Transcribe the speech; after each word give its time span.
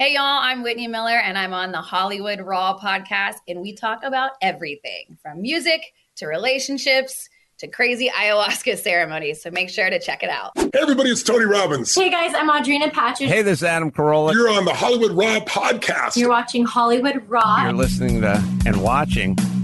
Hey, 0.00 0.14
y'all, 0.14 0.22
I'm 0.22 0.62
Whitney 0.62 0.86
Miller, 0.86 1.16
and 1.16 1.36
I'm 1.36 1.52
on 1.52 1.72
the 1.72 1.80
Hollywood 1.80 2.40
Raw 2.40 2.78
podcast, 2.78 3.34
and 3.48 3.60
we 3.60 3.74
talk 3.74 4.04
about 4.04 4.30
everything 4.40 5.18
from 5.20 5.42
music 5.42 5.80
to 6.18 6.28
relationships 6.28 7.28
to 7.58 7.66
crazy 7.66 8.08
ayahuasca 8.08 8.78
ceremonies. 8.82 9.42
So 9.42 9.50
make 9.50 9.68
sure 9.70 9.90
to 9.90 9.98
check 9.98 10.22
it 10.22 10.30
out. 10.30 10.52
Hey, 10.56 10.70
everybody, 10.80 11.10
it's 11.10 11.24
Tony 11.24 11.46
Robbins. 11.46 11.92
Hey, 11.96 12.10
guys, 12.10 12.32
I'm 12.32 12.48
Audrina 12.48 12.92
Patridge. 12.92 13.26
Hey, 13.26 13.42
this 13.42 13.58
is 13.58 13.64
Adam 13.64 13.90
Carolla. 13.90 14.34
You're 14.34 14.50
on 14.50 14.64
the 14.64 14.72
Hollywood 14.72 15.10
Raw 15.10 15.40
podcast. 15.40 16.14
You're 16.16 16.30
watching 16.30 16.64
Hollywood 16.64 17.28
Raw. 17.28 17.64
You're 17.64 17.72
listening 17.72 18.20
to 18.20 18.40
and 18.66 18.80
watching 18.80 19.36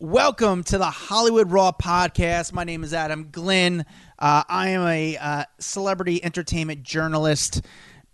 Welcome 0.00 0.62
to 0.64 0.78
the 0.78 0.84
Hollywood 0.84 1.50
Raw 1.50 1.72
podcast. 1.72 2.52
My 2.52 2.62
name 2.62 2.84
is 2.84 2.94
Adam 2.94 3.30
Glynn. 3.32 3.84
Uh, 4.16 4.44
I 4.48 4.68
am 4.68 4.86
a 4.86 5.16
uh, 5.16 5.44
celebrity 5.58 6.22
entertainment 6.22 6.84
journalist 6.84 7.62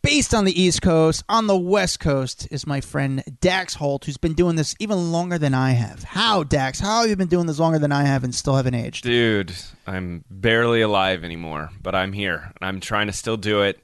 based 0.01 0.33
on 0.33 0.47
the 0.47 0.59
East 0.59 0.81
Coast. 0.81 1.25
On 1.29 1.47
the 1.47 1.59
West 1.59 2.01
Coast 2.01 2.49
is 2.51 2.67
my 2.67 2.81
friend 2.81 3.23
Dax 3.43 3.75
Holt, 3.75 4.07
who's 4.07 4.17
been 4.17 4.33
doing 4.33 4.57
this 4.57 4.75
even 4.79 5.13
longer 5.13 5.37
than 5.37 5.53
I 5.53 5.73
have. 5.73 6.05
How, 6.05 6.43
Dax? 6.43 6.81
How 6.81 7.03
have 7.03 7.11
you 7.11 7.17
been 7.17 7.29
doing 7.29 7.47
this 7.47 7.59
longer 7.59 7.79
than 7.79 7.93
I 7.93 8.05
have 8.05 8.25
and 8.25 8.35
still 8.35 8.57
haven't 8.57 8.75
aged? 8.75 9.05
Dude, 9.05 9.53
I'm 9.87 10.25
barely 10.31 10.81
alive 10.81 11.23
anymore, 11.23 11.69
but 11.83 11.95
I'm 11.95 12.15
here. 12.15 12.51
And 12.59 12.67
I'm 12.67 12.81
trying 12.81 13.09
to 13.09 13.13
still 13.13 13.37
do 13.37 13.61
it. 13.61 13.79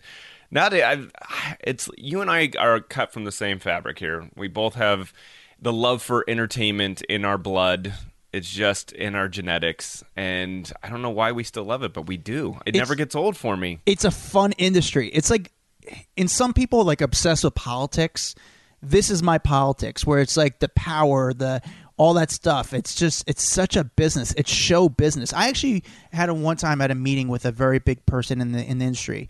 Now 0.50 0.70
that 0.70 0.82
I've, 0.82 1.12
it's 1.60 1.90
you 1.98 2.22
and 2.22 2.30
I 2.30 2.50
are 2.58 2.80
cut 2.80 3.12
from 3.12 3.24
the 3.24 3.32
same 3.32 3.58
fabric 3.58 3.98
here. 3.98 4.30
We 4.36 4.48
both 4.48 4.76
have 4.76 5.12
the 5.60 5.72
love 5.72 6.02
for 6.02 6.24
entertainment 6.28 7.02
in 7.02 7.24
our 7.24 7.38
blood. 7.38 7.92
It's 8.32 8.48
just 8.50 8.92
in 8.92 9.16
our 9.16 9.28
genetics, 9.28 10.04
and 10.14 10.70
I 10.84 10.88
don't 10.88 11.02
know 11.02 11.10
why 11.10 11.32
we 11.32 11.42
still 11.42 11.64
love 11.64 11.82
it, 11.82 11.92
but 11.92 12.06
we 12.06 12.16
do. 12.16 12.58
It 12.64 12.70
It's- 12.76 12.80
never 12.80 12.94
gets 12.94 13.16
old 13.16 13.36
for 13.36 13.56
me. 13.56 13.80
It's 13.86 14.04
a 14.04 14.10
fun 14.12 14.52
industry. 14.52 15.08
It's 15.08 15.30
like, 15.30 15.50
in 16.16 16.28
some 16.28 16.52
people 16.52 16.84
like 16.84 17.00
obsessed 17.00 17.42
with 17.42 17.54
politics. 17.56 18.34
This 18.82 19.10
is 19.10 19.22
my 19.22 19.38
politics, 19.38 20.06
where 20.06 20.20
it's 20.20 20.36
like 20.36 20.60
the 20.60 20.68
power, 20.68 21.34
the 21.34 21.60
all 21.96 22.14
that 22.14 22.30
stuff. 22.30 22.72
It's 22.72 22.94
just 22.94 23.24
it's 23.28 23.42
such 23.42 23.76
a 23.76 23.84
business. 23.84 24.32
It's 24.36 24.50
show 24.50 24.88
business. 24.88 25.32
I 25.34 25.48
actually 25.48 25.82
had 26.12 26.28
a 26.28 26.34
one 26.34 26.56
time 26.56 26.80
at 26.80 26.90
a 26.90 26.94
meeting 26.94 27.28
with 27.28 27.44
a 27.44 27.52
very 27.52 27.78
big 27.80 28.06
person 28.06 28.40
in 28.40 28.52
the 28.52 28.64
in 28.64 28.78
the 28.78 28.84
industry, 28.86 29.28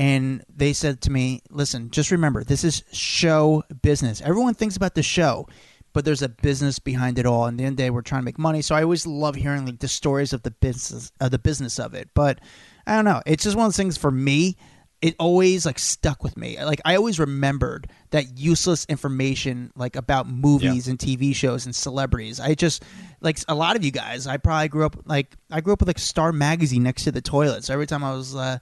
and 0.00 0.42
they 0.48 0.72
said 0.72 1.02
to 1.02 1.10
me, 1.10 1.42
"Listen, 1.50 1.90
just 1.90 2.10
remember, 2.10 2.42
this 2.42 2.64
is 2.64 2.82
show 2.90 3.62
business. 3.82 4.22
Everyone 4.22 4.54
thinks 4.54 4.76
about 4.76 4.94
the 4.94 5.02
show." 5.02 5.46
But 5.92 6.04
there's 6.04 6.22
a 6.22 6.28
business 6.28 6.78
behind 6.78 7.18
it 7.18 7.26
all, 7.26 7.46
and 7.46 7.58
the 7.58 7.64
end 7.64 7.72
of 7.72 7.76
the 7.76 7.82
day, 7.82 7.90
we're 7.90 8.02
trying 8.02 8.20
to 8.20 8.24
make 8.24 8.38
money. 8.38 8.62
So 8.62 8.76
I 8.76 8.84
always 8.84 9.08
love 9.08 9.34
hearing 9.34 9.66
like 9.66 9.80
the 9.80 9.88
stories 9.88 10.32
of 10.32 10.42
the 10.44 10.52
business, 10.52 11.10
of 11.20 11.32
the 11.32 11.38
business 11.38 11.80
of 11.80 11.94
it. 11.94 12.08
But 12.14 12.38
I 12.86 12.94
don't 12.94 13.04
know. 13.04 13.20
It's 13.26 13.42
just 13.42 13.56
one 13.56 13.66
of 13.66 13.72
those 13.72 13.76
things 13.76 13.96
for 13.98 14.10
me. 14.10 14.56
It 15.02 15.16
always 15.18 15.66
like 15.66 15.80
stuck 15.80 16.22
with 16.22 16.36
me. 16.36 16.62
Like 16.62 16.80
I 16.84 16.94
always 16.94 17.18
remembered 17.18 17.90
that 18.10 18.38
useless 18.38 18.86
information 18.88 19.72
like 19.74 19.96
about 19.96 20.28
movies 20.28 20.86
and 20.88 20.98
TV 20.98 21.34
shows 21.34 21.66
and 21.66 21.74
celebrities. 21.74 22.38
I 22.38 22.54
just 22.54 22.84
like 23.20 23.38
a 23.48 23.54
lot 23.54 23.76
of 23.76 23.84
you 23.84 23.90
guys. 23.90 24.28
I 24.28 24.36
probably 24.36 24.68
grew 24.68 24.86
up 24.86 24.96
like 25.06 25.36
I 25.50 25.60
grew 25.60 25.72
up 25.72 25.80
with 25.80 25.88
like 25.88 25.98
Star 25.98 26.32
magazine 26.32 26.84
next 26.84 27.04
to 27.04 27.12
the 27.12 27.20
toilet. 27.20 27.64
So 27.64 27.74
every 27.74 27.86
time 27.86 28.04
I 28.04 28.12
was 28.12 28.36
uh, 28.36 28.58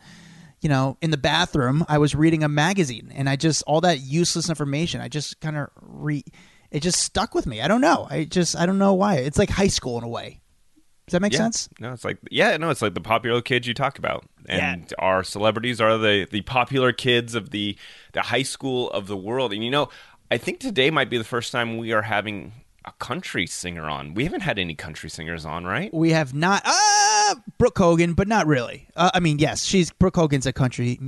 you 0.60 0.68
know, 0.68 0.96
in 1.00 1.10
the 1.10 1.16
bathroom, 1.16 1.84
I 1.88 1.98
was 1.98 2.14
reading 2.14 2.42
a 2.42 2.48
magazine, 2.48 3.12
and 3.14 3.28
I 3.28 3.36
just 3.36 3.62
all 3.66 3.80
that 3.82 4.00
useless 4.00 4.48
information. 4.48 5.00
I 5.00 5.08
just 5.08 5.40
kind 5.40 5.56
of 5.56 5.68
re, 5.80 6.24
it 6.70 6.80
just 6.80 7.00
stuck 7.00 7.34
with 7.34 7.46
me. 7.46 7.60
I 7.60 7.68
don't 7.68 7.80
know. 7.80 8.06
I 8.10 8.24
just 8.24 8.56
I 8.56 8.66
don't 8.66 8.78
know 8.78 8.94
why. 8.94 9.16
It's 9.16 9.38
like 9.38 9.50
high 9.50 9.68
school 9.68 9.98
in 9.98 10.04
a 10.04 10.08
way. 10.08 10.40
Does 11.06 11.12
that 11.12 11.22
make 11.22 11.32
yeah. 11.32 11.38
sense? 11.38 11.68
No, 11.80 11.92
it's 11.92 12.04
like 12.04 12.18
yeah, 12.30 12.56
no, 12.56 12.70
it's 12.70 12.82
like 12.82 12.94
the 12.94 13.00
popular 13.00 13.40
kids 13.40 13.66
you 13.66 13.74
talk 13.74 13.98
about, 13.98 14.26
and 14.48 14.92
our 14.98 15.22
celebrities 15.24 15.80
are 15.80 15.96
the 15.96 16.26
the 16.30 16.42
popular 16.42 16.92
kids 16.92 17.34
of 17.34 17.50
the 17.50 17.78
the 18.12 18.22
high 18.22 18.42
school 18.42 18.90
of 18.90 19.06
the 19.06 19.16
world. 19.16 19.52
And 19.52 19.64
you 19.64 19.70
know, 19.70 19.88
I 20.30 20.38
think 20.38 20.60
today 20.60 20.90
might 20.90 21.08
be 21.08 21.18
the 21.18 21.24
first 21.24 21.52
time 21.52 21.78
we 21.78 21.92
are 21.92 22.02
having 22.02 22.52
a 22.84 22.92
country 22.92 23.46
singer 23.46 23.88
on. 23.88 24.14
We 24.14 24.24
haven't 24.24 24.40
had 24.40 24.58
any 24.58 24.74
country 24.74 25.08
singers 25.08 25.46
on, 25.46 25.64
right? 25.64 25.92
We 25.94 26.10
have 26.10 26.34
not. 26.34 26.62
Ah! 26.66 27.07
Uh, 27.30 27.34
Brooke 27.58 27.78
Hogan, 27.78 28.14
but 28.14 28.28
not 28.28 28.46
really. 28.46 28.88
Uh, 28.96 29.10
I 29.14 29.20
mean, 29.20 29.38
yes, 29.38 29.64
she's 29.64 29.90
Brooke 29.90 30.16
Hogan's 30.16 30.46
a 30.46 30.52
country. 30.52 30.98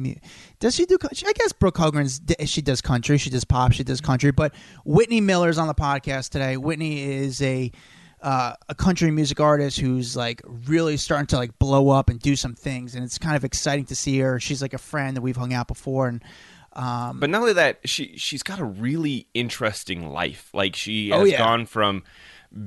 Does 0.59 0.75
she 0.75 0.85
do? 0.87 0.99
country? 0.99 1.27
I 1.29 1.33
guess 1.33 1.53
Brooke 1.53 1.79
Hogan's 1.79 2.21
she 2.45 2.61
does 2.63 2.81
country. 2.81 3.19
She 3.19 3.31
does 3.31 3.45
pop. 3.45 3.73
She 3.73 3.85
does 3.85 4.01
country. 4.01 4.31
But 4.31 4.55
Whitney 4.85 5.21
Miller's 5.21 5.59
on 5.59 5.67
the 5.69 5.75
podcast 5.75 6.31
today. 6.31 6.57
Whitney 6.57 7.03
is 7.03 7.41
a 7.43 7.71
uh, 8.23 8.55
a 8.69 8.75
country 8.75 9.11
music 9.11 9.41
artist 9.41 9.81
who's 9.81 10.15
like 10.17 10.43
really 10.67 10.97
starting 10.99 11.27
to 11.29 11.37
like 11.37 11.59
blow 11.59 11.89
up 11.89 12.11
and 12.11 12.21
do 12.21 12.37
some 12.37 12.55
things, 12.55 12.95
and 12.95 13.03
it's 13.05 13.17
kind 13.19 13.35
of 13.37 13.45
exciting 13.45 13.87
to 13.87 13.97
see 13.97 14.19
her. 14.19 14.39
She's 14.39 14.61
like 14.61 14.75
a 14.75 14.79
friend 14.79 15.17
that 15.17 15.23
we've 15.23 15.37
hung 15.37 15.55
out 15.55 15.69
before, 15.69 16.09
and 16.09 16.23
um, 16.75 17.19
But 17.19 17.31
not 17.31 17.41
only 17.41 17.55
that, 17.55 17.81
she 17.87 18.15
she's 18.19 18.43
got 18.43 18.59
a 18.59 18.65
really 18.65 19.27
interesting 19.33 20.11
life. 20.11 20.51
Like 20.53 20.77
she 20.77 21.11
Oh, 21.13 21.21
has 21.21 21.31
yeah. 21.31 21.39
gone 21.39 21.65
from 21.65 22.03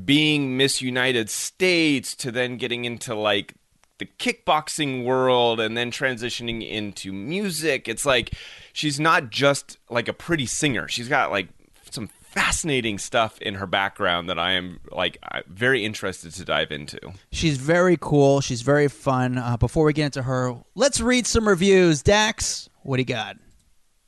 being 0.06 0.58
Miss 0.58 0.82
United 0.82 1.30
States 1.30 2.16
to 2.16 2.32
then 2.32 2.58
getting 2.58 2.86
into 2.86 3.16
like 3.16 3.56
the 4.00 4.06
kickboxing 4.06 5.04
world 5.04 5.60
and 5.60 5.78
then 5.78 5.92
transitioning 5.92 6.68
into 6.68 7.14
music. 7.14 7.88
It's 7.88 8.06
like 8.06 8.34
she's 8.72 9.00
not 9.00 9.30
just 9.30 9.78
like 9.90 10.08
a 10.08 10.14
pretty 10.14 10.46
singer. 10.46 10.88
She's 10.88 11.08
got 11.08 11.32
like 11.32 11.50
some 11.92 12.08
fascinating 12.08 12.98
stuff 12.98 13.40
in 13.42 13.56
her 13.56 13.68
background 13.68 14.28
that 14.30 14.40
I 14.40 14.54
am 14.54 14.80
like 14.92 15.20
very 15.48 15.86
interested 15.86 16.34
to 16.34 16.46
dive 16.46 16.72
into. 16.72 17.00
she's 17.32 17.58
very 17.58 17.98
cool. 18.00 18.42
She's 18.42 18.62
very 18.62 18.88
fun. 18.88 19.38
Uh, 19.38 19.58
before 19.58 19.86
we 19.86 19.94
get 19.94 20.06
into 20.06 20.24
her, 20.24 20.56
let's 20.76 21.00
read 21.00 21.28
some 21.28 21.48
reviews. 21.48 22.02
Dax, 22.02 22.70
what 22.82 22.98
do 22.98 23.02
you 23.02 23.06
got? 23.06 23.38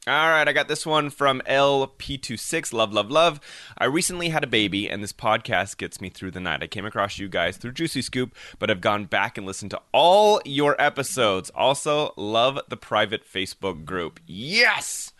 All 0.07 0.29
right, 0.29 0.47
I 0.47 0.53
got 0.53 0.67
this 0.67 0.85
one 0.85 1.09
from 1.09 1.41
LP26. 1.47 2.71
Love, 2.73 2.93
love, 2.93 3.09
love. 3.09 3.39
I 3.75 3.85
recently 3.85 4.29
had 4.29 4.43
a 4.43 4.47
baby, 4.47 4.87
and 4.87 5.01
this 5.01 5.11
podcast 5.11 5.77
gets 5.77 5.99
me 5.99 6.11
through 6.11 6.29
the 6.29 6.39
night. 6.39 6.61
I 6.61 6.67
came 6.67 6.85
across 6.85 7.17
you 7.17 7.27
guys 7.27 7.57
through 7.57 7.71
Juicy 7.71 8.03
Scoop, 8.03 8.35
but 8.59 8.69
have 8.69 8.81
gone 8.81 9.05
back 9.05 9.35
and 9.35 9.47
listened 9.47 9.71
to 9.71 9.81
all 9.91 10.43
your 10.45 10.79
episodes. 10.79 11.49
Also, 11.55 12.13
love 12.17 12.59
the 12.69 12.77
private 12.77 13.25
Facebook 13.27 13.83
group. 13.83 14.19
Yes! 14.27 15.11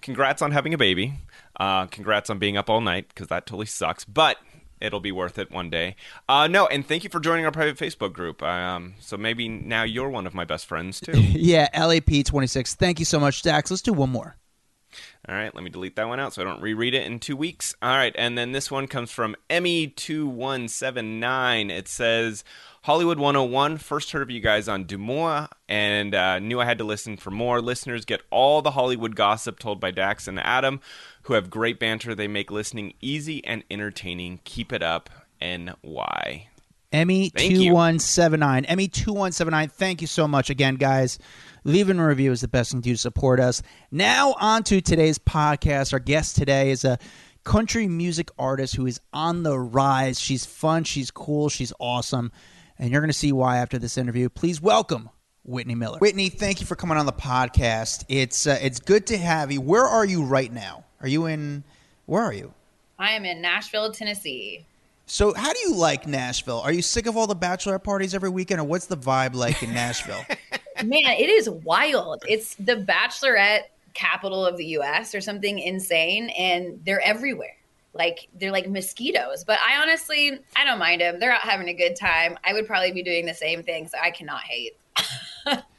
Congrats 0.00 0.40
on 0.40 0.52
having 0.52 0.72
a 0.72 0.78
baby. 0.78 1.18
Uh, 1.58 1.84
congrats 1.84 2.30
on 2.30 2.38
being 2.38 2.56
up 2.56 2.70
all 2.70 2.80
night, 2.80 3.08
because 3.08 3.28
that 3.28 3.44
totally 3.44 3.66
sucks. 3.66 4.06
But 4.06 4.38
it'll 4.80 5.00
be 5.00 5.12
worth 5.12 5.38
it 5.38 5.50
one 5.50 5.70
day. 5.70 5.96
Uh, 6.28 6.46
no, 6.46 6.66
and 6.66 6.86
thank 6.86 7.04
you 7.04 7.10
for 7.10 7.20
joining 7.20 7.44
our 7.44 7.52
private 7.52 7.76
Facebook 7.76 8.12
group. 8.12 8.42
Um, 8.42 8.94
so 8.98 9.16
maybe 9.16 9.48
now 9.48 9.82
you're 9.82 10.10
one 10.10 10.26
of 10.26 10.34
my 10.34 10.44
best 10.44 10.66
friends, 10.66 11.00
too. 11.00 11.12
Yeah, 11.40 11.68
LAP26. 11.74 12.74
Thank 12.74 12.98
you 12.98 13.04
so 13.04 13.20
much, 13.20 13.42
Dax. 13.42 13.70
Let's 13.70 13.82
do 13.82 13.92
one 13.92 14.10
more. 14.10 14.36
All 15.28 15.34
right, 15.34 15.54
let 15.54 15.62
me 15.62 15.70
delete 15.70 15.96
that 15.96 16.08
one 16.08 16.18
out 16.18 16.32
so 16.32 16.40
I 16.42 16.44
don't 16.44 16.62
reread 16.62 16.94
it 16.94 17.06
in 17.06 17.18
two 17.20 17.36
weeks. 17.36 17.74
All 17.82 17.96
right, 17.96 18.14
and 18.16 18.38
then 18.38 18.52
this 18.52 18.70
one 18.70 18.86
comes 18.86 19.10
from 19.10 19.36
Emmy2179. 19.48 21.70
It 21.70 21.88
says 21.88 22.42
Hollywood 22.82 23.18
101. 23.18 23.76
First 23.78 24.12
heard 24.12 24.22
of 24.22 24.30
you 24.30 24.40
guys 24.40 24.66
on 24.66 24.86
Dumois 24.86 25.48
and 25.68 26.14
uh, 26.14 26.38
knew 26.38 26.58
I 26.60 26.64
had 26.64 26.78
to 26.78 26.84
listen 26.84 27.18
for 27.18 27.30
more. 27.30 27.60
Listeners 27.60 28.06
get 28.06 28.22
all 28.30 28.62
the 28.62 28.70
Hollywood 28.70 29.14
gossip 29.14 29.58
told 29.58 29.78
by 29.78 29.90
Dax 29.90 30.26
and 30.26 30.40
Adam, 30.40 30.80
who 31.22 31.34
have 31.34 31.50
great 31.50 31.78
banter. 31.78 32.14
They 32.14 32.28
make 32.28 32.50
listening 32.50 32.94
easy 33.00 33.44
and 33.44 33.64
entertaining. 33.70 34.40
Keep 34.44 34.72
it 34.72 34.82
up. 34.82 35.10
NY. 35.40 36.46
Emmy 36.92 37.30
two 37.30 37.72
one 37.72 37.98
seven 37.98 38.40
nine. 38.40 38.64
Emmy 38.64 38.88
two 38.88 39.12
one 39.12 39.32
seven 39.32 39.52
nine. 39.52 39.68
Thank 39.68 40.00
you 40.00 40.06
so 40.06 40.26
much 40.26 40.50
again, 40.50 40.74
guys. 40.74 41.18
Leaving 41.62 41.98
a 41.98 42.06
review 42.06 42.32
is 42.32 42.40
the 42.40 42.48
best 42.48 42.72
thing 42.72 42.80
to 42.82 42.88
do 42.88 42.94
to 42.94 42.98
support 42.98 43.38
us. 43.38 43.62
Now 43.90 44.34
on 44.40 44.64
to 44.64 44.80
today's 44.80 45.18
podcast. 45.18 45.92
Our 45.92 45.98
guest 45.98 46.36
today 46.36 46.70
is 46.70 46.84
a 46.84 46.98
country 47.44 47.86
music 47.86 48.30
artist 48.38 48.74
who 48.74 48.86
is 48.86 49.00
on 49.12 49.44
the 49.44 49.58
rise. 49.58 50.18
She's 50.18 50.44
fun, 50.44 50.84
she's 50.84 51.10
cool, 51.10 51.48
she's 51.48 51.72
awesome, 51.78 52.32
and 52.78 52.90
you're 52.90 53.00
going 53.00 53.10
to 53.10 53.14
see 53.14 53.32
why 53.32 53.58
after 53.58 53.78
this 53.78 53.96
interview. 53.96 54.28
Please 54.28 54.60
welcome 54.60 55.10
Whitney 55.44 55.76
Miller. 55.76 55.98
Whitney, 55.98 56.28
thank 56.28 56.60
you 56.60 56.66
for 56.66 56.74
coming 56.76 56.98
on 56.98 57.06
the 57.06 57.12
podcast. 57.12 58.04
It's 58.08 58.48
uh, 58.48 58.58
it's 58.60 58.80
good 58.80 59.06
to 59.08 59.18
have 59.18 59.52
you. 59.52 59.60
Where 59.60 59.84
are 59.84 60.04
you 60.04 60.24
right 60.24 60.52
now? 60.52 60.84
Are 61.00 61.08
you 61.08 61.26
in? 61.26 61.64
Where 62.06 62.22
are 62.22 62.32
you? 62.32 62.52
I 62.98 63.12
am 63.12 63.24
in 63.24 63.40
Nashville, 63.40 63.92
Tennessee. 63.92 64.64
So, 65.06 65.34
how 65.34 65.52
do 65.52 65.58
you 65.60 65.74
like 65.74 66.06
Nashville? 66.06 66.60
Are 66.60 66.72
you 66.72 66.82
sick 66.82 67.06
of 67.06 67.16
all 67.16 67.26
the 67.26 67.34
bachelorette 67.34 67.82
parties 67.82 68.14
every 68.14 68.28
weekend, 68.28 68.60
or 68.60 68.64
what's 68.64 68.86
the 68.86 68.96
vibe 68.96 69.34
like 69.34 69.62
in 69.62 69.72
Nashville? 69.72 70.24
Man, 70.84 71.02
it 71.04 71.28
is 71.28 71.50
wild. 71.50 72.22
It's 72.28 72.54
the 72.54 72.76
bachelorette 72.76 73.62
capital 73.94 74.46
of 74.46 74.56
the 74.56 74.66
US 74.66 75.14
or 75.14 75.20
something 75.20 75.58
insane, 75.58 76.28
and 76.30 76.80
they're 76.84 77.00
everywhere. 77.00 77.56
Like 77.92 78.28
they're 78.38 78.52
like 78.52 78.68
mosquitoes. 78.68 79.42
But 79.42 79.58
I 79.66 79.82
honestly, 79.82 80.38
I 80.54 80.64
don't 80.64 80.78
mind 80.78 81.00
them. 81.00 81.18
They're 81.18 81.32
out 81.32 81.40
having 81.40 81.68
a 81.68 81.74
good 81.74 81.96
time. 81.96 82.38
I 82.44 82.52
would 82.52 82.66
probably 82.66 82.92
be 82.92 83.02
doing 83.02 83.26
the 83.26 83.34
same 83.34 83.62
thing, 83.62 83.88
so 83.88 83.98
I 84.00 84.10
cannot 84.10 84.42
hate. 84.42 84.76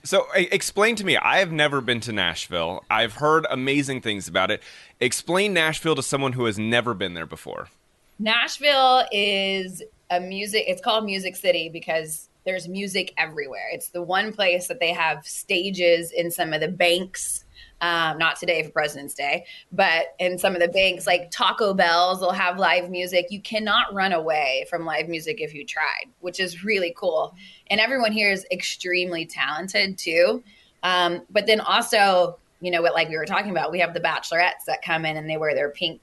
So, 0.04 0.26
explain 0.34 0.96
to 0.96 1.06
me. 1.06 1.16
I 1.16 1.38
have 1.38 1.52
never 1.52 1.80
been 1.80 2.00
to 2.02 2.12
Nashville. 2.12 2.84
I've 2.90 3.14
heard 3.14 3.46
amazing 3.52 4.02
things 4.02 4.28
about 4.28 4.50
it. 4.50 4.64
Explain 5.00 5.54
Nashville 5.54 5.96
to 5.96 6.02
someone 6.02 6.34
who 6.34 6.46
has 6.46 6.58
never 6.58 6.96
been 6.96 7.14
there 7.14 7.28
before. 7.28 7.70
Nashville 8.18 9.06
is 9.12 9.84
a 10.10 10.20
music, 10.20 10.66
it's 10.68 10.82
called 10.82 11.06
Music 11.06 11.36
City 11.36 11.70
because 11.70 12.30
there's 12.46 12.68
music 12.68 13.14
everywhere. 13.18 13.68
It's 13.72 13.90
the 13.90 14.02
one 14.02 14.34
place 14.34 14.68
that 14.68 14.80
they 14.80 14.92
have 14.92 15.26
stages 15.26 16.12
in 16.12 16.32
some 16.32 16.54
of 16.54 16.62
the 16.62 16.68
banks. 16.68 17.46
Um, 17.82 18.20
not 18.20 18.36
today 18.40 18.62
for 18.62 18.70
President's 18.70 19.16
Day, 19.16 19.46
but 19.72 20.14
in 20.20 20.38
some 20.38 20.54
of 20.54 20.62
the 20.62 20.68
banks, 20.68 21.08
like 21.08 21.32
Taco 21.32 21.74
Bell's, 21.74 22.20
they'll 22.20 22.30
have 22.30 22.60
live 22.60 22.92
music. 22.92 23.26
You 23.32 23.42
cannot 23.42 23.92
run 23.92 24.14
away 24.14 24.68
from 24.70 24.86
live 24.86 25.10
music 25.10 25.42
if 25.42 25.56
you 25.56 25.66
tried, 25.66 26.06
which 26.20 26.40
is 26.40 26.64
really 26.64 26.94
cool. 26.96 27.34
And 27.72 27.80
everyone 27.80 28.12
here 28.12 28.32
is 28.32 28.46
extremely 28.52 29.26
talented 29.26 29.98
too. 29.98 30.44
Um, 30.84 31.24
but 31.32 31.48
then 31.48 31.60
also, 31.60 32.38
you 32.60 32.70
know, 32.70 32.84
what 32.84 32.94
like 32.94 33.10
we 33.10 33.18
were 33.18 33.26
talking 33.26 33.50
about, 33.50 33.72
we 33.72 33.80
have 33.80 33.96
the 33.96 34.00
bachelorettes 34.00 34.66
that 34.68 34.84
come 34.84 35.04
in 35.04 35.18
and 35.18 35.28
they 35.28 35.38
wear 35.38 35.56
their 35.56 35.72
pink 35.72 36.02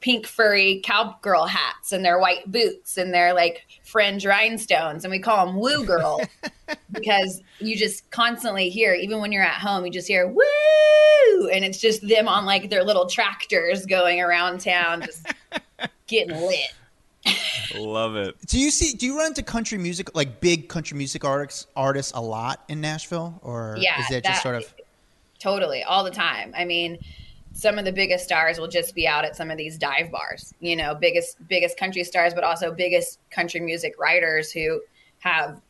pink 0.00 0.26
furry 0.26 0.80
cowgirl 0.82 1.44
hats 1.46 1.92
and 1.92 2.04
their 2.04 2.18
white 2.18 2.50
boots 2.50 2.96
and 2.96 3.12
their 3.12 3.34
like 3.34 3.66
fringe 3.84 4.24
rhinestones 4.24 5.04
and 5.04 5.10
we 5.10 5.18
call 5.18 5.44
them 5.46 5.56
woo 5.56 5.84
girl 5.84 6.20
because 6.92 7.42
you 7.58 7.76
just 7.76 8.10
constantly 8.10 8.70
hear 8.70 8.94
even 8.94 9.20
when 9.20 9.30
you're 9.30 9.42
at 9.42 9.60
home 9.60 9.84
you 9.84 9.92
just 9.92 10.08
hear 10.08 10.26
woo 10.26 11.48
and 11.52 11.64
it's 11.64 11.78
just 11.78 12.06
them 12.08 12.28
on 12.28 12.46
like 12.46 12.70
their 12.70 12.82
little 12.82 13.06
tractors 13.06 13.84
going 13.84 14.20
around 14.20 14.60
town 14.60 15.02
just 15.02 15.26
getting 16.06 16.34
lit 16.36 16.72
Love 17.76 18.16
it. 18.16 18.34
do 18.46 18.58
you 18.58 18.70
see? 18.70 18.96
Do 18.96 19.04
you 19.04 19.18
run 19.18 19.28
into 19.28 19.42
country 19.42 19.76
music, 19.76 20.16
like 20.16 20.40
big 20.40 20.70
country 20.70 20.96
music 20.96 21.22
artists, 21.22 21.66
artists 21.76 22.12
a 22.14 22.20
lot 22.20 22.64
in 22.68 22.80
Nashville, 22.80 23.38
or 23.42 23.76
Yeah, 23.78 24.00
is 24.00 24.10
it 24.10 24.24
just 24.24 24.42
sort 24.42 24.54
of? 24.56 24.74
totally 25.38 25.82
all 25.82 26.04
the 26.04 26.10
time 26.10 26.52
i 26.56 26.64
mean 26.66 26.98
some 27.52 27.78
of 27.78 27.84
the 27.84 27.92
biggest 27.92 28.24
stars 28.24 28.58
will 28.58 28.68
just 28.68 28.94
be 28.94 29.06
out 29.06 29.24
at 29.24 29.36
some 29.36 29.50
of 29.50 29.58
these 29.58 29.76
dive 29.76 30.10
bars 30.10 30.54
you 30.60 30.76
know 30.76 30.94
biggest 30.94 31.36
biggest 31.48 31.78
country 31.78 32.04
stars 32.04 32.32
but 32.34 32.44
also 32.44 32.72
biggest 32.72 33.18
country 33.30 33.60
music 33.60 33.94
writers 33.98 34.50
who 34.52 34.80
have 35.18 35.60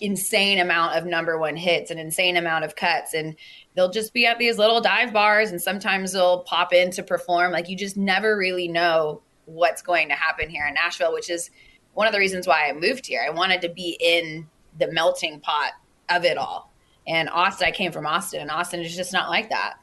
insane 0.00 0.58
amount 0.58 0.96
of 0.96 1.04
number 1.04 1.38
one 1.38 1.56
hits 1.56 1.90
and 1.90 2.00
insane 2.00 2.36
amount 2.36 2.64
of 2.64 2.74
cuts. 2.74 3.14
And 3.14 3.36
they'll 3.74 3.90
just 3.90 4.12
be 4.12 4.26
at 4.26 4.38
these 4.38 4.58
little 4.58 4.80
dive 4.80 5.12
bars 5.12 5.50
and 5.50 5.60
sometimes 5.60 6.12
they'll 6.12 6.40
pop 6.40 6.72
in 6.72 6.90
to 6.92 7.02
perform. 7.02 7.52
Like 7.52 7.68
you 7.68 7.76
just 7.76 7.96
never 7.96 8.36
really 8.36 8.68
know 8.68 9.22
what's 9.46 9.82
going 9.82 10.08
to 10.08 10.14
happen 10.14 10.48
here 10.48 10.64
in 10.64 10.74
nashville 10.74 11.12
which 11.12 11.28
is 11.28 11.50
one 11.94 12.06
of 12.06 12.12
the 12.12 12.20
reasons 12.20 12.46
why 12.46 12.68
i 12.68 12.72
moved 12.72 13.04
here. 13.06 13.24
I 13.26 13.30
wanted 13.30 13.60
to 13.62 13.68
be 13.68 13.96
in 14.00 14.46
the 14.78 14.92
melting 14.92 15.40
pot 15.40 15.72
of 16.08 16.24
it 16.24 16.38
all. 16.38 16.72
And 17.08 17.28
austin 17.30 17.66
i 17.66 17.72
came 17.72 17.90
from 17.90 18.06
austin 18.06 18.40
and 18.40 18.50
austin 18.50 18.80
is 18.80 18.94
just 18.94 19.12
not 19.12 19.28
like 19.28 19.50
that 19.50 19.74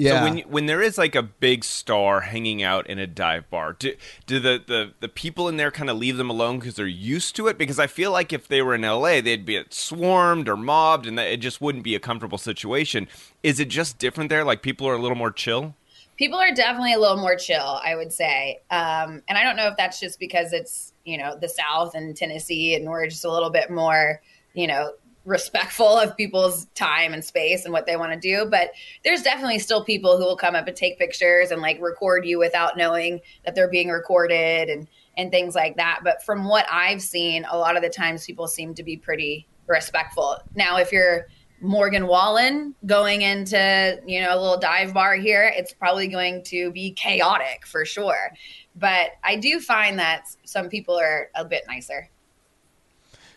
Yeah. 0.00 0.20
So 0.20 0.24
when 0.24 0.38
when 0.50 0.66
there 0.66 0.80
is 0.80 0.96
like 0.96 1.14
a 1.14 1.22
big 1.22 1.62
star 1.62 2.20
hanging 2.20 2.62
out 2.62 2.86
in 2.88 2.98
a 2.98 3.06
dive 3.06 3.48
bar, 3.50 3.74
do 3.74 3.94
do 4.26 4.40
the 4.40 4.62
the, 4.66 4.92
the 5.00 5.08
people 5.08 5.48
in 5.48 5.56
there 5.58 5.70
kind 5.70 5.90
of 5.90 5.98
leave 5.98 6.16
them 6.16 6.30
alone 6.30 6.58
because 6.58 6.76
they're 6.76 6.86
used 6.86 7.36
to 7.36 7.48
it? 7.48 7.58
Because 7.58 7.78
I 7.78 7.86
feel 7.86 8.10
like 8.10 8.32
if 8.32 8.48
they 8.48 8.62
were 8.62 8.74
in 8.74 8.84
L.A., 8.84 9.20
they'd 9.20 9.44
be 9.44 9.62
swarmed 9.70 10.48
or 10.48 10.56
mobbed, 10.56 11.06
and 11.06 11.18
that 11.18 11.28
it 11.30 11.38
just 11.38 11.60
wouldn't 11.60 11.84
be 11.84 11.94
a 11.94 12.00
comfortable 12.00 12.38
situation. 12.38 13.08
Is 13.42 13.60
it 13.60 13.68
just 13.68 13.98
different 13.98 14.30
there? 14.30 14.42
Like 14.44 14.62
people 14.62 14.88
are 14.88 14.94
a 14.94 14.98
little 14.98 15.16
more 15.18 15.30
chill. 15.30 15.74
people 16.16 16.38
are 16.38 16.54
definitely 16.54 16.92
a 16.92 16.98
little 16.98 17.16
more 17.16 17.36
chill 17.36 17.80
i 17.84 17.94
would 17.94 18.12
say 18.12 18.58
um, 18.70 19.22
and 19.28 19.38
i 19.38 19.42
don't 19.42 19.56
know 19.56 19.68
if 19.68 19.76
that's 19.76 19.98
just 20.00 20.18
because 20.18 20.52
it's 20.52 20.92
you 21.04 21.16
know 21.16 21.36
the 21.40 21.48
south 21.48 21.94
and 21.94 22.16
tennessee 22.16 22.74
and 22.74 22.88
we're 22.88 23.06
just 23.06 23.24
a 23.24 23.30
little 23.30 23.50
bit 23.50 23.70
more 23.70 24.20
you 24.54 24.66
know 24.66 24.92
respectful 25.24 25.98
of 25.98 26.16
people's 26.16 26.66
time 26.74 27.12
and 27.12 27.24
space 27.24 27.64
and 27.64 27.72
what 27.72 27.86
they 27.86 27.96
want 27.96 28.12
to 28.12 28.18
do 28.18 28.46
but 28.50 28.70
there's 29.04 29.22
definitely 29.22 29.58
still 29.58 29.84
people 29.84 30.16
who 30.16 30.24
will 30.24 30.36
come 30.36 30.54
up 30.54 30.66
and 30.66 30.76
take 30.76 30.98
pictures 30.98 31.50
and 31.50 31.60
like 31.60 31.80
record 31.80 32.24
you 32.24 32.38
without 32.38 32.76
knowing 32.76 33.20
that 33.44 33.54
they're 33.54 33.70
being 33.70 33.88
recorded 33.88 34.68
and 34.68 34.88
and 35.16 35.30
things 35.30 35.54
like 35.54 35.76
that 35.76 36.00
but 36.02 36.22
from 36.24 36.46
what 36.46 36.64
i've 36.70 37.02
seen 37.02 37.44
a 37.50 37.58
lot 37.58 37.76
of 37.76 37.82
the 37.82 37.88
times 37.88 38.24
people 38.24 38.46
seem 38.46 38.74
to 38.74 38.82
be 38.82 38.96
pretty 38.96 39.46
respectful 39.66 40.38
now 40.54 40.78
if 40.78 40.90
you're 40.90 41.26
Morgan 41.60 42.06
Wallen 42.06 42.74
going 42.86 43.22
into, 43.22 44.00
you 44.06 44.22
know, 44.22 44.34
a 44.34 44.38
little 44.40 44.58
dive 44.58 44.94
bar 44.94 45.14
here, 45.14 45.52
it's 45.54 45.74
probably 45.74 46.08
going 46.08 46.42
to 46.44 46.72
be 46.72 46.92
chaotic 46.92 47.66
for 47.66 47.84
sure. 47.84 48.30
But 48.76 49.10
I 49.22 49.36
do 49.36 49.60
find 49.60 49.98
that 49.98 50.24
some 50.44 50.68
people 50.68 50.98
are 50.98 51.28
a 51.34 51.44
bit 51.44 51.64
nicer. 51.68 52.08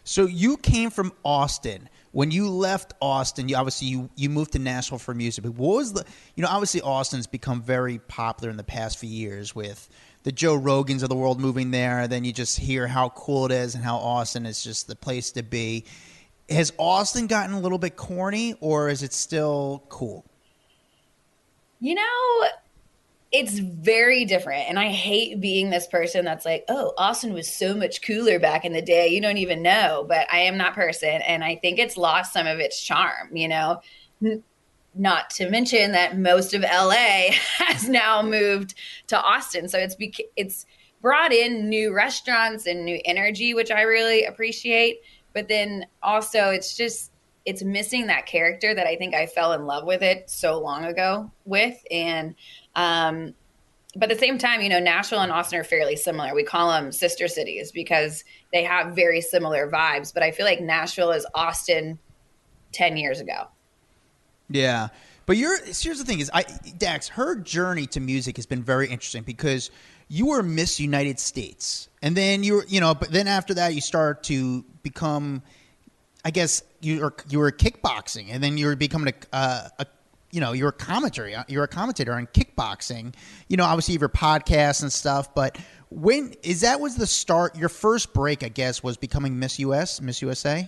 So 0.04 0.26
you 0.26 0.58
came 0.58 0.90
from 0.90 1.14
Austin. 1.24 1.90
When 2.12 2.30
you 2.30 2.50
left 2.50 2.94
Austin, 3.02 3.50
you 3.50 3.56
obviously 3.56 3.88
you, 3.88 4.10
you 4.16 4.30
moved 4.30 4.52
to 4.54 4.60
Nashville 4.60 5.00
for 5.00 5.14
music. 5.14 5.44
But 5.44 5.54
what 5.54 5.78
was 5.78 5.94
the 5.94 6.06
you 6.36 6.44
know 6.44 6.50
obviously 6.50 6.82
Austin's 6.82 7.28
become 7.28 7.62
very 7.62 8.00
popular 8.00 8.52
in 8.52 8.58
the 8.58 8.64
past 8.64 9.00
few 9.00 9.10
years 9.10 9.56
with 9.56 9.90
the 10.24 10.32
Joe 10.32 10.58
Rogans 10.58 11.04
of 11.04 11.10
the 11.10 11.16
world 11.16 11.40
moving 11.40 11.72
there. 11.72 12.08
Then 12.08 12.24
you 12.24 12.34
just 12.34 12.60
hear 12.60 12.88
how 12.88 13.10
cool 13.10 13.46
it 13.46 13.52
is 13.52 13.76
and 13.76 13.84
how 13.84 13.98
Austin 13.98 14.46
is 14.46 14.64
just 14.64 14.88
the 14.88 14.96
place 14.96 15.32
to 15.32 15.44
be. 15.44 15.86
Has 16.50 16.74
Austin 16.78 17.28
gotten 17.28 17.56
a 17.56 17.60
little 17.60 17.78
bit 17.78 17.96
corny, 17.96 18.56
or 18.60 18.90
is 18.90 19.02
it 19.04 19.14
still 19.14 19.84
cool? 19.90 20.26
You 21.80 21.96
know, 21.96 22.48
it's 23.34 23.58
very 23.58 24.26
different. 24.26 24.70
And 24.70 24.78
I 24.78 24.90
hate 24.90 25.42
being 25.42 25.72
this 25.72 25.88
person 25.88 26.24
that's 26.24 26.46
like, 26.46 26.66
oh, 26.70 26.94
Austin 27.00 27.34
was 27.34 27.52
so 27.52 27.76
much 27.76 28.04
cooler 28.04 28.38
back 28.40 28.64
in 28.64 28.74
the 28.74 28.82
day. 28.82 29.08
You 29.08 29.22
don't 29.22 29.38
even 29.38 29.64
know. 29.64 30.06
But 30.08 30.32
I 30.32 30.42
am 30.42 30.60
that 30.60 30.76
person. 30.76 31.22
And 31.24 31.44
I 31.44 31.56
think 31.56 31.80
it's 31.80 31.98
lost 31.98 32.32
some 32.32 32.46
of 32.46 32.60
its 32.60 32.80
charm, 32.80 33.36
you 33.36 33.48
know? 33.48 33.82
Not 34.94 35.32
to 35.32 35.50
mention 35.50 35.94
that 35.94 36.16
most 36.16 36.54
of 36.54 36.62
LA 36.62 37.32
has 37.58 37.90
now 37.90 38.22
moved 38.22 38.76
to 39.08 39.20
Austin. 39.20 39.68
So 39.68 39.80
it's, 39.80 39.96
bec- 39.96 40.30
it's, 40.36 40.68
brought 41.02 41.34
in 41.34 41.68
new 41.68 41.94
restaurants 41.94 42.66
and 42.66 42.86
new 42.86 42.98
energy 43.04 43.54
which 43.54 43.70
i 43.72 43.82
really 43.82 44.24
appreciate 44.24 45.02
but 45.34 45.50
then 45.50 45.86
also 46.02 46.50
it's 46.50 46.78
just 46.78 47.12
it's 47.46 47.64
missing 47.64 48.08
that 48.08 48.26
character 48.26 48.74
that 48.74 48.88
i 48.88 48.96
think 48.96 49.14
i 49.14 49.26
fell 49.26 49.54
in 49.54 49.66
love 49.66 49.86
with 49.86 50.02
it 50.02 50.30
so 50.30 50.60
long 50.60 50.86
ago 50.86 51.32
with 51.46 51.78
and 51.92 52.36
um 52.76 53.34
but 53.96 54.10
at 54.10 54.18
the 54.18 54.26
same 54.26 54.38
time 54.38 54.62
you 54.62 54.70
know 54.70 54.80
nashville 54.80 55.20
and 55.20 55.32
austin 55.32 55.60
are 55.60 55.64
fairly 55.64 55.96
similar 55.96 56.34
we 56.34 56.44
call 56.44 56.72
them 56.72 56.92
sister 56.92 57.28
cities 57.28 57.72
because 57.72 58.24
they 58.52 58.64
have 58.64 58.96
very 58.96 59.22
similar 59.22 59.70
vibes 59.70 60.14
but 60.14 60.24
i 60.24 60.32
feel 60.32 60.46
like 60.46 60.62
nashville 60.62 61.12
is 61.12 61.26
austin 61.36 62.00
10 62.72 62.98
years 62.98 63.20
ago 63.20 63.48
Yeah. 64.50 64.90
But 65.26 65.38
you're 65.38 65.58
here's 65.64 66.00
the 66.00 66.06
thing 66.06 66.20
is 66.20 66.30
I 66.34 66.44
Dax, 66.78 67.08
her 67.10 67.36
journey 67.36 67.88
to 67.88 68.00
music 68.00 68.36
has 68.36 68.46
been 68.46 68.62
very 68.62 68.88
interesting 68.90 69.24
because 69.24 69.72
you 70.10 70.28
were 70.28 70.44
Miss 70.44 70.80
United 70.80 71.18
States. 71.20 71.88
And 72.02 72.16
then 72.16 72.44
you 72.44 72.56
were 72.56 72.66
you 72.68 72.82
know, 72.82 72.94
but 72.94 73.12
then 73.12 73.28
after 73.28 73.54
that 73.54 73.74
you 73.74 73.80
start 73.80 74.24
to 74.24 74.66
become 74.84 75.42
I 76.26 76.32
guess 76.32 76.64
you 76.82 77.02
were 77.02 77.16
you 77.30 77.40
were 77.40 77.52
kickboxing 77.52 78.28
and 78.32 78.44
then 78.44 78.58
you 78.58 78.68
were 78.68 78.76
becoming 78.76 79.14
a 79.14 79.36
uh, 79.36 79.70
a 79.80 79.86
you 80.32 80.40
know, 80.40 80.52
you're 80.52 80.70
a 80.70 80.74
commentary 80.74 81.36
you're 81.48 81.64
a 81.64 81.68
commentator 81.68 82.14
on 82.14 82.26
kickboxing. 82.28 83.14
You 83.50 83.58
know, 83.58 83.66
obviously 83.66 83.94
you 83.94 84.00
your 84.00 84.10
podcasts 84.10 84.82
and 84.82 84.92
stuff, 84.92 85.34
but 85.36 85.58
when 85.90 86.34
is 86.42 86.62
that 86.62 86.80
was 86.80 86.96
the 86.96 87.06
start 87.06 87.56
your 87.56 87.70
first 87.70 88.14
break, 88.14 88.44
I 88.44 88.50
guess, 88.50 88.82
was 88.82 88.98
becoming 88.98 89.38
Miss 89.38 89.60
US, 89.60 90.02
Miss 90.02 90.22
USA? 90.24 90.68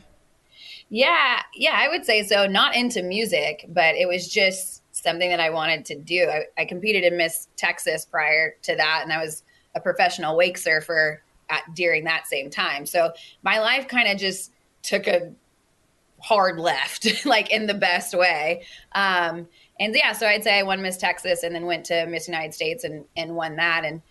Yeah, 0.90 1.42
yeah, 1.56 1.74
I 1.74 1.88
would 1.88 2.06
say 2.06 2.24
so. 2.24 2.46
Not 2.46 2.76
into 2.76 3.02
music, 3.02 3.66
but 3.70 3.96
it 3.96 4.08
was 4.08 4.28
just 4.28 4.84
something 4.92 5.30
that 5.30 5.40
I 5.40 5.50
wanted 5.50 5.84
to 5.86 5.96
do. 5.96 6.30
I, 6.30 6.62
I 6.62 6.66
competed 6.66 7.04
in 7.04 7.18
Miss 7.18 7.48
Texas 7.58 8.06
prior 8.06 8.56
to 8.62 8.76
that, 8.76 9.00
and 9.02 9.12
I 9.12 9.18
was 9.18 9.44
a 9.74 9.80
professional 9.80 10.38
wake 10.38 10.60
surfer 10.60 11.24
at 11.50 11.64
during 11.74 12.04
that 12.04 12.28
same 12.28 12.52
time. 12.52 12.86
So 12.86 13.14
my 13.42 13.60
life 13.60 13.88
kind 13.88 14.08
of 14.08 14.18
just 14.20 14.52
took 14.84 15.08
a 15.08 15.32
hard 16.26 16.60
left, 16.60 17.08
like 17.26 17.52
in 17.52 17.68
the 17.68 17.74
best 17.74 18.18
way. 18.18 18.66
Um, 18.94 19.48
and 19.80 19.94
yeah, 19.96 20.14
so 20.14 20.26
I'd 20.26 20.44
say 20.44 20.58
I 20.58 20.64
won 20.64 20.82
Miss 20.82 20.98
Texas 20.98 21.44
and 21.44 21.54
then 21.54 21.66
went 21.66 21.86
to 21.86 22.08
Miss 22.08 22.28
United 22.28 22.54
States 22.54 22.84
and, 22.84 23.06
and 23.16 23.36
won 23.36 23.58
that. 23.58 23.86
And 23.86 24.02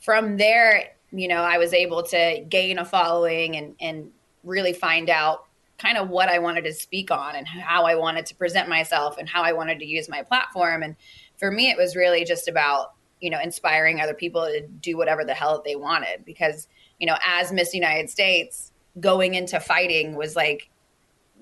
from 0.00 0.36
there, 0.36 0.90
you 1.12 1.28
know, 1.28 1.42
I 1.42 1.58
was 1.58 1.72
able 1.72 2.02
to 2.04 2.44
gain 2.48 2.78
a 2.78 2.84
following 2.84 3.56
and, 3.56 3.76
and 3.80 4.10
really 4.42 4.72
find 4.72 5.08
out 5.08 5.44
kind 5.78 5.96
of 5.96 6.08
what 6.08 6.28
I 6.28 6.40
wanted 6.40 6.64
to 6.64 6.72
speak 6.72 7.12
on 7.12 7.36
and 7.36 7.46
how 7.46 7.84
I 7.84 7.94
wanted 7.94 8.26
to 8.26 8.34
present 8.34 8.68
myself 8.68 9.16
and 9.16 9.28
how 9.28 9.42
I 9.42 9.52
wanted 9.52 9.78
to 9.78 9.86
use 9.86 10.08
my 10.08 10.22
platform. 10.22 10.82
And 10.82 10.96
for 11.38 11.52
me, 11.52 11.70
it 11.70 11.76
was 11.76 11.94
really 11.94 12.24
just 12.24 12.48
about, 12.48 12.94
you 13.20 13.30
know, 13.30 13.40
inspiring 13.40 14.00
other 14.00 14.14
people 14.14 14.42
to 14.42 14.66
do 14.66 14.96
whatever 14.96 15.24
the 15.24 15.34
hell 15.34 15.62
they 15.64 15.76
wanted. 15.76 16.24
Because, 16.24 16.66
you 16.98 17.06
know, 17.06 17.16
as 17.24 17.52
Miss 17.52 17.74
United 17.74 18.10
States, 18.10 18.72
going 18.98 19.34
into 19.34 19.60
fighting 19.60 20.16
was 20.16 20.34
like 20.34 20.68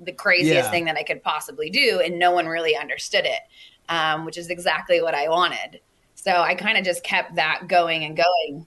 the 0.02 0.12
craziest 0.12 0.54
Yeah. 0.66 0.70
thing 0.70 0.84
that 0.86 0.96
I 0.96 1.02
could 1.02 1.22
possibly 1.22 1.70
do. 1.70 2.00
And 2.04 2.18
no 2.18 2.30
one 2.30 2.46
really 2.46 2.76
understood 2.76 3.24
it, 3.24 3.40
um, 3.88 4.24
which 4.24 4.38
is 4.38 4.50
exactly 4.50 5.02
what 5.02 5.14
I 5.14 5.28
wanted. 5.28 5.80
So 6.14 6.32
I 6.32 6.54
kind 6.54 6.76
of 6.78 6.84
just 6.84 7.02
kept 7.04 7.36
that 7.36 7.68
going 7.68 8.04
and 8.04 8.16
going. 8.16 8.66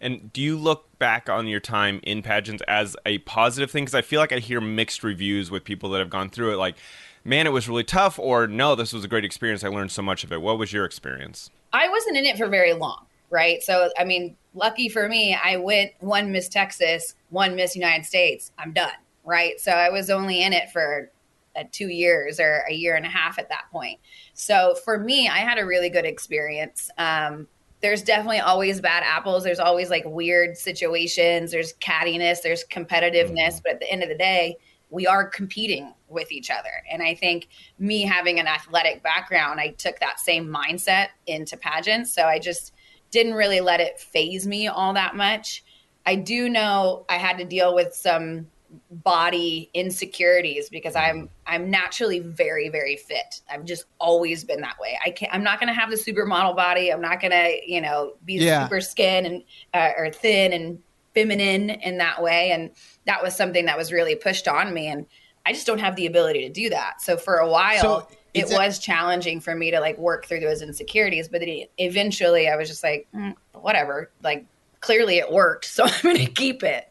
And 0.00 0.32
do 0.32 0.40
you 0.40 0.56
look 0.56 0.86
back 0.98 1.28
on 1.28 1.46
your 1.46 1.60
time 1.60 2.00
in 2.02 2.22
pageants 2.22 2.62
as 2.66 2.96
a 3.04 3.18
positive 3.18 3.70
thing? 3.70 3.84
Because 3.84 3.94
I 3.94 4.02
feel 4.02 4.20
like 4.20 4.32
I 4.32 4.38
hear 4.38 4.60
mixed 4.60 5.04
reviews 5.04 5.50
with 5.50 5.64
people 5.64 5.90
that 5.90 5.98
have 5.98 6.08
gone 6.08 6.30
through 6.30 6.54
it. 6.54 6.56
Like, 6.56 6.76
man, 7.22 7.46
it 7.46 7.50
was 7.50 7.68
really 7.68 7.84
tough, 7.84 8.18
or 8.18 8.46
no, 8.46 8.74
this 8.74 8.94
was 8.94 9.04
a 9.04 9.08
great 9.08 9.26
experience. 9.26 9.62
I 9.62 9.68
learned 9.68 9.92
so 9.92 10.00
much 10.00 10.24
of 10.24 10.32
it. 10.32 10.40
What 10.40 10.58
was 10.58 10.72
your 10.72 10.86
experience? 10.86 11.50
I 11.72 11.88
wasn't 11.88 12.16
in 12.16 12.24
it 12.24 12.38
for 12.38 12.48
very 12.48 12.72
long, 12.72 13.04
right? 13.28 13.62
So, 13.62 13.90
I 13.98 14.04
mean, 14.04 14.36
lucky 14.54 14.88
for 14.88 15.06
me, 15.06 15.34
I 15.42 15.56
went 15.58 15.92
one 16.00 16.32
Miss 16.32 16.48
Texas, 16.48 17.14
one 17.28 17.54
Miss 17.54 17.76
United 17.76 18.06
States. 18.06 18.52
I'm 18.58 18.72
done, 18.72 18.90
right? 19.30 19.60
So, 19.60 19.72
I 19.72 19.88
was 19.88 20.10
only 20.10 20.42
in 20.42 20.52
it 20.52 20.70
for 20.70 21.10
uh, 21.56 21.64
two 21.72 21.88
years 21.88 22.38
or 22.38 22.64
a 22.68 22.74
year 22.74 22.96
and 22.96 23.06
a 23.06 23.08
half 23.08 23.38
at 23.38 23.48
that 23.48 23.64
point. 23.72 23.98
So, 24.34 24.74
for 24.84 24.98
me, 24.98 25.28
I 25.28 25.38
had 25.38 25.58
a 25.58 25.64
really 25.64 25.88
good 25.88 26.04
experience. 26.04 26.90
Um, 26.98 27.46
there's 27.80 28.02
definitely 28.02 28.40
always 28.40 28.80
bad 28.80 29.02
apples. 29.04 29.42
There's 29.42 29.58
always 29.58 29.88
like 29.88 30.04
weird 30.04 30.56
situations. 30.56 31.50
There's 31.50 31.72
cattiness. 31.74 32.42
There's 32.42 32.64
competitiveness. 32.64 33.62
But 33.62 33.74
at 33.74 33.80
the 33.80 33.90
end 33.90 34.02
of 34.02 34.08
the 34.08 34.18
day, 34.18 34.56
we 34.90 35.06
are 35.06 35.24
competing 35.24 35.94
with 36.08 36.30
each 36.32 36.50
other. 36.50 36.70
And 36.90 37.02
I 37.02 37.14
think 37.14 37.48
me 37.78 38.02
having 38.02 38.38
an 38.38 38.46
athletic 38.46 39.02
background, 39.02 39.60
I 39.60 39.68
took 39.68 39.98
that 40.00 40.20
same 40.20 40.48
mindset 40.48 41.08
into 41.26 41.56
pageants. 41.56 42.12
So 42.12 42.24
I 42.24 42.38
just 42.38 42.74
didn't 43.10 43.34
really 43.34 43.60
let 43.60 43.80
it 43.80 43.98
faze 43.98 44.46
me 44.46 44.68
all 44.68 44.92
that 44.94 45.16
much. 45.16 45.64
I 46.04 46.16
do 46.16 46.48
know 46.48 47.06
I 47.08 47.16
had 47.16 47.38
to 47.38 47.44
deal 47.44 47.74
with 47.74 47.94
some 47.94 48.48
body 48.90 49.70
insecurities 49.74 50.68
because 50.68 50.94
I'm 50.96 51.28
I'm 51.46 51.70
naturally 51.70 52.20
very 52.20 52.68
very 52.68 52.96
fit. 52.96 53.40
I've 53.50 53.64
just 53.64 53.84
always 53.98 54.44
been 54.44 54.60
that 54.60 54.78
way. 54.80 54.98
I 55.04 55.10
can't 55.10 55.32
I'm 55.34 55.42
not 55.42 55.60
going 55.60 55.68
to 55.68 55.78
have 55.78 55.90
the 55.90 55.96
supermodel 55.96 56.56
body. 56.56 56.90
I'm 56.92 57.00
not 57.00 57.20
going 57.20 57.32
to, 57.32 57.60
you 57.66 57.80
know, 57.80 58.14
be 58.24 58.34
Yeah. 58.34 58.64
super 58.64 58.80
skin 58.80 59.26
and 59.26 59.42
uh, 59.74 59.90
or 59.96 60.10
thin 60.10 60.52
and 60.52 60.78
feminine 61.14 61.70
in 61.70 61.98
that 61.98 62.22
way 62.22 62.52
and 62.52 62.70
that 63.06 63.22
was 63.22 63.34
something 63.34 63.64
that 63.66 63.76
was 63.76 63.92
really 63.92 64.14
pushed 64.14 64.46
on 64.46 64.72
me 64.72 64.86
and 64.86 65.06
I 65.44 65.52
just 65.52 65.66
don't 65.66 65.80
have 65.80 65.96
the 65.96 66.06
ability 66.06 66.42
to 66.42 66.50
do 66.50 66.70
that. 66.70 67.00
So 67.00 67.16
for 67.16 67.36
a 67.38 67.48
while 67.50 67.80
So, 67.80 68.08
it 68.34 68.48
that- 68.48 68.56
was 68.56 68.78
challenging 68.78 69.40
for 69.40 69.54
me 69.56 69.70
to 69.72 69.80
like 69.80 69.98
work 69.98 70.26
through 70.26 70.40
those 70.40 70.62
insecurities, 70.62 71.26
but 71.28 71.40
then 71.40 71.64
eventually 71.78 72.48
I 72.48 72.54
was 72.56 72.68
just 72.68 72.84
like, 72.84 73.08
mm, 73.14 73.34
whatever. 73.54 74.10
Like 74.22 74.44
clearly 74.80 75.18
it 75.18 75.32
worked, 75.32 75.64
so 75.76 75.84
I'm 75.84 75.92
going 76.02 76.16
to 76.24 76.26
keep 76.30 76.62
it. 76.62 76.88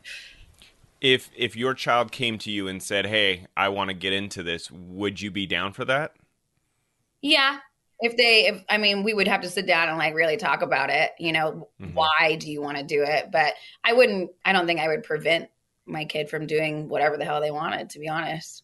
If 1.02 1.30
if 1.36 1.56
your 1.56 1.74
child 1.74 2.12
came 2.12 2.38
to 2.40 2.52
you 2.52 2.68
and 2.68 2.84
said, 2.84 3.06
"Hey, 3.06 3.48
I 3.56 3.70
want 3.70 3.90
to 3.90 3.94
get 3.94 4.12
into 4.14 4.44
this," 4.44 4.70
would 4.70 5.22
you 5.22 5.32
be 5.32 5.46
down 5.46 5.72
for 5.74 5.86
that? 5.86 6.14
Yeah. 7.22 7.60
If 8.02 8.16
they, 8.16 8.48
if 8.48 8.64
I 8.70 8.78
mean, 8.78 9.04
we 9.04 9.14
would 9.14 9.28
have 9.28 9.42
to 9.42 9.50
sit 9.50 9.66
down 9.68 9.90
and 9.90 9.98
like 9.98 10.14
really 10.14 10.38
talk 10.38 10.62
about 10.62 10.90
it. 10.90 11.12
You 11.20 11.34
know, 11.34 11.70
Mhm. 11.82 11.94
why 11.94 12.38
do 12.40 12.50
you 12.50 12.62
want 12.62 12.78
to 12.78 12.84
do 12.84 13.04
it? 13.04 13.30
But 13.32 13.54
I 13.84 13.94
wouldn't. 13.94 14.32
I 14.46 14.54
don't 14.54 14.68
think 14.68 14.80
I 14.80 14.88
would 14.88 15.04
prevent 15.04 15.50
my 15.86 16.06
kid 16.06 16.30
from 16.30 16.48
doing 16.48 16.88
whatever 16.88 17.18
the 17.18 17.26
hell 17.26 17.42
they 17.42 17.52
wanted. 17.52 17.90
To 17.92 18.00
be 18.00 18.08
honest, 18.08 18.64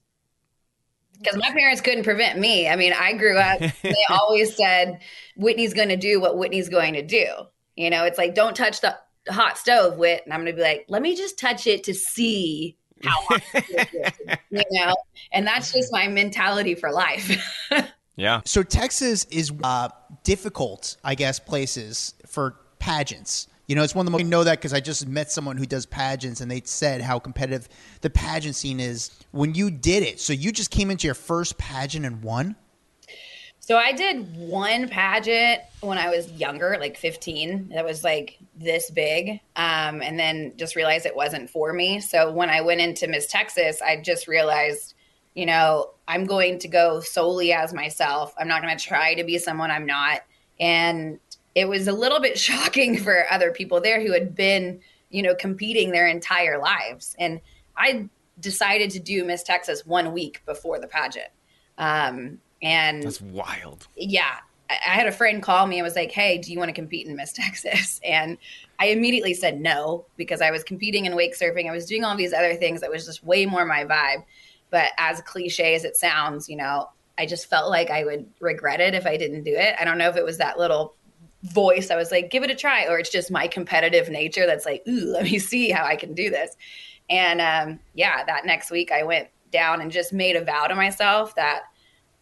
because 1.18 1.38
my 1.38 1.52
parents 1.52 1.82
couldn't 1.82 2.04
prevent 2.04 2.40
me. 2.40 2.68
I 2.70 2.76
mean, 2.78 2.94
I 2.94 3.14
grew 3.14 3.38
up. 3.38 3.60
they 3.82 4.06
always 4.10 4.56
said 4.56 5.00
Whitney's 5.36 5.74
going 5.74 5.90
to 5.90 5.98
do 5.98 6.20
what 6.22 6.38
Whitney's 6.38 6.70
going 6.70 6.94
to 6.94 7.02
do. 7.02 7.28
You 7.76 7.90
know, 7.90 8.06
it's 8.06 8.18
like 8.18 8.36
don't 8.36 8.56
touch 8.56 8.80
the 8.82 8.98
hot 9.30 9.58
stove, 9.58 9.98
Whit, 9.98 10.22
and 10.26 10.34
I'm 10.34 10.42
going 10.42 10.54
to 10.54 10.56
be 10.56 10.62
like, 10.62 10.86
let 10.88 11.02
me 11.02 11.16
just 11.16 11.38
touch 11.40 11.68
it 11.68 11.84
to 11.86 11.94
see 11.94 12.78
how 13.04 13.22
hot 13.22 13.42
it 13.54 13.90
is. 13.94 14.38
You 14.52 14.64
know, 14.72 14.96
and 15.34 15.46
that's 15.46 15.74
just 15.74 15.92
my 15.92 16.08
mentality 16.08 16.76
for 16.76 16.92
life. 16.92 17.44
Yeah. 18.16 18.42
So 18.46 18.64
Texas 18.64 19.26
is 19.26 19.52
uh, 19.64 19.90
difficult, 20.24 20.98
I 21.04 21.16
guess, 21.16 21.40
places 21.40 22.16
for 22.26 22.56
pageants. 22.80 23.48
You 23.68 23.76
know, 23.76 23.84
it's 23.84 23.96
one 23.96 24.06
of 24.06 24.12
the 24.12 24.18
most. 24.18 24.26
I 24.26 24.30
know 24.30 24.44
that 24.44 24.60
because 24.60 24.74
I 24.74 24.80
just 24.80 25.08
met 25.08 25.32
someone 25.32 25.58
who 25.58 25.66
does 25.66 25.86
pageants, 25.86 26.40
and 26.40 26.50
they 26.50 26.62
said 26.66 27.02
how 27.02 27.18
competitive 27.18 27.68
the 28.02 28.10
pageant 28.10 28.56
scene 28.56 28.80
is. 28.80 29.12
When 29.32 29.56
you 29.56 29.72
did 29.72 30.04
it, 30.04 30.20
so 30.20 30.34
you 30.34 30.52
just 30.52 30.70
came 30.70 30.92
into 30.92 31.08
your 31.08 31.16
first 31.16 31.58
pageant 31.58 32.06
and 32.06 32.22
won. 32.24 32.56
So 33.66 33.78
I 33.78 33.94
did 33.94 34.38
one 34.38 34.88
pageant 34.90 35.60
when 35.82 35.98
I 35.98 36.12
was 36.12 36.32
younger, 36.34 36.78
like 36.80 36.98
15. 36.98 37.70
That 37.70 37.84
was 37.84 38.04
like 38.04 38.38
this 38.56 38.92
big. 38.92 39.40
Um, 39.56 40.04
and 40.04 40.20
then 40.20 40.54
just 40.56 40.76
realized 40.76 41.08
it 41.08 41.16
wasn't 41.16 41.50
for 41.50 41.74
me. 41.74 42.00
So 42.00 42.32
when 42.32 42.52
I 42.52 42.62
went 42.62 42.82
into 42.82 43.08
Miss 43.08 43.26
Texas, 43.26 43.82
I 43.82 44.00
just 44.00 44.28
realized, 44.28 44.94
you 45.34 45.48
know, 45.48 45.90
I'm 46.08 46.26
going 46.26 46.60
to 46.60 46.68
go 46.68 47.00
solely 47.00 47.54
as 47.54 47.74
myself. 47.74 48.36
I'm 48.38 48.48
not 48.48 48.62
going 48.62 48.78
to 48.78 48.84
try 48.84 49.16
to 49.16 49.24
be 49.24 49.40
someone 49.40 49.72
I'm 49.72 49.88
not. 49.88 50.22
And 50.60 51.20
it 51.56 51.68
was 51.68 51.88
a 51.88 51.92
little 51.92 52.20
bit 52.20 52.38
shocking 52.48 53.00
for 53.00 53.26
other 53.32 53.52
people 53.52 53.82
there 53.82 54.00
who 54.00 54.14
had 54.14 54.36
been, 54.36 54.80
you 55.10 55.24
know, 55.24 55.34
competing 55.34 55.90
their 55.90 56.08
entire 56.08 56.60
lives. 56.60 57.16
And 57.18 57.42
I 57.76 58.10
decided 58.40 58.92
to 58.92 59.00
do 59.00 59.24
Miss 59.24 59.42
Texas 59.42 59.88
one 59.88 60.14
week 60.14 60.44
before 60.46 60.80
the 60.80 60.88
pageant. 60.88 61.30
Um, 61.80 62.42
and 62.66 63.04
That's 63.04 63.22
wild. 63.22 63.88
yeah, 63.96 64.40
I 64.70 64.74
I 64.74 64.96
had 64.96 65.08
a 65.08 65.12
friend 65.12 65.42
call 65.42 65.68
me 65.68 65.78
and 65.78 65.84
was 65.84 65.96
like, 65.96 66.12
"Hey, 66.12 66.40
do 66.40 66.52
you 66.52 66.58
want 66.58 66.70
to 66.70 66.74
compete 66.74 67.08
in 67.08 67.16
Miss 67.16 67.32
Texas?" 67.44 68.02
And 68.04 68.38
I 68.80 68.88
immediately 68.88 69.34
said 69.36 69.62
no 69.62 70.06
because 70.18 70.42
I 70.42 70.52
was 70.52 70.64
competing 70.64 71.06
in 71.06 71.16
wake 71.16 71.38
surfing. 71.38 71.70
I 71.70 71.72
was 71.72 71.86
doing 71.86 72.04
all 72.04 72.18
these 72.18 72.34
other 72.34 72.56
things 72.56 72.82
that 72.82 72.90
was 72.90 73.06
just 73.06 73.24
way 73.24 73.46
more 73.46 73.66
my 73.66 73.86
vibe. 73.86 74.26
But 74.72 74.92
as 74.98 75.22
cliche 75.22 75.76
as 75.76 75.86
it 75.86 75.96
sounds, 75.96 76.50
you 76.50 76.58
know, 76.58 76.90
I 77.18 77.28
just 77.28 77.46
felt 77.46 77.70
like 77.70 77.92
I 77.92 78.04
would 78.04 78.26
regret 78.42 78.82
it 78.82 78.96
if 78.96 79.06
I 79.06 79.16
didn't 79.16 79.44
do 79.44 79.54
it. 79.56 79.76
I 79.80 79.86
don't 79.86 80.00
know 80.00 80.10
if 80.10 80.18
it 80.18 80.26
was 80.26 80.40
that 80.40 80.58
little 80.58 80.96
voice 81.44 81.92
I 81.92 81.96
was 81.96 82.12
like, 82.12 82.32
"Give 82.32 82.44
it 82.44 82.50
a 82.50 82.56
try," 82.56 82.88
or 82.88 82.98
it's 82.98 83.12
just 83.12 83.30
my 83.30 83.48
competitive 83.48 84.10
nature 84.10 84.48
that's 84.48 84.66
like, 84.66 84.82
"Ooh, 84.88 85.12
let 85.12 85.24
me 85.26 85.38
see 85.52 85.70
how 85.70 85.86
I 85.86 85.96
can 85.96 86.16
do 86.16 86.32
this." 86.32 86.58
And 87.10 87.40
um, 87.40 87.80
yeah, 87.94 88.24
that 88.26 88.46
next 88.48 88.72
week 88.72 88.92
I 88.92 89.04
went 89.04 89.30
down 89.52 89.82
and 89.82 89.92
just 89.92 90.12
made 90.12 90.36
a 90.36 90.44
vow 90.44 90.66
to 90.66 90.74
myself 90.74 91.36
that 91.36 91.66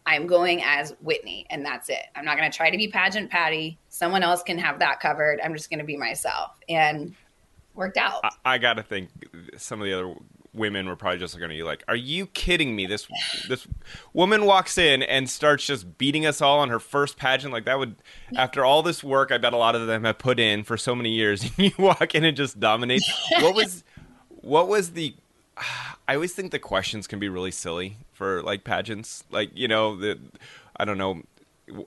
I'm 0.06 0.26
going 0.26 0.62
as 0.62 0.94
Whitney, 1.00 1.46
and 1.50 1.64
that's 1.64 1.88
it. 1.88 2.06
I'm 2.14 2.24
not 2.24 2.36
going 2.36 2.50
to 2.50 2.56
try 2.56 2.70
to 2.70 2.76
be 2.76 2.88
pageant 2.88 3.30
Patty. 3.30 3.78
Someone 3.88 4.22
else 4.22 4.42
can 4.42 4.58
have 4.58 4.78
that 4.80 5.00
covered. 5.00 5.40
I'm 5.42 5.54
just 5.54 5.70
going 5.70 5.78
to 5.78 5.84
be 5.84 5.96
myself, 5.96 6.52
and 6.68 7.14
worked 7.74 7.96
out. 7.96 8.20
I, 8.22 8.54
I 8.54 8.58
got 8.58 8.74
to 8.74 8.82
think 8.82 9.08
some 9.56 9.80
of 9.80 9.86
the 9.86 9.94
other 9.94 10.14
women 10.54 10.86
were 10.86 10.96
probably 10.96 11.18
just 11.18 11.34
looking 11.34 11.50
at 11.50 11.56
you 11.56 11.64
like, 11.64 11.82
"Are 11.88 11.96
you 11.96 12.26
kidding 12.26 12.74
me?" 12.76 12.86
This 12.86 13.08
this 13.48 13.66
woman 14.12 14.44
walks 14.46 14.78
in 14.78 15.02
and 15.02 15.28
starts 15.28 15.66
just 15.66 15.98
beating 15.98 16.24
us 16.24 16.40
all 16.40 16.60
on 16.60 16.68
her 16.70 16.78
first 16.78 17.16
pageant. 17.16 17.52
Like 17.52 17.64
that 17.64 17.78
would, 17.78 17.96
after 18.36 18.64
all 18.64 18.82
this 18.82 19.02
work, 19.02 19.32
I 19.32 19.38
bet 19.38 19.52
a 19.52 19.56
lot 19.56 19.74
of 19.74 19.86
them 19.86 20.04
have 20.04 20.18
put 20.18 20.38
in 20.38 20.64
for 20.64 20.76
so 20.76 20.94
many 20.94 21.10
years. 21.10 21.50
you 21.58 21.72
walk 21.78 22.14
in 22.14 22.24
and 22.24 22.36
just 22.36 22.60
dominate. 22.60 23.02
What 23.40 23.54
was 23.54 23.84
what 24.28 24.68
was 24.68 24.92
the? 24.92 25.16
I 26.08 26.14
always 26.14 26.34
think 26.34 26.52
the 26.52 26.58
questions 26.58 27.06
can 27.06 27.18
be 27.18 27.28
really 27.28 27.50
silly 27.50 27.96
for 28.12 28.42
like 28.42 28.64
pageants. 28.64 29.24
Like 29.30 29.50
you 29.54 29.68
know 29.68 29.96
the, 29.96 30.18
I 30.76 30.84
don't 30.84 30.98
know. 30.98 31.22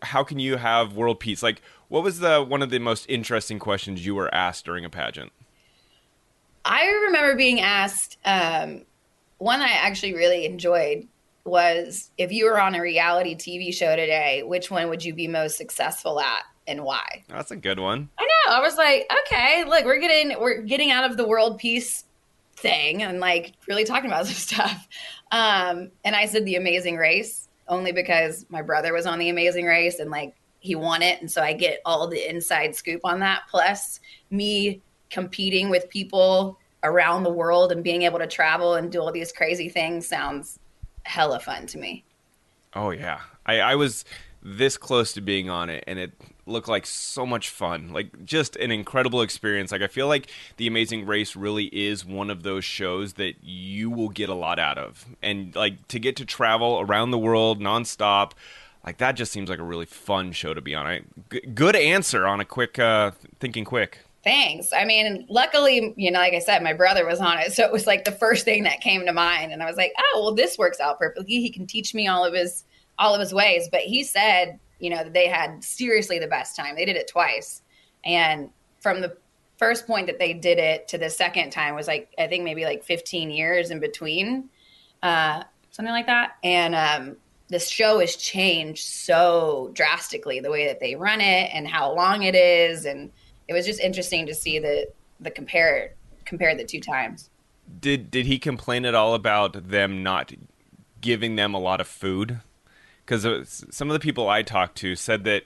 How 0.01 0.24
can 0.24 0.39
you 0.39 0.57
have 0.57 0.95
world 0.95 1.19
peace? 1.19 1.43
Like, 1.43 1.62
what 1.88 2.03
was 2.03 2.19
the 2.19 2.43
one 2.43 2.62
of 2.62 2.69
the 2.69 2.79
most 2.79 3.05
interesting 3.09 3.59
questions 3.59 4.05
you 4.05 4.15
were 4.15 4.33
asked 4.33 4.65
during 4.65 4.86
a 4.86 4.89
pageant? 4.89 5.31
I 6.65 6.86
remember 7.05 7.36
being 7.36 7.62
asked 7.62 8.17
um, 8.25 8.81
one 9.38 9.62
I 9.62 9.69
actually 9.71 10.13
really 10.13 10.45
enjoyed 10.45 11.07
was 11.45 12.12
if 12.17 12.31
you 12.31 12.45
were 12.45 12.59
on 12.59 12.75
a 12.75 12.81
reality 12.81 13.36
TV 13.36 13.74
show 13.74 13.95
today, 13.95 14.43
which 14.43 14.69
one 14.69 14.89
would 14.89 15.03
you 15.03 15.13
be 15.13 15.27
most 15.27 15.57
successful 15.57 16.19
at 16.19 16.43
and 16.67 16.83
why? 16.83 17.24
That's 17.29 17.51
a 17.51 17.55
good 17.55 17.79
one. 17.79 18.09
I 18.19 18.24
know. 18.24 18.55
I 18.55 18.59
was 18.59 18.75
like, 18.75 19.09
okay, 19.25 19.63
look, 19.63 19.86
we're 19.86 20.00
getting 20.00 20.39
we're 20.39 20.62
getting 20.62 20.91
out 20.91 21.09
of 21.09 21.17
the 21.17 21.27
world 21.27 21.57
peace 21.57 22.03
thing 22.57 23.03
and 23.03 23.19
like 23.19 23.53
really 23.67 23.83
talking 23.83 24.09
about 24.09 24.25
some 24.27 24.35
stuff. 24.35 24.87
Um, 25.31 25.91
and 26.03 26.15
I 26.15 26.25
said 26.25 26.45
the 26.45 26.55
Amazing 26.55 26.97
Race 26.97 27.47
only 27.67 27.91
because 27.91 28.45
my 28.49 28.61
brother 28.61 28.93
was 28.93 29.05
on 29.05 29.19
the 29.19 29.29
Amazing 29.29 29.65
Race 29.65 29.99
and 29.99 30.09
like 30.09 30.35
he 30.59 30.75
won 30.75 31.01
it, 31.01 31.21
and 31.21 31.31
so 31.31 31.41
I 31.41 31.53
get 31.53 31.81
all 31.85 32.07
the 32.07 32.29
inside 32.29 32.75
scoop 32.75 33.01
on 33.03 33.19
that. 33.19 33.43
Plus, 33.49 33.99
me 34.31 34.81
competing 35.09 35.69
with 35.69 35.87
people 35.89 36.59
around 36.83 37.23
the 37.23 37.31
world 37.31 37.71
and 37.71 37.83
being 37.83 38.01
able 38.01 38.19
to 38.19 38.27
travel 38.27 38.75
and 38.75 38.91
do 38.91 38.99
all 38.99 39.11
these 39.11 39.31
crazy 39.31 39.69
things 39.69 40.07
sounds 40.07 40.59
hella 41.03 41.39
fun 41.39 41.67
to 41.67 41.77
me. 41.77 42.03
Oh 42.73 42.89
yeah, 42.89 43.19
I, 43.45 43.59
I 43.59 43.75
was 43.75 44.03
this 44.56 44.77
close 44.77 45.12
to 45.13 45.22
being 45.22 45.50
on 45.50 45.70
it, 45.70 45.84
and 45.88 46.00
it 46.00 46.13
looked 46.46 46.70
like 46.70 46.86
so 46.86 47.25
much 47.25 47.50
fun. 47.50 47.92
Like 47.92 48.24
just 48.24 48.56
an 48.56 48.72
incredible 48.72 49.22
experience. 49.22 49.72
Like 49.72 49.82
I 49.82 49.88
feel 49.88 50.08
like 50.08 50.30
The 50.56 50.68
Amazing 50.68 51.06
Race 51.06 51.36
really 51.36 51.66
is 51.66 52.06
one 52.06 52.30
of 52.30 52.44
those 52.44 52.63
shows 52.63 53.13
that 53.13 53.44
you 53.44 53.89
will 53.89 54.10
get 54.10 54.30
a 54.30 54.34
lot 54.34 54.58
out 54.58 54.77
of, 54.77 55.06
and 55.22 55.54
like 55.56 55.88
to 55.89 56.00
get 56.00 56.16
to 56.18 56.25
travel 56.25 56.80
around 56.80 57.12
the 57.12 57.18
world 57.18 57.60
nonstop. 57.60 58.32
Like 58.86 59.00
that 59.00 59.13
just 59.13 59.34
seems 59.34 59.50
like 59.50 59.60
a 59.60 59.63
really 59.63 59.86
fun 59.86 60.32
show 60.32 60.54
to 60.54 60.62
be 60.62 60.74
on. 60.74 60.88
I, 60.88 61.01
g- 61.30 61.42
good 61.54 61.75
answer 61.75 62.25
on 62.25 62.39
a 62.39 62.46
quick 62.46 62.80
uh, 62.80 63.12
thinking 63.42 63.66
quick. 63.66 64.00
Thanks. 64.24 64.72
I 64.74 64.86
mean, 64.86 65.25
luckily, 65.30 65.94
you 65.98 66.12
know, 66.12 66.20
like 66.20 66.34
I 66.34 66.39
said, 66.39 66.63
my 66.63 66.74
brother 66.74 67.06
was 67.06 67.20
on 67.20 67.38
it. 67.39 67.54
So 67.54 67.63
it 67.63 67.72
was 67.72 67.86
like 67.86 68.04
the 68.06 68.12
first 68.12 68.46
thing 68.46 68.63
that 68.63 68.82
came 68.82 69.06
to 69.06 69.13
mind. 69.13 69.51
And 69.51 69.62
I 69.62 69.66
was 69.66 69.77
like, 69.77 69.94
oh, 69.98 70.22
well, 70.22 70.36
this 70.36 70.58
works 70.58 70.80
out 70.80 71.00
perfectly. 71.00 71.39
He 71.42 71.50
can 71.50 71.66
teach 71.66 71.94
me 71.94 72.08
all 72.08 72.25
of 72.25 72.34
his 72.34 72.63
all 73.00 73.13
of 73.13 73.20
his 73.20 73.34
ways. 73.34 73.70
But 73.72 73.82
he 73.82 74.04
said, 74.04 74.60
you 74.80 74.89
know, 74.89 75.04
that 75.04 75.13
they 75.13 75.27
had 75.27 75.63
seriously 75.63 76.20
the 76.20 76.27
best 76.27 76.56
time. 76.56 76.75
They 76.75 76.86
did 76.86 76.96
it 76.96 77.08
twice. 77.08 77.62
And 78.06 78.50
from 78.80 79.01
the 79.01 79.18
first 79.58 79.88
point 79.88 80.08
that 80.08 80.20
they 80.20 80.34
did 80.34 80.60
it 80.60 80.88
to 80.89 80.98
the 80.98 81.10
second 81.10 81.51
time 81.51 81.75
was 81.75 81.88
like, 81.88 82.13
I 82.18 82.27
think 82.27 82.44
maybe 82.44 82.63
like 82.63 82.84
15 82.84 83.30
years 83.32 83.72
in 83.72 83.80
between, 83.80 84.50
uh, 85.01 85.44
something 85.72 85.94
like 85.94 86.06
that. 86.06 86.38
And 86.44 86.75
um, 86.75 87.18
this 87.50 87.68
show 87.68 88.00
has 88.00 88.16
changed 88.16 88.84
so 88.84 89.72
drastically 89.74 90.39
the 90.39 90.51
way 90.51 90.68
that 90.68 90.80
they 90.80 90.96
run 90.96 91.22
it 91.22 91.50
and 91.54 91.68
how 91.68 91.94
long 91.94 92.24
it 92.24 92.36
is. 92.36 92.86
And 92.86 93.12
it 93.48 93.54
was 93.54 93.66
just 93.66 93.80
interesting 93.80 94.25
to 94.27 94.36
see 94.36 94.60
the, 94.60 94.88
the 95.20 95.32
compare, 95.32 95.96
compare 96.25 96.56
the 96.56 96.66
two 96.66 96.80
times. 96.80 97.30
Did 97.82 98.10
did 98.10 98.25
he 98.25 98.39
complain 98.39 98.86
at 98.86 98.96
all 98.96 99.13
about 99.13 99.70
them 99.70 100.01
not 100.01 100.32
giving 101.01 101.36
them 101.36 101.54
a 101.54 101.60
lot 101.60 101.82
of 101.82 101.88
food? 101.88 102.39
Because 103.07 103.65
some 103.71 103.89
of 103.89 103.93
the 103.93 103.99
people 103.99 104.27
I 104.27 104.41
talked 104.41 104.77
to 104.79 104.95
said 104.95 105.23
that 105.23 105.43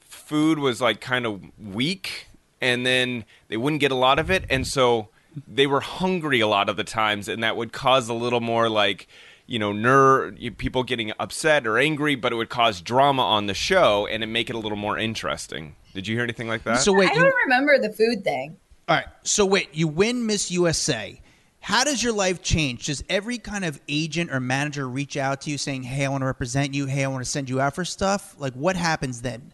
food 0.00 0.58
was 0.58 0.80
like 0.80 1.00
kind 1.00 1.26
of 1.26 1.42
weak, 1.58 2.28
and 2.60 2.86
then 2.86 3.24
they 3.48 3.56
wouldn't 3.56 3.80
get 3.80 3.90
a 3.90 3.96
lot 3.96 4.18
of 4.18 4.30
it, 4.30 4.44
and 4.48 4.66
so 4.66 5.08
they 5.46 5.66
were 5.66 5.80
hungry 5.80 6.40
a 6.40 6.46
lot 6.46 6.68
of 6.68 6.76
the 6.76 6.84
times, 6.84 7.28
and 7.28 7.42
that 7.42 7.56
would 7.56 7.72
cause 7.72 8.08
a 8.08 8.14
little 8.14 8.40
more 8.40 8.68
like 8.68 9.08
you 9.46 9.58
know 9.58 9.72
ner 9.72 10.32
people 10.56 10.84
getting 10.84 11.12
upset 11.18 11.66
or 11.66 11.78
angry, 11.78 12.14
but 12.14 12.32
it 12.32 12.36
would 12.36 12.50
cause 12.50 12.80
drama 12.80 13.22
on 13.22 13.46
the 13.46 13.54
show 13.54 14.06
and 14.06 14.22
it 14.22 14.26
make 14.26 14.48
it 14.48 14.54
a 14.54 14.58
little 14.58 14.78
more 14.78 14.96
interesting. 14.96 15.74
Did 15.94 16.06
you 16.06 16.14
hear 16.14 16.24
anything 16.24 16.46
like 16.46 16.62
that? 16.64 16.80
So 16.80 16.92
wait, 16.92 17.10
I 17.10 17.14
don't 17.14 17.24
you, 17.24 17.34
remember 17.44 17.78
the 17.78 17.90
food 17.92 18.22
thing. 18.22 18.56
All 18.86 18.96
right, 18.96 19.06
so 19.22 19.44
wait, 19.44 19.74
you 19.74 19.88
win 19.88 20.26
Miss 20.26 20.50
USA 20.50 21.20
how 21.60 21.84
does 21.84 22.02
your 22.02 22.12
life 22.12 22.42
change? 22.42 22.86
Does 22.86 23.02
every 23.08 23.38
kind 23.38 23.64
of 23.64 23.80
agent 23.88 24.30
or 24.30 24.40
manager 24.40 24.88
reach 24.88 25.16
out 25.16 25.42
to 25.42 25.50
you 25.50 25.58
saying, 25.58 25.82
"Hey, 25.82 26.04
I 26.04 26.08
want 26.08 26.22
to 26.22 26.26
represent 26.26 26.74
you. 26.74 26.86
Hey, 26.86 27.04
I 27.04 27.08
want 27.08 27.24
to 27.24 27.30
send 27.30 27.50
you 27.50 27.60
out 27.60 27.74
for 27.74 27.84
stuff"? 27.84 28.34
Like, 28.38 28.54
what 28.54 28.76
happens 28.76 29.22
then? 29.22 29.52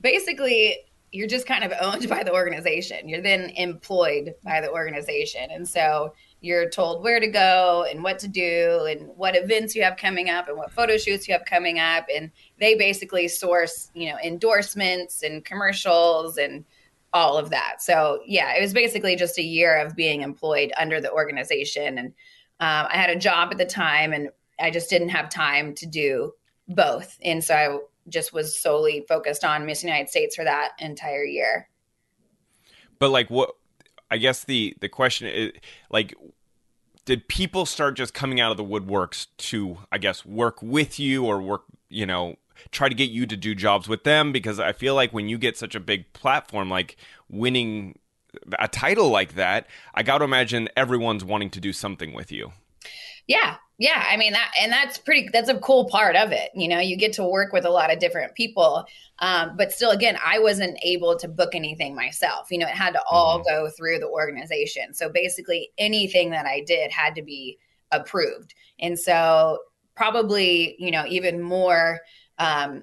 Basically, 0.00 0.76
you're 1.12 1.28
just 1.28 1.46
kind 1.46 1.64
of 1.64 1.72
owned 1.80 2.08
by 2.08 2.22
the 2.22 2.32
organization. 2.32 3.08
You're 3.08 3.22
then 3.22 3.50
employed 3.50 4.34
by 4.42 4.60
the 4.60 4.70
organization, 4.70 5.50
and 5.50 5.68
so 5.68 6.14
you're 6.40 6.68
told 6.70 7.02
where 7.02 7.20
to 7.20 7.26
go 7.26 7.86
and 7.90 8.02
what 8.02 8.18
to 8.18 8.28
do 8.28 8.86
and 8.88 9.08
what 9.16 9.36
events 9.36 9.74
you 9.74 9.82
have 9.82 9.96
coming 9.96 10.30
up 10.30 10.48
and 10.48 10.56
what 10.56 10.72
photo 10.72 10.96
shoots 10.96 11.28
you 11.28 11.34
have 11.34 11.44
coming 11.44 11.78
up 11.78 12.06
and 12.14 12.30
they 12.58 12.74
basically 12.74 13.28
source 13.28 13.90
you 13.94 14.10
know 14.10 14.16
endorsements 14.24 15.22
and 15.22 15.44
commercials 15.44 16.38
and 16.38 16.64
all 17.12 17.36
of 17.36 17.50
that. 17.50 17.82
So 17.82 18.20
yeah, 18.26 18.54
it 18.54 18.60
was 18.60 18.72
basically 18.72 19.16
just 19.16 19.38
a 19.38 19.42
year 19.42 19.78
of 19.78 19.96
being 19.96 20.22
employed 20.22 20.72
under 20.78 21.00
the 21.00 21.12
organization, 21.12 21.98
and 21.98 22.08
um, 22.60 22.86
I 22.90 22.96
had 22.96 23.10
a 23.10 23.18
job 23.18 23.48
at 23.52 23.58
the 23.58 23.64
time, 23.64 24.12
and 24.12 24.30
I 24.60 24.70
just 24.70 24.90
didn't 24.90 25.10
have 25.10 25.28
time 25.28 25.74
to 25.76 25.86
do 25.86 26.32
both, 26.68 27.18
and 27.22 27.42
so 27.42 27.54
I 27.54 27.78
just 28.08 28.32
was 28.32 28.58
solely 28.58 29.04
focused 29.08 29.44
on 29.44 29.66
Miss 29.66 29.82
United 29.82 30.08
States 30.08 30.36
for 30.36 30.44
that 30.44 30.72
entire 30.78 31.24
year. 31.24 31.68
But 32.98 33.10
like, 33.10 33.30
what? 33.30 33.54
I 34.10 34.18
guess 34.18 34.44
the 34.44 34.76
the 34.80 34.88
question 34.88 35.28
is 35.28 35.52
like. 35.90 36.14
Did 37.06 37.26
people 37.26 37.66
start 37.66 37.96
just 37.96 38.14
coming 38.14 38.40
out 38.40 38.50
of 38.52 38.56
the 38.56 38.64
woodworks 38.64 39.26
to, 39.38 39.78
I 39.90 39.98
guess, 39.98 40.24
work 40.24 40.62
with 40.62 41.00
you 41.00 41.24
or 41.24 41.40
work, 41.40 41.62
you 41.88 42.06
know, 42.06 42.36
try 42.70 42.88
to 42.88 42.94
get 42.94 43.10
you 43.10 43.26
to 43.26 43.36
do 43.36 43.54
jobs 43.54 43.88
with 43.88 44.04
them 44.04 44.32
because 44.32 44.60
I 44.60 44.72
feel 44.72 44.94
like 44.94 45.12
when 45.12 45.28
you 45.28 45.38
get 45.38 45.56
such 45.56 45.74
a 45.74 45.80
big 45.80 46.12
platform 46.12 46.70
like 46.70 46.96
winning 47.28 47.98
a 48.58 48.68
title 48.68 49.08
like 49.08 49.34
that, 49.34 49.66
I 49.94 50.02
got 50.02 50.18
to 50.18 50.24
imagine 50.24 50.68
everyone's 50.76 51.24
wanting 51.24 51.50
to 51.50 51.60
do 51.60 51.72
something 51.72 52.12
with 52.12 52.30
you. 52.30 52.52
Yeah. 53.26 53.56
Yeah, 53.80 54.04
I 54.06 54.18
mean 54.18 54.34
that, 54.34 54.52
and 54.60 54.70
that's 54.70 54.98
pretty. 54.98 55.30
That's 55.32 55.48
a 55.48 55.58
cool 55.58 55.86
part 55.86 56.14
of 56.14 56.32
it. 56.32 56.50
You 56.54 56.68
know, 56.68 56.80
you 56.80 56.98
get 56.98 57.14
to 57.14 57.24
work 57.24 57.50
with 57.50 57.64
a 57.64 57.70
lot 57.70 57.90
of 57.90 57.98
different 57.98 58.34
people, 58.34 58.84
um, 59.20 59.56
but 59.56 59.72
still, 59.72 59.90
again, 59.90 60.18
I 60.22 60.38
wasn't 60.38 60.78
able 60.82 61.16
to 61.16 61.26
book 61.26 61.54
anything 61.54 61.94
myself. 61.94 62.48
You 62.50 62.58
know, 62.58 62.66
it 62.66 62.74
had 62.74 62.92
to 62.92 63.02
all 63.10 63.38
mm-hmm. 63.38 63.48
go 63.48 63.70
through 63.70 64.00
the 64.00 64.06
organization. 64.06 64.92
So 64.92 65.08
basically, 65.08 65.70
anything 65.78 66.30
that 66.32 66.44
I 66.44 66.60
did 66.60 66.90
had 66.90 67.14
to 67.14 67.22
be 67.22 67.56
approved, 67.90 68.54
and 68.78 68.98
so 68.98 69.60
probably, 69.96 70.76
you 70.78 70.90
know, 70.90 71.06
even 71.08 71.40
more 71.40 72.00
um, 72.40 72.82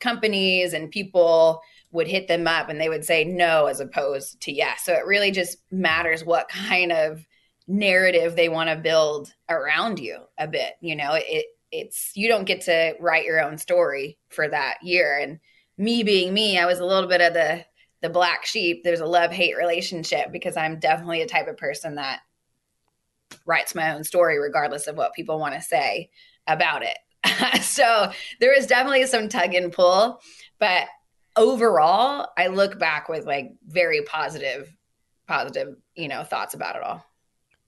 companies 0.00 0.72
and 0.72 0.90
people 0.90 1.60
would 1.92 2.08
hit 2.08 2.26
them 2.26 2.48
up 2.48 2.68
and 2.68 2.80
they 2.80 2.88
would 2.88 3.04
say 3.04 3.22
no 3.24 3.66
as 3.66 3.78
opposed 3.78 4.40
to 4.40 4.52
yes. 4.52 4.84
So 4.84 4.92
it 4.92 5.06
really 5.06 5.30
just 5.30 5.58
matters 5.70 6.24
what 6.24 6.48
kind 6.48 6.90
of 6.90 7.24
narrative 7.68 8.34
they 8.34 8.48
want 8.48 8.68
to 8.68 8.76
build 8.76 9.32
around 9.48 10.00
you 10.00 10.18
a 10.36 10.48
bit. 10.48 10.74
You 10.80 10.96
know, 10.96 11.12
it 11.14 11.46
it's 11.70 12.12
you 12.14 12.28
don't 12.28 12.44
get 12.44 12.62
to 12.62 12.94
write 13.00 13.24
your 13.24 13.40
own 13.40 13.58
story 13.58 14.18
for 14.28 14.48
that 14.48 14.78
year. 14.82 15.18
And 15.18 15.38
me 15.76 16.02
being 16.02 16.32
me, 16.32 16.58
I 16.58 16.66
was 16.66 16.78
a 16.78 16.84
little 16.84 17.08
bit 17.08 17.20
of 17.20 17.34
the 17.34 17.64
the 18.00 18.10
black 18.10 18.44
sheep. 18.44 18.82
There's 18.82 19.00
a 19.00 19.06
love 19.06 19.30
hate 19.30 19.56
relationship 19.56 20.32
because 20.32 20.56
I'm 20.56 20.78
definitely 20.78 21.22
a 21.22 21.26
type 21.26 21.48
of 21.48 21.56
person 21.56 21.94
that 21.94 22.20
writes 23.46 23.74
my 23.74 23.94
own 23.94 24.04
story 24.04 24.38
regardless 24.38 24.86
of 24.86 24.96
what 24.96 25.14
people 25.14 25.38
want 25.38 25.54
to 25.54 25.62
say 25.62 26.10
about 26.46 26.82
it. 26.82 26.98
so 27.60 28.10
there 28.40 28.56
is 28.56 28.66
definitely 28.66 29.06
some 29.06 29.28
tug 29.28 29.54
and 29.54 29.72
pull, 29.72 30.20
but 30.58 30.86
overall, 31.36 32.28
I 32.36 32.48
look 32.48 32.78
back 32.78 33.08
with 33.08 33.26
like 33.26 33.52
very 33.66 34.02
positive, 34.02 34.74
positive, 35.26 35.76
you 35.94 36.08
know, 36.08 36.22
thoughts 36.24 36.54
about 36.54 36.76
it 36.76 36.82
all. 36.82 37.04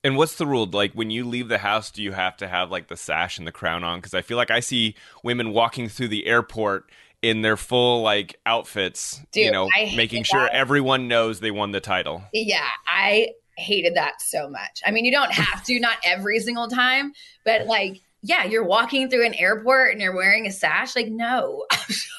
And 0.04 0.16
what's 0.16 0.36
the 0.36 0.46
rule? 0.46 0.66
Like 0.66 0.92
when 0.92 1.10
you 1.10 1.24
leave 1.24 1.48
the 1.48 1.58
house, 1.58 1.90
do 1.90 2.02
you 2.02 2.12
have 2.12 2.36
to 2.36 2.46
have 2.46 2.70
like 2.70 2.88
the 2.88 2.96
sash 2.96 3.38
and 3.38 3.46
the 3.46 3.52
crown 3.52 3.82
on? 3.82 3.98
Because 3.98 4.14
I 4.14 4.22
feel 4.22 4.36
like 4.36 4.50
I 4.50 4.60
see 4.60 4.94
women 5.24 5.52
walking 5.52 5.88
through 5.88 6.08
the 6.08 6.26
airport 6.26 6.90
in 7.22 7.42
their 7.42 7.56
full 7.56 8.02
like 8.02 8.38
outfits, 8.46 9.20
Dude, 9.32 9.46
you 9.46 9.50
know, 9.50 9.68
making 9.96 10.22
sure 10.22 10.42
that. 10.42 10.54
everyone 10.54 11.08
knows 11.08 11.40
they 11.40 11.50
won 11.50 11.72
the 11.72 11.80
title. 11.80 12.22
Yeah, 12.32 12.68
I 12.86 13.30
hated 13.56 13.96
that 13.96 14.20
so 14.20 14.48
much. 14.48 14.82
I 14.86 14.90
mean, 14.90 15.04
you 15.04 15.10
don't 15.10 15.32
have 15.32 15.64
to, 15.64 15.80
not 15.80 15.96
every 16.04 16.38
single 16.40 16.68
time, 16.68 17.12
but 17.44 17.66
like 17.66 18.00
yeah, 18.26 18.44
you're 18.44 18.64
walking 18.64 19.08
through 19.08 19.24
an 19.24 19.34
airport 19.34 19.92
and 19.92 20.00
you're 20.00 20.14
wearing 20.14 20.48
a 20.48 20.50
sash. 20.50 20.96
Like, 20.96 21.06
no, 21.06 21.64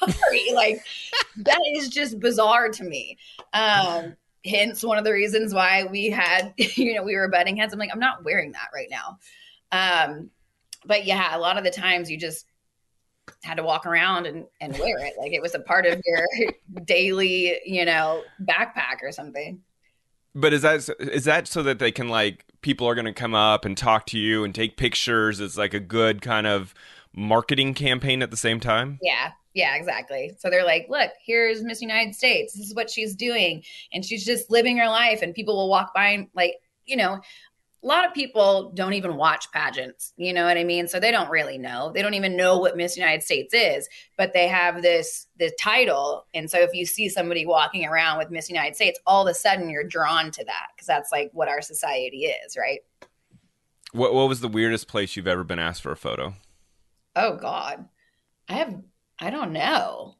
I'm 0.02 0.10
sorry. 0.10 0.52
like, 0.54 0.82
that 1.36 1.60
is 1.74 1.90
just 1.90 2.18
bizarre 2.18 2.70
to 2.70 2.82
me. 2.82 3.18
Um, 3.52 4.16
hence 4.42 4.82
one 4.82 4.96
of 4.96 5.04
the 5.04 5.12
reasons 5.12 5.52
why 5.52 5.84
we 5.84 6.08
had, 6.08 6.54
you 6.56 6.94
know, 6.94 7.02
we 7.02 7.14
were 7.14 7.28
butting 7.28 7.58
heads. 7.58 7.74
I'm 7.74 7.78
like, 7.78 7.90
I'm 7.92 8.00
not 8.00 8.24
wearing 8.24 8.52
that 8.52 8.68
right 8.74 8.88
now. 8.90 9.18
Um, 9.70 10.30
but 10.86 11.04
yeah, 11.04 11.36
a 11.36 11.38
lot 11.38 11.58
of 11.58 11.64
the 11.64 11.70
times 11.70 12.10
you 12.10 12.16
just 12.16 12.46
had 13.42 13.58
to 13.58 13.62
walk 13.62 13.84
around 13.84 14.24
and, 14.24 14.46
and 14.62 14.78
wear 14.78 14.98
it. 15.00 15.12
Like 15.18 15.32
it 15.32 15.42
was 15.42 15.54
a 15.54 15.60
part 15.60 15.84
of 15.84 16.00
your 16.06 16.26
daily, 16.86 17.60
you 17.66 17.84
know, 17.84 18.22
backpack 18.42 19.02
or 19.02 19.12
something. 19.12 19.60
But 20.34 20.54
is 20.54 20.62
that 20.62 20.88
is 21.00 21.24
that 21.24 21.48
so 21.48 21.62
that 21.64 21.78
they 21.78 21.92
can 21.92 22.08
like 22.08 22.46
people 22.62 22.88
are 22.88 22.94
going 22.94 23.04
to 23.04 23.12
come 23.12 23.34
up 23.34 23.64
and 23.64 23.76
talk 23.76 24.06
to 24.06 24.18
you 24.18 24.44
and 24.44 24.54
take 24.54 24.76
pictures? 24.76 25.40
It's 25.40 25.56
like 25.56 25.74
a 25.74 25.80
good 25.80 26.22
kind 26.22 26.46
of 26.46 26.74
marketing 27.14 27.74
campaign 27.74 28.22
at 28.22 28.30
the 28.30 28.36
same 28.36 28.60
time. 28.60 28.98
Yeah, 29.02 29.32
yeah, 29.54 29.74
exactly. 29.76 30.32
So 30.38 30.50
they're 30.50 30.64
like, 30.64 30.86
look, 30.88 31.10
here's 31.24 31.62
Miss 31.62 31.80
United 31.82 32.14
States. 32.14 32.54
This 32.54 32.66
is 32.66 32.74
what 32.74 32.90
she's 32.90 33.14
doing, 33.14 33.64
and 33.92 34.04
she's 34.04 34.24
just 34.24 34.50
living 34.50 34.78
her 34.78 34.88
life, 34.88 35.22
and 35.22 35.34
people 35.34 35.56
will 35.56 35.68
walk 35.68 35.94
by 35.94 36.08
and 36.10 36.28
like, 36.34 36.56
you 36.86 36.96
know, 36.96 37.20
a 37.88 37.90
lot 37.90 38.06
of 38.06 38.12
people 38.12 38.70
don't 38.74 38.92
even 38.92 39.16
watch 39.16 39.50
pageants. 39.50 40.12
You 40.18 40.34
know 40.34 40.44
what 40.44 40.58
I 40.58 40.64
mean? 40.64 40.88
So 40.88 41.00
they 41.00 41.10
don't 41.10 41.30
really 41.30 41.56
know. 41.56 41.90
They 41.94 42.02
don't 42.02 42.12
even 42.12 42.36
know 42.36 42.58
what 42.58 42.76
Miss 42.76 42.98
United 42.98 43.22
States 43.22 43.54
is, 43.54 43.88
but 44.18 44.34
they 44.34 44.46
have 44.46 44.82
this 44.82 45.26
the 45.38 45.50
title. 45.58 46.26
And 46.34 46.50
so 46.50 46.58
if 46.58 46.74
you 46.74 46.84
see 46.84 47.08
somebody 47.08 47.46
walking 47.46 47.86
around 47.86 48.18
with 48.18 48.30
Miss 48.30 48.50
United 48.50 48.76
States, 48.76 49.00
all 49.06 49.26
of 49.26 49.30
a 49.30 49.34
sudden 49.34 49.70
you're 49.70 49.84
drawn 49.84 50.30
to 50.32 50.44
that 50.44 50.66
because 50.74 50.86
that's 50.86 51.10
like 51.10 51.30
what 51.32 51.48
our 51.48 51.62
society 51.62 52.26
is, 52.26 52.58
right? 52.58 52.80
What 53.92 54.12
what 54.12 54.28
was 54.28 54.40
the 54.40 54.48
weirdest 54.48 54.86
place 54.86 55.16
you've 55.16 55.26
ever 55.26 55.42
been 55.42 55.58
asked 55.58 55.80
for 55.80 55.90
a 55.92 55.96
photo? 55.96 56.34
Oh 57.16 57.36
God. 57.36 57.88
I 58.50 58.54
have 58.54 58.82
I 59.18 59.30
don't 59.30 59.52
know. 59.52 60.16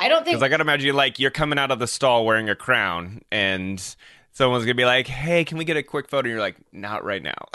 I 0.00 0.08
don't 0.08 0.24
think 0.24 0.34
Because 0.34 0.42
I 0.42 0.48
got 0.48 0.56
to 0.56 0.62
imagine, 0.62 0.86
you 0.86 0.92
like, 0.94 1.18
you're 1.18 1.30
coming 1.30 1.58
out 1.58 1.70
of 1.70 1.78
the 1.78 1.86
stall 1.86 2.24
wearing 2.24 2.48
a 2.48 2.56
crown, 2.56 3.20
and 3.30 3.94
someone's 4.32 4.64
gonna 4.64 4.74
be 4.74 4.84
like, 4.84 5.06
"Hey, 5.06 5.44
can 5.44 5.58
we 5.58 5.64
get 5.64 5.76
a 5.76 5.82
quick 5.82 6.08
photo?" 6.08 6.26
And 6.26 6.30
you're 6.30 6.40
like, 6.40 6.56
"Not 6.72 7.04
right 7.04 7.22
now." 7.22 7.48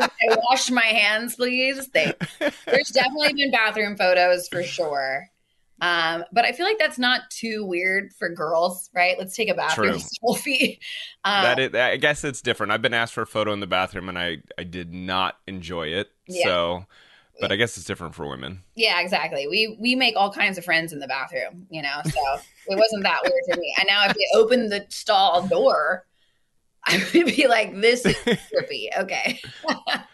I 0.00 0.36
wash 0.50 0.70
my 0.70 0.82
hands, 0.82 1.36
please. 1.36 1.88
They, 1.88 2.12
there's 2.66 2.88
definitely 2.88 3.34
been 3.34 3.50
bathroom 3.50 3.96
photos 3.96 4.48
for 4.48 4.62
sure. 4.62 5.28
Um, 5.80 6.24
but 6.32 6.44
I 6.44 6.52
feel 6.52 6.66
like 6.66 6.78
that's 6.78 6.98
not 6.98 7.22
too 7.30 7.64
weird 7.64 8.12
for 8.18 8.28
girls, 8.28 8.90
right? 8.94 9.18
Let's 9.18 9.36
take 9.36 9.48
a 9.48 9.54
bathroom 9.54 9.98
True. 9.98 10.00
selfie. 10.24 10.78
Um, 11.24 11.42
that 11.42 11.58
is, 11.58 11.74
I 11.74 11.96
guess 11.96 12.24
it's 12.24 12.40
different. 12.40 12.72
I've 12.72 12.82
been 12.82 12.94
asked 12.94 13.12
for 13.12 13.22
a 13.22 13.26
photo 13.26 13.52
in 13.52 13.60
the 13.60 13.66
bathroom, 13.66 14.08
and 14.08 14.18
I 14.18 14.38
I 14.58 14.64
did 14.64 14.94
not 14.94 15.36
enjoy 15.46 15.88
it. 15.88 16.10
Yeah. 16.26 16.44
So, 16.44 16.86
but 17.40 17.52
I 17.52 17.56
guess 17.56 17.76
it's 17.76 17.86
different 17.86 18.14
for 18.14 18.28
women. 18.28 18.62
yeah, 18.76 19.00
exactly. 19.00 19.46
We 19.48 19.76
we 19.80 19.94
make 19.94 20.16
all 20.16 20.32
kinds 20.32 20.58
of 20.58 20.64
friends 20.64 20.92
in 20.92 21.00
the 21.00 21.08
bathroom, 21.08 21.66
you 21.70 21.82
know. 21.82 22.00
So 22.04 22.40
it 22.66 22.78
wasn't 22.78 23.02
that 23.02 23.20
weird 23.22 23.42
to 23.50 23.60
me. 23.60 23.74
And 23.78 23.86
now 23.86 24.06
if 24.06 24.16
you 24.16 24.28
open 24.34 24.68
the 24.68 24.84
stall 24.88 25.46
door, 25.46 26.06
I 26.86 27.02
would 27.14 27.26
be 27.26 27.46
like, 27.48 27.80
"This 27.80 28.04
is 28.04 28.16
trippy." 28.16 28.88
Okay. 28.98 29.40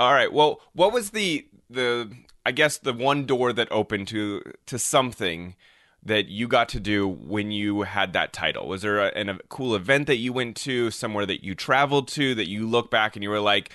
All 0.00 0.14
right. 0.14 0.32
Well, 0.32 0.62
what 0.72 0.94
was 0.94 1.10
the 1.10 1.46
the 1.68 2.10
I 2.46 2.52
guess 2.52 2.78
the 2.78 2.94
one 2.94 3.26
door 3.26 3.52
that 3.52 3.70
opened 3.70 4.08
to 4.08 4.42
to 4.64 4.78
something 4.78 5.56
that 6.02 6.28
you 6.28 6.48
got 6.48 6.70
to 6.70 6.80
do 6.80 7.06
when 7.06 7.50
you 7.50 7.82
had 7.82 8.14
that 8.14 8.32
title? 8.32 8.66
Was 8.66 8.80
there 8.80 8.98
a, 8.98 9.08
an, 9.08 9.28
a 9.28 9.38
cool 9.50 9.74
event 9.74 10.06
that 10.06 10.16
you 10.16 10.32
went 10.32 10.56
to, 10.56 10.90
somewhere 10.90 11.26
that 11.26 11.44
you 11.44 11.54
traveled 11.54 12.08
to 12.08 12.34
that 12.34 12.48
you 12.48 12.66
look 12.66 12.90
back 12.90 13.14
and 13.14 13.22
you 13.22 13.28
were 13.28 13.40
like, 13.40 13.72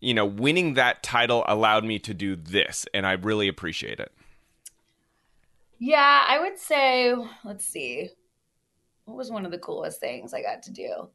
you 0.00 0.12
know, 0.12 0.26
winning 0.26 0.74
that 0.74 1.04
title 1.04 1.44
allowed 1.46 1.84
me 1.84 2.00
to 2.00 2.12
do 2.12 2.34
this, 2.34 2.84
and 2.92 3.06
I 3.06 3.12
really 3.12 3.46
appreciate 3.46 4.00
it. 4.00 4.10
Yeah, 5.78 6.24
I 6.26 6.40
would 6.40 6.58
say, 6.58 7.14
let's 7.44 7.64
see. 7.64 8.10
What 9.04 9.16
was 9.16 9.30
one 9.30 9.44
of 9.44 9.52
the 9.52 9.58
coolest 9.58 10.00
things 10.00 10.34
I 10.34 10.42
got 10.42 10.64
to 10.64 10.72
do? 10.72 11.10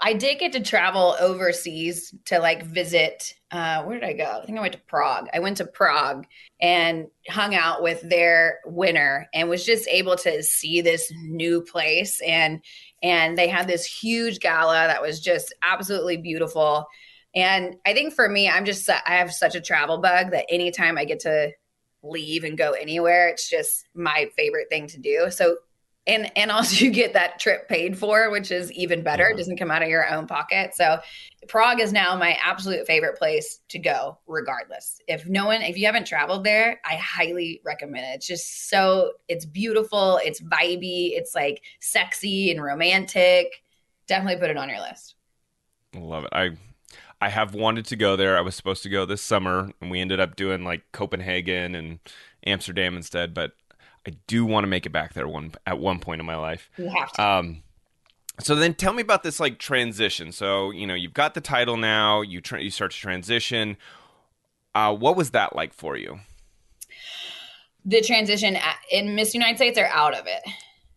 I 0.00 0.12
did 0.12 0.38
get 0.38 0.52
to 0.52 0.60
travel 0.60 1.16
overseas 1.20 2.14
to 2.26 2.38
like 2.38 2.64
visit. 2.64 3.34
Uh, 3.50 3.82
where 3.84 3.98
did 3.98 4.08
I 4.08 4.12
go? 4.12 4.40
I 4.42 4.46
think 4.46 4.58
I 4.58 4.60
went 4.60 4.74
to 4.74 4.80
Prague. 4.80 5.28
I 5.32 5.38
went 5.38 5.56
to 5.58 5.66
Prague 5.66 6.26
and 6.60 7.08
hung 7.28 7.54
out 7.54 7.82
with 7.82 8.08
their 8.08 8.60
winner 8.66 9.28
and 9.34 9.48
was 9.48 9.64
just 9.64 9.88
able 9.88 10.16
to 10.16 10.42
see 10.42 10.80
this 10.80 11.12
new 11.22 11.62
place 11.62 12.20
and 12.20 12.60
and 13.02 13.38
they 13.38 13.48
had 13.48 13.68
this 13.68 13.84
huge 13.84 14.40
gala 14.40 14.86
that 14.88 15.02
was 15.02 15.20
just 15.20 15.54
absolutely 15.62 16.16
beautiful. 16.16 16.86
And 17.34 17.76
I 17.86 17.94
think 17.94 18.14
for 18.14 18.28
me, 18.28 18.48
I'm 18.48 18.64
just 18.64 18.88
I 18.88 19.00
have 19.06 19.32
such 19.32 19.54
a 19.54 19.60
travel 19.60 19.98
bug 19.98 20.32
that 20.32 20.46
anytime 20.48 20.98
I 20.98 21.04
get 21.04 21.20
to 21.20 21.52
leave 22.02 22.44
and 22.44 22.58
go 22.58 22.72
anywhere, 22.72 23.28
it's 23.28 23.48
just 23.48 23.86
my 23.94 24.28
favorite 24.36 24.68
thing 24.70 24.86
to 24.88 24.98
do. 24.98 25.30
So 25.30 25.56
and 26.08 26.32
and 26.36 26.50
also 26.50 26.76
you 26.84 26.90
get 26.90 27.12
that 27.12 27.38
trip 27.38 27.68
paid 27.68 27.96
for 27.96 28.30
which 28.30 28.50
is 28.50 28.72
even 28.72 29.02
better 29.02 29.28
it 29.28 29.36
doesn't 29.36 29.58
come 29.58 29.70
out 29.70 29.82
of 29.82 29.88
your 29.88 30.08
own 30.12 30.26
pocket 30.26 30.74
so 30.74 30.98
prague 31.46 31.80
is 31.80 31.92
now 31.92 32.16
my 32.16 32.36
absolute 32.42 32.86
favorite 32.86 33.16
place 33.16 33.60
to 33.68 33.78
go 33.78 34.18
regardless 34.26 35.00
if 35.06 35.26
no 35.28 35.46
one 35.46 35.62
if 35.62 35.76
you 35.76 35.86
haven't 35.86 36.06
traveled 36.06 36.42
there 36.42 36.80
i 36.84 36.96
highly 36.96 37.60
recommend 37.64 38.04
it 38.04 38.16
it's 38.16 38.26
just 38.26 38.68
so 38.68 39.12
it's 39.28 39.44
beautiful 39.44 40.18
it's 40.24 40.40
vibey 40.40 41.10
it's 41.12 41.34
like 41.34 41.62
sexy 41.80 42.50
and 42.50 42.62
romantic 42.62 43.62
definitely 44.06 44.40
put 44.40 44.50
it 44.50 44.56
on 44.56 44.68
your 44.68 44.80
list 44.80 45.14
Love 45.94 46.24
it. 46.24 46.30
I 46.32 46.50
I 47.20 47.30
have 47.30 47.54
wanted 47.54 47.86
to 47.86 47.96
go 47.96 48.16
there. 48.16 48.36
I 48.36 48.42
was 48.42 48.54
supposed 48.54 48.82
to 48.84 48.88
go 48.88 49.04
this 49.04 49.22
summer, 49.22 49.72
and 49.80 49.90
we 49.90 50.00
ended 50.00 50.20
up 50.20 50.36
doing 50.36 50.64
like 50.64 50.82
Copenhagen 50.92 51.74
and 51.74 51.98
Amsterdam 52.46 52.96
instead. 52.96 53.34
But 53.34 53.52
I 54.08 54.16
do 54.26 54.44
want 54.44 54.64
to 54.64 54.68
make 54.68 54.86
it 54.86 54.90
back 54.90 55.12
there 55.14 55.28
one 55.28 55.52
at 55.66 55.78
one 55.78 55.98
point 55.98 56.20
in 56.20 56.26
my 56.26 56.36
life. 56.36 56.70
you 56.78 56.88
have 56.88 57.12
to 57.12 57.22
Um, 57.22 57.62
so 58.40 58.54
then 58.54 58.74
tell 58.74 58.92
me 58.92 59.02
about 59.02 59.22
this 59.22 59.38
like 59.38 59.58
transition. 59.58 60.32
So 60.32 60.70
you 60.70 60.86
know 60.86 60.94
you've 60.94 61.14
got 61.14 61.34
the 61.34 61.40
title 61.40 61.76
now. 61.76 62.22
You 62.22 62.40
tra- 62.40 62.62
you 62.62 62.70
start 62.70 62.92
to 62.92 62.96
transition. 62.96 63.76
Uh, 64.74 64.94
what 64.94 65.16
was 65.16 65.30
that 65.32 65.54
like 65.54 65.74
for 65.74 65.96
you? 65.96 66.20
the 67.84 68.02
transition 68.02 68.58
in 68.90 69.14
miss 69.14 69.32
united 69.34 69.56
states 69.56 69.78
or 69.78 69.86
out 69.86 70.12
of 70.12 70.26
it 70.26 70.42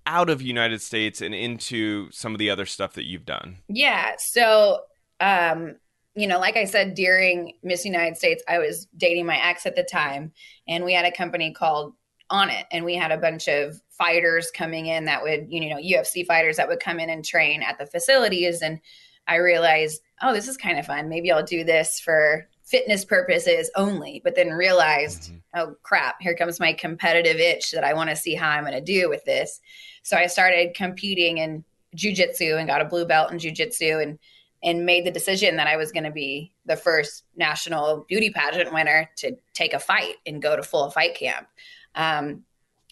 Out 0.08 0.30
of 0.30 0.42
United 0.42 0.82
States 0.82 1.22
and 1.22 1.34
into 1.34 2.10
some 2.12 2.34
of 2.34 2.40
the 2.40 2.50
other 2.50 2.66
stuff 2.66 2.94
that 2.94 3.06
you've 3.06 3.24
done. 3.26 3.58
Yeah. 3.70 4.14
So, 4.18 4.82
um, 5.20 5.76
you 6.16 6.28
know, 6.28 6.40
like 6.40 6.58
I 6.58 6.66
said, 6.66 6.96
during 6.96 7.54
Miss 7.64 7.86
United 7.86 8.18
States, 8.18 8.44
I 8.50 8.58
was 8.58 8.88
dating 8.98 9.28
my 9.28 9.38
ex 9.38 9.66
at 9.68 9.76
the 9.76 9.84
time, 9.84 10.34
and 10.68 10.84
we 10.84 10.94
had 10.94 11.06
a 11.06 11.12
company 11.12 11.54
called 11.54 11.94
Onnit, 12.32 12.66
and 12.72 12.86
we 12.86 12.96
had 12.96 13.12
a 13.12 13.18
bunch 13.18 13.48
of 13.48 13.82
fighters 13.90 14.50
coming 14.52 14.88
in 14.88 15.06
that 15.06 15.22
would, 15.22 15.48
you 15.50 15.70
know, 15.70 15.78
UFC 15.78 16.26
fighters 16.26 16.58
that 16.58 16.68
would 16.68 16.80
come 16.80 17.00
in 17.00 17.10
and 17.10 17.24
train 17.24 17.62
at 17.62 17.78
the 17.78 17.86
facilities. 17.86 18.62
And 18.62 18.80
I 19.28 19.36
realized, 19.36 20.02
oh, 20.22 20.34
this 20.34 20.48
is 20.48 20.58
kind 20.58 20.80
of 20.80 20.86
fun. 20.86 21.10
Maybe 21.10 21.32
I'll 21.32 21.44
do 21.44 21.64
this 21.64 22.00
for 22.00 22.48
fitness 22.64 23.04
purposes 23.04 23.70
only, 23.76 24.22
but 24.24 24.36
then 24.36 24.50
realized, 24.50 25.24
mm-hmm. 25.24 25.38
oh 25.60 25.76
crap, 25.84 26.16
here 26.22 26.36
comes 26.36 26.60
my 26.60 26.74
competitive 26.74 27.38
itch 27.38 27.72
that 27.72 27.84
I 27.84 27.94
want 27.94 28.10
to 28.10 28.16
see 28.16 28.34
how 28.34 28.50
I'm 28.50 28.64
going 28.64 28.74
to 28.74 28.82
do 28.82 29.10
with 29.10 29.26
this. 29.26 29.60
So 30.04 30.16
I 30.16 30.28
started 30.28 30.74
competing 30.74 31.38
in 31.38 31.64
jujitsu 31.96 32.58
and 32.58 32.68
got 32.68 32.82
a 32.82 32.86
blue 32.86 33.06
belt 33.06 33.32
in 33.32 33.38
jujitsu 33.38 34.02
and 34.02 34.18
and 34.64 34.86
made 34.86 35.06
the 35.06 35.12
decision 35.12 35.56
that 35.58 35.66
I 35.66 35.76
was 35.76 35.92
going 35.92 36.04
to 36.04 36.12
be 36.12 36.54
the 36.66 36.76
first 36.76 37.24
national 37.36 38.06
beauty 38.08 38.30
pageant 38.30 38.72
winner 38.72 39.10
to 39.18 39.36
take 39.54 39.74
a 39.74 39.80
fight 39.80 40.16
and 40.26 40.42
go 40.42 40.56
to 40.56 40.62
full 40.62 40.92
fight 40.92 41.16
camp. 41.16 41.48
Um, 41.96 42.44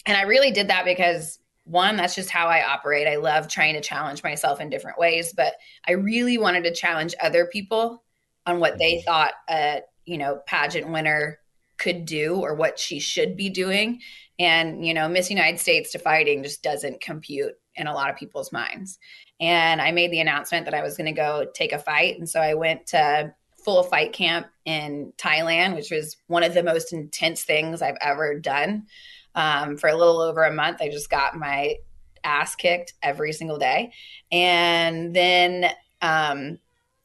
and 0.05 0.17
I 0.17 0.23
really 0.23 0.51
did 0.51 0.69
that 0.69 0.85
because 0.85 1.39
one, 1.65 1.97
that's 1.97 2.15
just 2.15 2.31
how 2.31 2.47
I 2.47 2.67
operate. 2.67 3.07
I 3.07 3.17
love 3.17 3.47
trying 3.47 3.75
to 3.75 3.81
challenge 3.81 4.23
myself 4.23 4.59
in 4.59 4.69
different 4.69 4.97
ways, 4.97 5.33
but 5.33 5.53
I 5.87 5.91
really 5.91 6.37
wanted 6.37 6.63
to 6.63 6.73
challenge 6.73 7.13
other 7.21 7.45
people 7.45 8.03
on 8.45 8.59
what 8.59 8.79
they 8.79 9.01
thought 9.01 9.33
a 9.49 9.81
you 10.05 10.17
know 10.17 10.41
pageant 10.47 10.89
winner 10.89 11.39
could 11.77 12.05
do 12.05 12.35
or 12.37 12.55
what 12.55 12.79
she 12.79 12.99
should 12.99 13.37
be 13.37 13.49
doing. 13.49 14.01
And 14.39 14.85
you 14.85 14.93
know, 14.93 15.07
Miss 15.07 15.29
United 15.29 15.59
States 15.59 15.91
to 15.91 15.99
fighting 15.99 16.43
just 16.43 16.63
doesn't 16.63 17.01
compute 17.01 17.53
in 17.75 17.87
a 17.87 17.93
lot 17.93 18.09
of 18.09 18.17
people's 18.17 18.51
minds. 18.51 18.97
And 19.39 19.79
I 19.81 19.91
made 19.91 20.11
the 20.11 20.19
announcement 20.19 20.65
that 20.65 20.73
I 20.73 20.81
was 20.81 20.97
going 20.97 21.05
to 21.05 21.13
go 21.13 21.45
take 21.53 21.71
a 21.71 21.79
fight, 21.79 22.17
and 22.17 22.27
so 22.27 22.41
I 22.41 22.55
went 22.55 22.87
to 22.87 23.33
full 23.69 23.83
fight 23.83 24.13
camp 24.13 24.47
in 24.65 25.13
Thailand, 25.15 25.75
which 25.75 25.91
was 25.91 26.17
one 26.25 26.41
of 26.41 26.55
the 26.55 26.63
most 26.63 26.91
intense 26.91 27.43
things 27.43 27.83
I've 27.83 27.99
ever 28.01 28.39
done. 28.39 28.87
Um, 29.35 29.77
for 29.77 29.89
a 29.89 29.95
little 29.95 30.21
over 30.21 30.41
a 30.41 30.51
month, 30.51 30.81
I 30.81 30.89
just 30.89 31.11
got 31.11 31.37
my 31.37 31.75
ass 32.23 32.55
kicked 32.55 32.93
every 33.03 33.31
single 33.31 33.59
day. 33.59 33.91
And 34.31 35.15
then 35.15 35.65
um, 36.01 36.57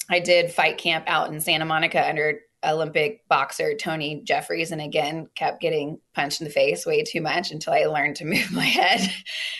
I 0.08 0.20
did 0.20 0.52
fight 0.52 0.78
camp 0.78 1.04
out 1.06 1.30
in 1.30 1.38
Santa 1.38 1.66
Monica 1.66 2.02
under 2.08 2.40
Olympic 2.64 3.28
boxer 3.28 3.74
Tony 3.74 4.22
Jeffries, 4.24 4.72
and 4.72 4.80
again 4.80 5.28
kept 5.34 5.60
getting 5.60 6.00
punched 6.14 6.40
in 6.40 6.46
the 6.46 6.50
face 6.50 6.86
way 6.86 7.02
too 7.02 7.20
much 7.20 7.50
until 7.50 7.74
I 7.74 7.84
learned 7.84 8.16
to 8.16 8.24
move 8.24 8.50
my 8.52 8.64
head 8.64 9.02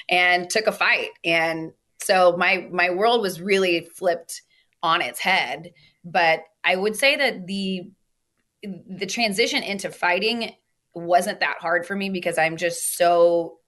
and 0.08 0.48
took 0.48 0.66
a 0.66 0.72
fight. 0.72 1.10
And 1.22 1.74
so 2.02 2.34
my 2.38 2.66
my 2.72 2.88
world 2.88 3.20
was 3.20 3.42
really 3.42 3.80
flipped 3.80 4.40
on 4.82 5.02
its 5.02 5.20
head. 5.20 5.72
But 6.02 6.44
I 6.64 6.77
would 6.77 6.96
say 6.96 7.16
that 7.16 7.46
the 7.46 7.90
the 8.62 9.07
transition 9.07 9.62
into 9.62 9.90
fighting 9.90 10.55
wasn't 10.94 11.40
that 11.40 11.59
hard 11.61 11.87
for 11.87 11.94
me 11.94 12.09
because 12.09 12.38
I'm 12.38 12.57
just 12.57 12.96
so 12.96 13.59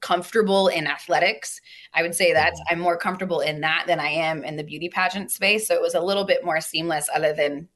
comfortable 0.00 0.68
in 0.68 0.86
athletics. 0.86 1.60
I 1.92 2.02
would 2.02 2.14
say 2.14 2.28
mm-hmm. 2.28 2.36
that 2.36 2.54
I'm 2.70 2.78
more 2.78 2.96
comfortable 2.96 3.40
in 3.40 3.60
that 3.60 3.84
than 3.86 4.00
I 4.00 4.08
am 4.08 4.44
in 4.44 4.56
the 4.56 4.64
beauty 4.64 4.88
pageant 4.88 5.30
space. 5.30 5.68
So 5.68 5.74
it 5.74 5.82
was 5.82 5.94
a 5.94 6.00
little 6.00 6.24
bit 6.24 6.44
more 6.44 6.60
seamless, 6.60 7.08
other 7.14 7.34
than, 7.34 7.68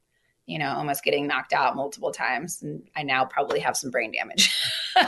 you 0.47 0.59
know, 0.59 0.73
almost 0.73 1.05
getting 1.05 1.27
knocked 1.27 1.53
out 1.53 1.77
multiple 1.77 2.13
times. 2.13 2.63
And 2.63 2.89
I 2.97 3.03
now 3.03 3.25
probably 3.25 3.61
have 3.61 3.77
some 3.77 3.91
brain 3.91 4.13
damage. 4.13 4.51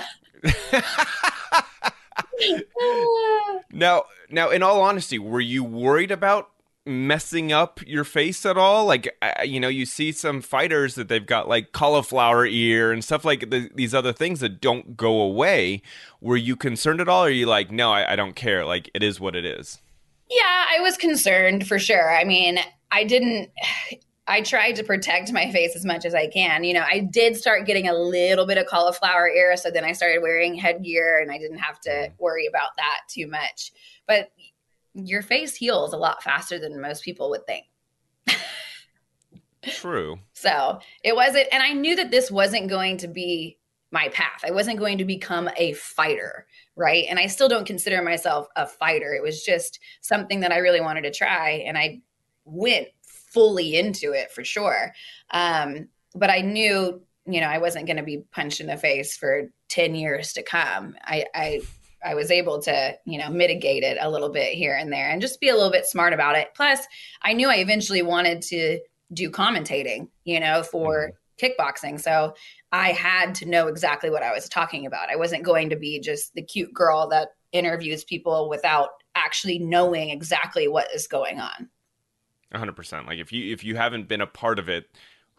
Now, 3.72 4.04
now, 4.30 4.50
in 4.50 4.62
all 4.62 4.80
honesty, 4.80 5.18
were 5.18 5.40
you 5.40 5.62
worried 5.62 6.10
about 6.10 6.50
messing 6.86 7.52
up 7.52 7.80
your 7.86 8.04
face 8.04 8.46
at 8.46 8.56
all? 8.56 8.86
Like, 8.86 9.14
you 9.44 9.60
know, 9.60 9.68
you 9.68 9.86
see 9.86 10.12
some 10.12 10.40
fighters 10.40 10.94
that 10.94 11.08
they've 11.08 11.26
got 11.26 11.48
like 11.48 11.72
cauliflower 11.72 12.46
ear 12.46 12.92
and 12.92 13.04
stuff 13.04 13.24
like 13.24 13.50
the, 13.50 13.70
these 13.74 13.94
other 13.94 14.12
things 14.12 14.40
that 14.40 14.60
don't 14.60 14.96
go 14.96 15.20
away. 15.20 15.82
Were 16.20 16.36
you 16.36 16.56
concerned 16.56 17.00
at 17.00 17.08
all? 17.08 17.24
Or 17.24 17.28
are 17.28 17.30
you 17.30 17.46
like, 17.46 17.70
no, 17.70 17.92
I, 17.92 18.12
I 18.12 18.16
don't 18.16 18.36
care. 18.36 18.64
Like, 18.64 18.90
it 18.94 19.02
is 19.02 19.20
what 19.20 19.36
it 19.36 19.44
is. 19.44 19.80
Yeah, 20.28 20.64
I 20.76 20.80
was 20.80 20.96
concerned 20.96 21.66
for 21.66 21.78
sure. 21.78 22.14
I 22.14 22.24
mean, 22.24 22.58
I 22.90 23.04
didn't. 23.04 23.50
I 24.28 24.40
tried 24.40 24.72
to 24.72 24.82
protect 24.82 25.32
my 25.32 25.52
face 25.52 25.76
as 25.76 25.84
much 25.84 26.04
as 26.04 26.12
I 26.12 26.26
can. 26.26 26.64
You 26.64 26.74
know, 26.74 26.84
I 26.84 26.98
did 26.98 27.36
start 27.36 27.64
getting 27.64 27.86
a 27.86 27.94
little 27.94 28.44
bit 28.44 28.58
of 28.58 28.66
cauliflower 28.66 29.28
ear, 29.28 29.56
so 29.56 29.70
then 29.70 29.84
I 29.84 29.92
started 29.92 30.20
wearing 30.20 30.56
headgear 30.56 31.20
and 31.20 31.30
I 31.30 31.38
didn't 31.38 31.58
have 31.58 31.78
to 31.82 32.10
worry 32.18 32.46
about 32.48 32.70
that 32.76 33.02
too 33.08 33.28
much. 33.28 33.70
But 34.08 34.32
your 35.04 35.22
face 35.22 35.54
heals 35.54 35.92
a 35.92 35.98
lot 35.98 36.22
faster 36.22 36.58
than 36.58 36.80
most 36.80 37.04
people 37.04 37.30
would 37.30 37.46
think. 37.46 37.66
True. 39.62 40.18
So 40.32 40.80
it 41.02 41.14
wasn't, 41.14 41.48
and 41.52 41.62
I 41.62 41.72
knew 41.72 41.96
that 41.96 42.10
this 42.10 42.30
wasn't 42.30 42.68
going 42.68 42.98
to 42.98 43.08
be 43.08 43.58
my 43.90 44.08
path. 44.08 44.42
I 44.44 44.50
wasn't 44.50 44.78
going 44.78 44.98
to 44.98 45.04
become 45.04 45.48
a 45.56 45.72
fighter, 45.74 46.46
right? 46.76 47.04
And 47.08 47.18
I 47.18 47.26
still 47.26 47.48
don't 47.48 47.66
consider 47.66 48.02
myself 48.02 48.46
a 48.56 48.66
fighter. 48.66 49.14
It 49.14 49.22
was 49.22 49.42
just 49.42 49.80
something 50.00 50.40
that 50.40 50.52
I 50.52 50.58
really 50.58 50.80
wanted 50.80 51.02
to 51.02 51.12
try, 51.12 51.62
and 51.66 51.78
I 51.78 52.00
went 52.44 52.88
fully 53.02 53.76
into 53.76 54.12
it 54.12 54.30
for 54.30 54.44
sure. 54.44 54.92
Um, 55.30 55.88
but 56.14 56.30
I 56.30 56.40
knew, 56.40 57.02
you 57.26 57.40
know, 57.40 57.48
I 57.48 57.58
wasn't 57.58 57.86
going 57.86 57.98
to 57.98 58.02
be 58.02 58.24
punched 58.32 58.60
in 58.60 58.66
the 58.66 58.76
face 58.76 59.16
for 59.16 59.50
10 59.68 59.94
years 59.94 60.32
to 60.34 60.42
come. 60.42 60.96
I, 61.02 61.26
I, 61.34 61.60
I 62.06 62.14
was 62.14 62.30
able 62.30 62.62
to, 62.62 62.96
you 63.04 63.18
know, 63.18 63.28
mitigate 63.28 63.82
it 63.82 63.98
a 64.00 64.08
little 64.08 64.28
bit 64.28 64.54
here 64.54 64.76
and 64.76 64.92
there 64.92 65.10
and 65.10 65.20
just 65.20 65.40
be 65.40 65.48
a 65.48 65.54
little 65.54 65.72
bit 65.72 65.86
smart 65.86 66.12
about 66.12 66.36
it. 66.36 66.48
Plus, 66.54 66.86
I 67.22 67.32
knew 67.32 67.48
I 67.48 67.56
eventually 67.56 68.02
wanted 68.02 68.42
to 68.42 68.78
do 69.12 69.30
commentating, 69.30 70.08
you 70.24 70.38
know, 70.38 70.62
for 70.62 71.12
mm-hmm. 71.40 71.46
kickboxing. 71.46 72.00
So 72.00 72.34
I 72.70 72.92
had 72.92 73.34
to 73.36 73.46
know 73.46 73.66
exactly 73.66 74.10
what 74.10 74.22
I 74.22 74.32
was 74.32 74.48
talking 74.48 74.86
about. 74.86 75.10
I 75.10 75.16
wasn't 75.16 75.42
going 75.42 75.70
to 75.70 75.76
be 75.76 76.00
just 76.00 76.34
the 76.34 76.42
cute 76.42 76.72
girl 76.72 77.08
that 77.08 77.30
interviews 77.52 78.04
people 78.04 78.48
without 78.48 78.90
actually 79.14 79.58
knowing 79.58 80.10
exactly 80.10 80.68
what 80.68 80.88
is 80.94 81.06
going 81.06 81.40
on. 81.40 81.68
100%. 82.54 83.06
Like 83.06 83.18
if 83.18 83.32
you 83.32 83.52
if 83.52 83.64
you 83.64 83.76
haven't 83.76 84.08
been 84.08 84.20
a 84.20 84.26
part 84.26 84.58
of 84.58 84.68
it, 84.68 84.86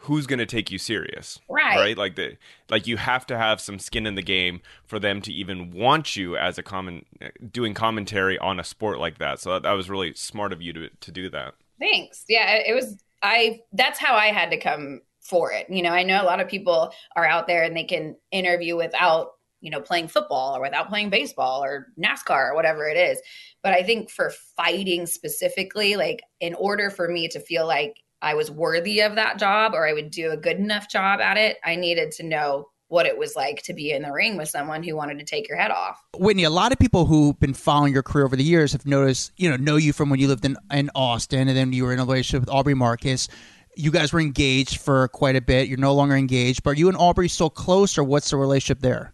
who's 0.02 0.28
going 0.28 0.40
to 0.40 0.46
take 0.46 0.72
you 0.72 0.78
serious? 0.78 1.40
Right. 1.50 1.78
Right? 1.78 1.98
Like 1.98 2.16
the 2.16 2.38
like 2.70 2.88
you 2.88 2.98
have 2.98 3.26
to 3.28 3.38
have 3.38 3.60
some 3.60 3.80
skin 3.80 4.06
in 4.06 4.16
the 4.16 4.22
game 4.22 4.62
for 4.86 5.00
them 5.00 5.22
to 5.24 5.34
even 5.34 5.72
want 5.72 6.16
you 6.16 6.38
as 6.38 6.58
a 6.58 6.64
common 6.64 7.06
uh, 7.22 7.30
doing 7.52 7.74
commentary 7.74 8.38
on 8.40 8.60
a 8.60 8.64
sport 8.64 9.00
like 9.00 9.18
that. 9.18 9.40
So 9.40 9.54
that, 9.54 9.64
that 9.64 9.72
was 9.74 9.90
really 9.90 10.14
smart 10.14 10.54
of 10.54 10.62
you 10.62 10.74
to 10.74 10.90
to 10.90 11.12
do 11.12 11.30
that. 11.30 11.56
Thanks. 11.80 12.26
Yeah, 12.30 12.56
it 12.56 12.74
was 12.74 12.98
I 13.22 13.62
that's 13.74 14.00
how 14.00 14.16
I 14.16 14.28
had 14.28 14.52
to 14.52 14.58
come 14.58 15.02
for 15.22 15.52
it. 15.52 15.68
You 15.70 15.82
know, 15.82 15.92
I 15.92 16.04
know 16.04 16.22
a 16.22 16.26
lot 16.26 16.40
of 16.40 16.48
people 16.48 16.94
are 17.16 17.26
out 17.26 17.48
there 17.48 17.64
and 17.64 17.76
they 17.76 17.84
can 17.84 18.16
interview 18.32 18.78
without, 18.78 19.32
you 19.60 19.70
know, 19.70 19.82
playing 19.82 20.08
football 20.08 20.56
or 20.56 20.62
without 20.62 20.88
playing 20.88 21.10
baseball 21.10 21.64
or 21.64 21.88
NASCAR 22.02 22.52
or 22.52 22.56
whatever 22.56 22.88
it 22.88 22.96
is. 22.96 23.20
But 23.62 23.74
I 23.74 23.84
think 23.84 24.10
for 24.10 24.32
fighting 24.56 25.06
specifically, 25.06 25.98
like 25.98 26.22
in 26.40 26.54
order 26.54 26.90
for 26.90 27.10
me 27.10 27.28
to 27.30 27.40
feel 27.40 27.68
like 27.68 27.98
I 28.22 28.34
was 28.34 28.50
worthy 28.50 29.02
of 29.02 29.16
that 29.16 29.38
job 29.38 29.74
or 29.74 29.88
I 29.88 29.94
would 29.94 30.12
do 30.12 30.32
a 30.32 30.38
good 30.38 30.58
enough 30.58 30.90
job 30.90 31.20
at 31.20 31.38
it, 31.38 31.58
I 31.64 31.76
needed 31.76 32.12
to 32.14 32.24
know 32.24 32.70
what 32.90 33.06
it 33.06 33.18
was 33.18 33.36
like 33.36 33.62
to 33.64 33.74
be 33.74 33.92
in 33.92 34.02
the 34.02 34.12
ring 34.12 34.38
with 34.38 34.48
someone 34.48 34.82
who 34.82 34.96
wanted 34.96 35.20
to 35.20 35.26
take 35.26 35.50
your 35.50 35.58
head 35.58 35.72
off. 35.72 36.02
Whitney, 36.18 36.44
a 36.44 36.50
lot 36.50 36.72
of 36.72 36.80
people 36.80 37.06
who've 37.06 37.38
been 37.40 37.54
following 37.54 37.94
your 37.94 38.04
career 38.04 38.26
over 38.26 38.36
the 38.36 38.44
years 38.44 38.72
have 38.72 38.86
noticed, 38.86 39.34
you 39.36 39.50
know, 39.50 39.58
know 39.58 39.76
you 39.76 39.92
from 39.92 40.10
when 40.10 40.20
you 40.20 40.28
lived 40.28 40.46
in, 40.46 40.56
in 40.72 40.90
Austin 40.96 41.48
and 41.48 41.58
then 41.58 41.74
you 41.74 41.84
were 41.84 41.94
in 41.94 42.00
a 42.00 42.06
relationship 42.06 42.42
with 42.42 42.50
Aubrey 42.50 42.74
Marcus. 42.74 43.28
You 43.76 43.92
guys 43.92 44.14
were 44.14 44.22
engaged 44.22 44.80
for 44.80 45.10
quite 45.10 45.36
a 45.36 45.42
bit. 45.42 45.68
You're 45.68 45.78
no 45.78 45.94
longer 45.94 46.16
engaged, 46.16 46.64
but 46.64 46.72
are 46.72 46.74
you 46.76 46.88
and 46.88 46.98
Aubrey 46.98 47.28
still 47.28 47.50
close 47.50 47.98
or 47.98 48.04
what's 48.04 48.30
the 48.30 48.38
relationship 48.38 48.80
there? 48.80 49.14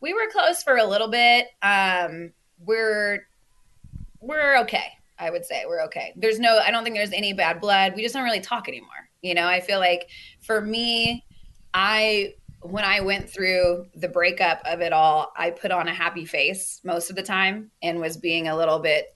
We 0.00 0.14
were 0.14 0.28
close 0.32 0.62
for 0.62 0.78
a 0.78 0.84
little 0.84 1.08
bit. 1.08 1.48
Um, 1.62 2.32
we're 2.58 3.26
we're 4.20 4.58
okay. 4.62 4.84
I 5.20 5.30
would 5.30 5.44
say 5.44 5.64
we're 5.66 5.82
okay. 5.84 6.12
There's 6.16 6.40
no, 6.40 6.58
I 6.58 6.70
don't 6.70 6.82
think 6.82 6.96
there's 6.96 7.12
any 7.12 7.32
bad 7.32 7.60
blood. 7.60 7.94
We 7.94 8.02
just 8.02 8.14
don't 8.14 8.24
really 8.24 8.40
talk 8.40 8.68
anymore. 8.68 8.88
You 9.22 9.34
know, 9.34 9.46
I 9.46 9.60
feel 9.60 9.78
like 9.78 10.08
for 10.40 10.60
me, 10.60 11.24
I, 11.74 12.34
when 12.62 12.84
I 12.84 13.00
went 13.00 13.28
through 13.28 13.86
the 13.94 14.08
breakup 14.08 14.60
of 14.64 14.80
it 14.80 14.92
all, 14.92 15.32
I 15.36 15.50
put 15.50 15.70
on 15.70 15.88
a 15.88 15.94
happy 15.94 16.24
face 16.24 16.80
most 16.84 17.10
of 17.10 17.16
the 17.16 17.22
time 17.22 17.70
and 17.82 18.00
was 18.00 18.16
being 18.16 18.48
a 18.48 18.56
little 18.56 18.78
bit 18.78 19.14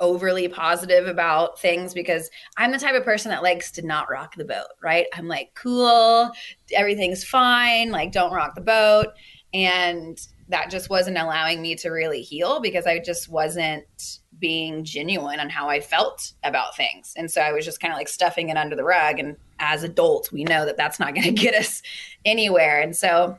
overly 0.00 0.48
positive 0.48 1.06
about 1.06 1.60
things 1.60 1.94
because 1.94 2.28
I'm 2.56 2.72
the 2.72 2.78
type 2.78 2.94
of 2.94 3.04
person 3.04 3.30
that 3.30 3.42
likes 3.42 3.70
to 3.72 3.86
not 3.86 4.10
rock 4.10 4.34
the 4.36 4.44
boat, 4.44 4.66
right? 4.82 5.06
I'm 5.14 5.28
like, 5.28 5.52
cool, 5.54 6.30
everything's 6.72 7.24
fine, 7.24 7.90
like, 7.90 8.12
don't 8.12 8.32
rock 8.32 8.54
the 8.54 8.60
boat. 8.60 9.08
And 9.52 10.18
that 10.48 10.70
just 10.70 10.90
wasn't 10.90 11.16
allowing 11.16 11.62
me 11.62 11.76
to 11.76 11.90
really 11.90 12.22
heal 12.22 12.60
because 12.60 12.86
I 12.86 12.98
just 12.98 13.28
wasn't 13.28 14.20
being 14.38 14.84
genuine 14.84 15.40
on 15.40 15.48
how 15.48 15.68
I 15.68 15.80
felt 15.80 16.32
about 16.42 16.76
things. 16.76 17.14
And 17.16 17.30
so 17.30 17.40
I 17.40 17.52
was 17.52 17.64
just 17.64 17.80
kind 17.80 17.92
of 17.92 17.98
like 17.98 18.08
stuffing 18.08 18.48
it 18.48 18.56
under 18.56 18.76
the 18.76 18.84
rug. 18.84 19.18
And 19.18 19.36
as 19.58 19.82
adults, 19.84 20.32
we 20.32 20.44
know 20.44 20.64
that 20.64 20.76
that's 20.76 20.98
not 20.98 21.14
going 21.14 21.24
to 21.34 21.42
get 21.42 21.54
us 21.54 21.82
anywhere. 22.24 22.80
And 22.80 22.94
so 22.94 23.38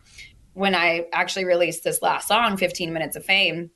when 0.54 0.74
I 0.74 1.08
actually 1.14 1.46
released 1.46 1.84
this 1.84 2.02
last 2.02 2.28
song, 2.28 2.58
15 2.58 2.94
Minutes 2.94 3.16
of 3.16 3.26
Fame, 3.26 3.72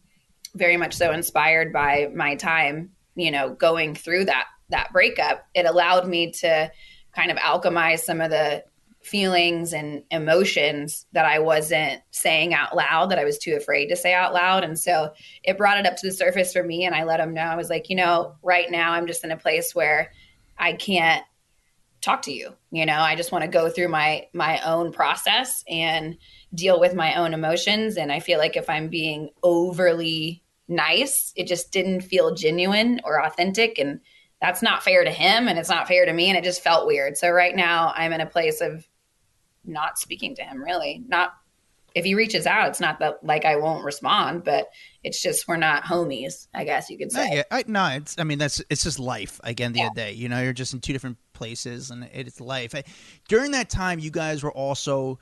very 0.56 0.78
much 0.78 0.96
so 0.96 1.12
inspired 1.12 1.72
by 1.72 2.10
my 2.16 2.36
time, 2.36 2.92
you 3.16 3.32
know, 3.32 3.54
going 3.54 3.96
through 3.96 4.26
that 4.26 4.46
that 4.70 4.92
breakup, 4.94 5.48
it 5.56 5.66
allowed 5.66 6.08
me 6.08 6.32
to 6.32 6.72
kind 7.16 7.32
of 7.32 7.38
alchemize 7.38 8.00
some 8.00 8.22
of 8.22 8.30
the 8.30 8.64
feelings 9.02 9.74
and 9.74 10.04
emotions 10.12 11.06
that 11.14 11.26
I 11.26 11.40
wasn't 11.40 12.02
saying 12.12 12.54
out 12.54 12.76
loud, 12.76 13.10
that 13.10 13.20
I 13.20 13.24
was 13.24 13.38
too 13.38 13.56
afraid 13.56 13.88
to 13.88 13.96
say 13.96 14.14
out 14.14 14.34
loud. 14.34 14.64
And 14.64 14.78
so 14.78 15.14
it 15.44 15.58
brought 15.58 15.78
it 15.78 15.86
up 15.86 15.96
to 15.98 16.08
the 16.08 16.14
surface 16.14 16.52
for 16.52 16.64
me. 16.64 16.86
And 16.86 16.94
I 16.94 17.04
let 17.04 17.20
him 17.20 17.34
know, 17.34 17.42
I 17.42 17.56
was 17.56 17.70
like, 17.70 17.90
you 17.90 17.96
know, 17.96 18.36
right 18.44 18.70
now 18.70 18.92
I'm 18.92 19.08
just 19.08 19.24
in 19.24 19.32
a 19.32 19.38
place 19.38 19.74
where 19.74 20.12
I 20.58 20.74
can't 20.74 21.24
talk 22.02 22.22
to 22.24 22.34
you. 22.34 22.54
You 22.72 22.86
know, 22.86 23.00
I 23.00 23.16
just 23.16 23.32
want 23.32 23.44
to 23.44 23.50
go 23.50 23.70
through 23.70 23.90
my 23.90 24.28
my 24.34 24.60
own 24.66 24.92
process 24.92 25.64
and 25.68 26.18
deal 26.54 26.80
with 26.80 26.94
my 26.94 27.16
own 27.16 27.34
emotions. 27.34 27.98
And 27.98 28.12
I 28.12 28.20
feel 28.20 28.40
like 28.40 28.58
if 28.58 28.70
I'm 28.70 28.90
being 28.90 29.30
overly 29.44 30.44
nice, 30.68 31.34
it 31.36 31.48
just 31.48 31.72
didn't 31.72 32.02
feel 32.02 32.36
genuine 32.36 33.02
or 33.04 33.26
authentic. 33.26 33.80
And 33.80 34.02
that's 34.42 34.62
not 34.62 34.84
fair 34.84 35.04
to 35.04 35.12
him 35.12 35.48
and 35.48 35.60
it's 35.60 35.70
not 35.70 35.88
fair 35.88 36.06
to 36.06 36.14
me 36.14 36.30
and 36.30 36.38
it 36.38 36.44
just 36.44 36.64
felt 36.64 36.88
weird 36.88 37.18
so 37.18 37.30
right 37.30 37.56
now 37.56 37.92
i'm 37.96 38.14
in 38.14 38.22
a 38.22 38.26
place 38.26 38.62
of 38.62 38.88
not 39.70 39.98
speaking 39.98 40.36
to 40.36 40.44
him 40.44 40.62
really 40.62 41.04
not 41.08 41.34
if 41.96 42.06
he 42.06 42.14
reaches 42.14 42.46
out 42.46 42.68
it's 42.68 42.80
not 42.80 43.00
that 43.00 43.24
like 43.24 43.46
i 43.46 43.56
won't 43.56 43.84
respond 43.84 44.44
but 44.44 44.70
it's 45.04 45.22
just 45.22 45.48
we're 45.48 45.58
not 45.58 45.84
homies 45.84 46.48
i 46.54 46.64
guess 46.64 46.90
you 46.90 46.98
could 46.98 47.12
say 47.12 47.30
No, 47.30 47.36
yeah, 47.36 47.44
I, 47.52 47.64
no, 47.68 47.86
it's. 47.88 48.16
I 48.20 48.24
mean, 48.24 48.38
that's 48.38 48.62
it's 48.70 48.84
just 48.84 49.00
life. 49.00 49.40
Again, 49.44 49.74
the 49.74 49.84
of 49.84 49.94
the 49.94 50.02
day, 50.02 50.12
you 50.14 50.30
know, 50.30 50.42
you're 50.42 50.54
just 50.54 50.74
in 50.74 50.82
two 50.82 50.94
different 50.94 51.18
places, 51.34 51.90
and 51.90 52.08
it's 52.14 52.42
life. 52.42 52.76
I, 52.76 52.84
during 53.28 53.52
that 53.52 53.70
time, 53.70 54.00
you 54.00 54.12
guys 54.12 54.44
were 54.44 54.52
also, 54.52 55.20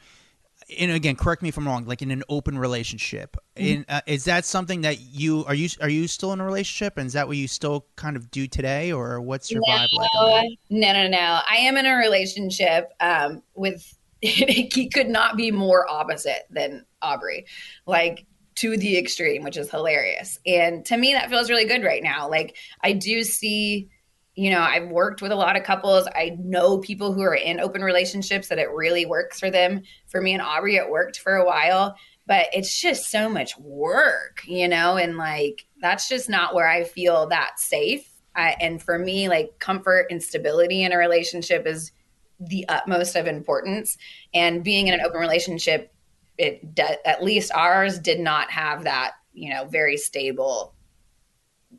and 0.79 0.91
again, 0.91 1.15
correct 1.15 1.41
me 1.41 1.49
if 1.49 1.57
I'm 1.57 1.67
wrong, 1.67 1.85
like 1.85 2.01
in 2.01 2.11
an 2.11 2.23
open 2.27 2.57
relationship. 2.57 3.37
In 3.55 3.85
uh, 3.87 4.01
is 4.07 4.25
that 4.25 4.45
something 4.45 4.81
that 4.81 4.99
you 4.99 5.45
are 5.45 5.53
you 5.53 5.69
are 5.81 5.89
you 5.89 6.07
still 6.07 6.33
in 6.33 6.41
a 6.41 6.45
relationship, 6.45 6.97
and 6.97 7.07
is 7.07 7.13
that 7.13 7.27
what 7.27 7.37
you 7.37 7.47
still 7.47 7.85
kind 7.95 8.15
of 8.15 8.31
do 8.31 8.47
today, 8.47 8.91
or 8.91 9.21
what's 9.21 9.51
your 9.51 9.61
vibe 9.61 9.87
like? 9.93 10.49
no 10.69 10.93
no 10.93 11.07
no 11.07 11.39
i 11.49 11.55
am 11.57 11.77
in 11.77 11.85
a 11.85 11.95
relationship 11.95 12.91
um 12.99 13.41
with 13.55 13.96
he 14.21 14.89
could 14.89 15.09
not 15.09 15.37
be 15.37 15.51
more 15.51 15.89
opposite 15.89 16.43
than 16.49 16.85
aubrey 17.01 17.45
like 17.85 18.25
to 18.55 18.75
the 18.75 18.97
extreme 18.97 19.43
which 19.43 19.57
is 19.57 19.69
hilarious. 19.69 20.39
And 20.45 20.83
to 20.85 20.97
me 20.97 21.13
that 21.13 21.29
feels 21.29 21.49
really 21.49 21.65
good 21.65 21.83
right 21.83 22.03
now. 22.03 22.29
Like 22.29 22.57
i 22.83 22.93
do 22.93 23.23
see 23.23 23.89
you 24.33 24.51
know 24.51 24.61
i've 24.61 24.89
worked 24.89 25.21
with 25.21 25.31
a 25.31 25.35
lot 25.35 25.55
of 25.55 25.63
couples. 25.63 26.07
I 26.15 26.35
know 26.39 26.79
people 26.79 27.13
who 27.13 27.21
are 27.21 27.35
in 27.35 27.59
open 27.59 27.83
relationships 27.83 28.47
that 28.47 28.59
it 28.59 28.71
really 28.71 29.05
works 29.05 29.39
for 29.39 29.51
them. 29.51 29.83
For 30.07 30.21
me 30.21 30.33
and 30.33 30.41
aubrey 30.41 30.77
it 30.77 30.89
worked 30.89 31.19
for 31.19 31.35
a 31.35 31.45
while 31.45 31.95
but 32.25 32.47
it's 32.51 32.81
just 32.81 33.09
so 33.09 33.29
much 33.29 33.57
work 33.57 34.41
you 34.45 34.67
know 34.67 34.97
and 34.97 35.17
like 35.17 35.65
that's 35.79 36.09
just 36.09 36.27
not 36.27 36.53
where 36.55 36.67
i 36.67 36.83
feel 36.83 37.27
that 37.27 37.59
safe. 37.59 38.09
I, 38.35 38.55
and 38.59 38.81
for 38.81 38.99
me 38.99 39.29
like 39.29 39.59
comfort 39.59 40.07
and 40.09 40.21
stability 40.21 40.83
in 40.83 40.91
a 40.91 40.97
relationship 40.97 41.65
is 41.65 41.91
the 42.39 42.65
utmost 42.69 43.15
of 43.15 43.27
importance 43.27 43.97
and 44.33 44.63
being 44.63 44.87
in 44.87 44.93
an 44.93 45.01
open 45.01 45.19
relationship 45.19 45.93
it 46.37 46.75
de- 46.75 47.07
at 47.07 47.23
least 47.23 47.51
ours 47.53 47.97
did 47.99 48.19
not 48.19 48.51
have 48.51 48.83
that 48.83 49.13
you 49.33 49.49
know 49.53 49.65
very 49.65 49.97
stable 49.97 50.73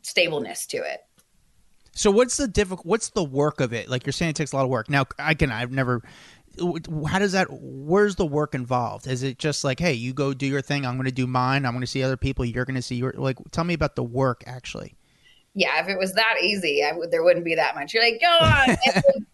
stableness 0.01 0.65
to 0.65 0.77
it 0.77 1.01
So 1.93 2.11
what's 2.11 2.37
the 2.37 2.47
difficult? 2.47 2.85
What's 2.85 3.09
the 3.09 3.23
work 3.23 3.59
of 3.59 3.73
it? 3.73 3.89
Like 3.89 4.05
you're 4.05 4.13
saying, 4.13 4.29
it 4.29 4.35
takes 4.35 4.53
a 4.53 4.55
lot 4.55 4.63
of 4.63 4.69
work. 4.69 4.89
Now, 4.89 5.05
I 5.17 5.33
can. 5.33 5.51
I've 5.51 5.71
never. 5.71 6.01
How 7.07 7.19
does 7.19 7.33
that? 7.33 7.47
Where's 7.49 8.15
the 8.15 8.25
work 8.25 8.53
involved? 8.55 9.07
Is 9.07 9.23
it 9.23 9.37
just 9.39 9.63
like, 9.63 9.79
hey, 9.79 9.93
you 9.93 10.13
go 10.13 10.33
do 10.33 10.45
your 10.45 10.61
thing. 10.61 10.85
I'm 10.85 10.95
going 10.95 11.05
to 11.07 11.11
do 11.11 11.27
mine. 11.27 11.65
I'm 11.65 11.73
going 11.73 11.81
to 11.81 11.87
see 11.87 12.03
other 12.03 12.15
people. 12.17 12.45
You're 12.45 12.63
going 12.65 12.75
to 12.75 12.81
see 12.81 12.95
your. 12.95 13.13
Like, 13.17 13.37
tell 13.51 13.63
me 13.65 13.73
about 13.73 13.95
the 13.95 14.03
work 14.03 14.43
actually. 14.47 14.95
yeah, 15.53 15.81
if 15.81 15.87
it 15.89 15.97
was 15.97 16.13
that 16.13 16.35
easy, 16.41 16.83
I 16.83 16.91
would, 16.93 17.11
there 17.11 17.23
wouldn't 17.23 17.45
be 17.45 17.55
that 17.55 17.75
much. 17.75 17.93
You're 17.93 18.03
like, 18.03 18.21
go 18.21 18.27
on, 18.27 18.77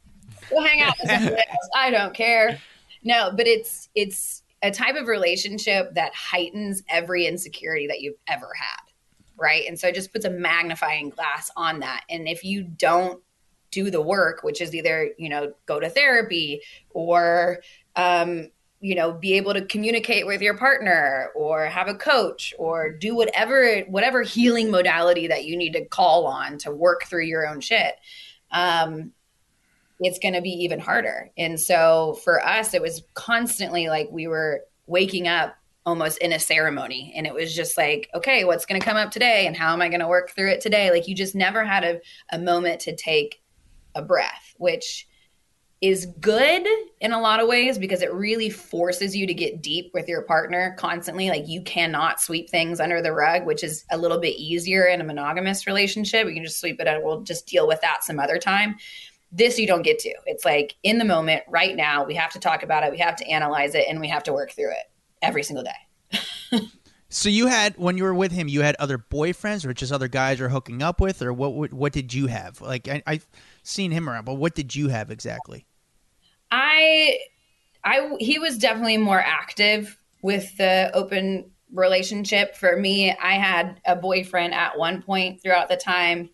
go 0.49 0.61
hang 0.61 0.81
out 0.81 0.95
with 1.01 1.11
somebody 1.11 1.35
else. 1.49 1.69
I 1.75 1.91
don't 1.91 2.13
care. 2.13 2.59
No, 3.03 3.31
but 3.35 3.47
it's 3.47 3.89
it's 3.95 4.43
a 4.63 4.71
type 4.71 4.95
of 4.95 5.07
relationship 5.07 5.93
that 5.93 6.13
heightens 6.13 6.83
every 6.89 7.27
insecurity 7.27 7.87
that 7.87 8.01
you've 8.01 8.17
ever 8.27 8.49
had, 8.59 8.91
right? 9.37 9.63
And 9.67 9.79
so 9.79 9.87
it 9.87 9.95
just 9.95 10.11
puts 10.11 10.25
a 10.25 10.29
magnifying 10.29 11.09
glass 11.09 11.51
on 11.55 11.79
that. 11.81 12.03
And 12.09 12.27
if 12.27 12.43
you 12.43 12.63
don't 12.63 13.21
do 13.71 13.91
the 13.91 14.01
work, 14.01 14.43
which 14.43 14.61
is 14.61 14.73
either 14.73 15.11
you 15.17 15.29
know 15.29 15.53
go 15.65 15.79
to 15.79 15.89
therapy 15.89 16.61
or 16.91 17.61
um, 17.95 18.49
you 18.85 18.95
know 18.95 19.11
be 19.13 19.33
able 19.33 19.53
to 19.53 19.65
communicate 19.65 20.25
with 20.25 20.41
your 20.41 20.57
partner 20.57 21.29
or 21.35 21.65
have 21.65 21.87
a 21.87 21.95
coach 21.95 22.53
or 22.57 22.91
do 22.91 23.15
whatever 23.15 23.79
whatever 23.81 24.21
healing 24.21 24.69
modality 24.71 25.27
that 25.27 25.45
you 25.45 25.57
need 25.57 25.73
to 25.73 25.85
call 25.85 26.25
on 26.27 26.57
to 26.57 26.71
work 26.71 27.03
through 27.05 27.23
your 27.23 27.47
own 27.47 27.59
shit 27.59 27.95
um 28.51 29.11
it's 29.99 30.19
going 30.19 30.33
to 30.33 30.41
be 30.41 30.49
even 30.49 30.79
harder 30.79 31.31
and 31.37 31.59
so 31.59 32.17
for 32.23 32.45
us 32.45 32.73
it 32.73 32.81
was 32.81 33.03
constantly 33.13 33.87
like 33.87 34.07
we 34.11 34.27
were 34.27 34.61
waking 34.87 35.27
up 35.27 35.55
almost 35.85 36.17
in 36.17 36.33
a 36.33 36.39
ceremony 36.39 37.13
and 37.15 37.27
it 37.27 37.33
was 37.33 37.55
just 37.55 37.77
like 37.77 38.09
okay 38.13 38.43
what's 38.43 38.65
going 38.65 38.79
to 38.79 38.85
come 38.85 38.97
up 38.97 39.11
today 39.11 39.47
and 39.47 39.55
how 39.55 39.71
am 39.71 39.81
i 39.81 39.87
going 39.87 39.99
to 39.99 40.07
work 40.07 40.31
through 40.31 40.49
it 40.49 40.61
today 40.61 40.91
like 40.91 41.07
you 41.07 41.15
just 41.15 41.35
never 41.35 41.63
had 41.63 41.83
a, 41.83 41.99
a 42.31 42.39
moment 42.39 42.79
to 42.81 42.95
take 42.95 43.41
a 43.95 44.01
breath 44.01 44.53
which 44.57 45.07
is 45.81 46.07
good 46.19 46.65
in 47.01 47.11
a 47.11 47.19
lot 47.19 47.39
of 47.39 47.47
ways 47.47 47.77
because 47.77 48.01
it 48.01 48.11
really 48.13 48.49
forces 48.49 49.15
you 49.15 49.27
to 49.27 49.33
get 49.33 49.61
deep 49.61 49.91
with 49.93 50.07
your 50.07 50.21
partner 50.21 50.73
constantly. 50.79 51.29
Like 51.29 51.47
you 51.47 51.61
cannot 51.61 52.21
sweep 52.21 52.49
things 52.49 52.79
under 52.79 53.01
the 53.01 53.11
rug, 53.11 53.45
which 53.45 53.63
is 53.63 53.83
a 53.91 53.97
little 53.97 54.19
bit 54.19 54.35
easier 54.37 54.85
in 54.85 55.01
a 55.01 55.03
monogamous 55.03 55.67
relationship. 55.67 56.27
You 56.27 56.33
can 56.33 56.43
just 56.43 56.59
sweep 56.59 56.79
it 56.79 56.87
and 56.87 57.03
we'll 57.03 57.21
just 57.21 57.45
deal 57.45 57.67
with 57.67 57.81
that 57.81 58.03
some 58.03 58.19
other 58.19 58.39
time. 58.39 58.77
This 59.31 59.59
you 59.59 59.67
don't 59.67 59.81
get 59.81 59.99
to. 59.99 60.13
It's 60.25 60.45
like 60.45 60.75
in 60.83 60.97
the 60.97 61.05
moment, 61.05 61.43
right 61.47 61.75
now, 61.75 62.05
we 62.05 62.15
have 62.15 62.31
to 62.33 62.39
talk 62.39 62.63
about 62.63 62.83
it, 62.83 62.91
we 62.91 62.99
have 62.99 63.15
to 63.17 63.27
analyze 63.27 63.75
it, 63.75 63.85
and 63.89 63.99
we 63.99 64.07
have 64.07 64.23
to 64.23 64.33
work 64.33 64.51
through 64.51 64.71
it 64.71 64.91
every 65.21 65.43
single 65.43 65.63
day. 65.63 66.59
so 67.09 67.29
you 67.29 67.47
had 67.47 67.77
when 67.77 67.97
you 67.97 68.03
were 68.03 68.13
with 68.13 68.31
him, 68.31 68.47
you 68.47 68.61
had 68.61 68.75
other 68.79 68.97
boyfriends 68.97 69.65
or 69.65 69.73
just 69.73 69.91
other 69.91 70.07
guys 70.07 70.39
you're 70.39 70.49
hooking 70.49 70.81
up 70.81 71.01
with, 71.01 71.21
or 71.21 71.33
what? 71.33 71.73
What, 71.73 71.91
did 71.91 72.13
you 72.13 72.27
have? 72.27 72.61
Like 72.61 72.87
I, 72.87 73.03
I've 73.05 73.27
seen 73.63 73.91
him 73.91 74.09
around, 74.09 74.25
but 74.25 74.35
what 74.35 74.55
did 74.55 74.75
you 74.75 74.87
have 74.89 75.11
exactly? 75.11 75.65
I, 76.51 77.19
I, 77.83 78.15
he 78.19 78.39
was 78.39 78.57
definitely 78.57 78.97
more 78.97 79.19
active 79.19 79.97
with 80.21 80.55
the 80.57 80.91
open 80.93 81.51
relationship. 81.73 82.55
For 82.55 82.77
me, 82.77 83.11
I 83.11 83.33
had 83.33 83.81
a 83.85 83.95
boyfriend 83.95 84.53
at 84.53 84.77
one 84.77 85.01
point 85.01 85.41
throughout 85.41 85.69
the 85.69 85.77
time. 85.77 86.29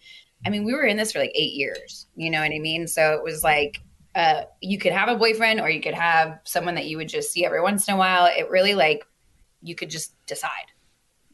I 0.45 0.49
mean, 0.49 0.63
we 0.63 0.73
were 0.73 0.83
in 0.83 0.97
this 0.97 1.11
for 1.11 1.19
like 1.19 1.31
eight 1.35 1.53
years. 1.53 2.07
You 2.15 2.29
know 2.29 2.39
what 2.39 2.51
I 2.51 2.59
mean? 2.59 2.87
So 2.87 3.13
it 3.13 3.23
was 3.23 3.43
like 3.43 3.81
uh, 4.15 4.43
you 4.61 4.77
could 4.77 4.91
have 4.91 5.09
a 5.09 5.15
boyfriend 5.15 5.61
or 5.61 5.69
you 5.69 5.81
could 5.81 5.93
have 5.93 6.39
someone 6.43 6.75
that 6.75 6.85
you 6.85 6.97
would 6.97 7.09
just 7.09 7.31
see 7.31 7.45
every 7.45 7.61
once 7.61 7.87
in 7.87 7.93
a 7.93 7.97
while. 7.97 8.25
It 8.25 8.49
really 8.49 8.73
like 8.73 9.05
you 9.61 9.75
could 9.75 9.89
just 9.89 10.13
decide 10.25 10.49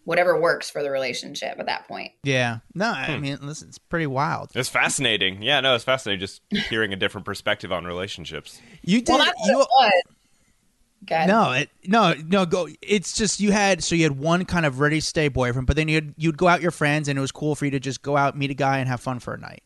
whatever 0.04 0.39
works 0.39 0.70
for 0.70 0.82
the 0.82 0.89
relationship 0.89 1.60
at 1.60 1.65
that 1.65 1.86
point. 1.86 2.13
Yeah. 2.24 2.60
No, 2.74 2.86
I 2.89 3.15
hmm. 3.15 3.22
mean, 3.22 3.39
listen, 3.41 3.67
it's 3.67 3.78
pretty 3.78 4.08
wild. 4.08 4.52
It's 4.56 4.70
fascinating. 4.70 5.41
Yeah, 5.41 5.60
no, 5.60 5.76
it's 5.76 5.84
fascinating 5.84 6.22
just 6.22 6.41
hearing 6.70 6.93
a 6.93 6.96
different 6.96 7.26
perspective 7.26 7.74
on 7.74 7.84
relationships. 7.84 8.62
You 8.84 9.02
did. 9.02 9.10
Well, 9.15 9.34
you, 9.46 9.65
no, 11.10 11.52
it, 11.52 11.70
no, 11.86 12.13
no. 12.28 12.46
Go. 12.46 12.67
It's 12.82 13.15
just 13.15 13.39
you 13.39 13.52
had 13.52 13.84
so 13.84 13.96
you 13.96 14.04
had 14.04 14.17
one 14.17 14.46
kind 14.46 14.65
of 14.65 14.80
ready 14.80 15.00
stay 15.00 15.28
boyfriend, 15.28 15.67
but 15.67 15.76
then 15.76 15.88
you'd 15.88 16.13
you'd 16.17 16.38
go 16.38 16.48
out 16.48 16.62
your 16.62 16.72
friends, 16.72 17.08
and 17.08 17.17
it 17.17 17.22
was 17.22 17.32
cool 17.32 17.56
for 17.56 17.65
you 17.65 17.72
to 17.72 17.80
just 17.80 18.02
go 18.02 18.17
out, 18.17 18.38
meet 18.38 18.52
a 18.52 18.54
guy, 18.54 18.80
and 18.80 18.88
have 18.88 19.02
fun 19.02 19.20
for 19.20 19.34
a 19.34 19.38
night. 19.38 19.63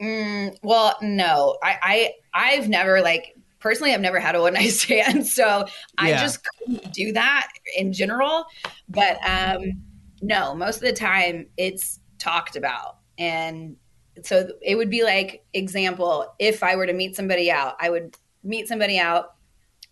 Mm, 0.00 0.56
well, 0.62 0.96
no, 1.02 1.58
I, 1.62 2.12
I 2.34 2.52
I've 2.52 2.68
never 2.68 3.00
like 3.00 3.34
personally 3.58 3.92
I've 3.92 4.00
never 4.00 4.20
had 4.20 4.34
a 4.34 4.40
one 4.40 4.54
night 4.54 4.68
stand, 4.72 5.26
so 5.26 5.66
I 5.96 6.12
just 6.12 6.40
couldn't 6.44 6.92
do 6.92 7.12
that 7.12 7.48
in 7.76 7.92
general. 7.92 8.46
But 8.88 9.18
um, 9.28 9.82
no, 10.22 10.54
most 10.54 10.76
of 10.76 10.82
the 10.82 10.92
time 10.92 11.46
it's 11.56 12.00
talked 12.18 12.56
about, 12.56 12.98
and 13.18 13.76
so 14.22 14.48
it 14.62 14.76
would 14.76 14.90
be 14.90 15.04
like 15.04 15.44
example 15.54 16.34
if 16.38 16.62
I 16.62 16.76
were 16.76 16.86
to 16.86 16.92
meet 16.92 17.16
somebody 17.16 17.50
out, 17.50 17.76
I 17.80 17.90
would 17.90 18.16
meet 18.44 18.68
somebody 18.68 18.98
out 18.98 19.34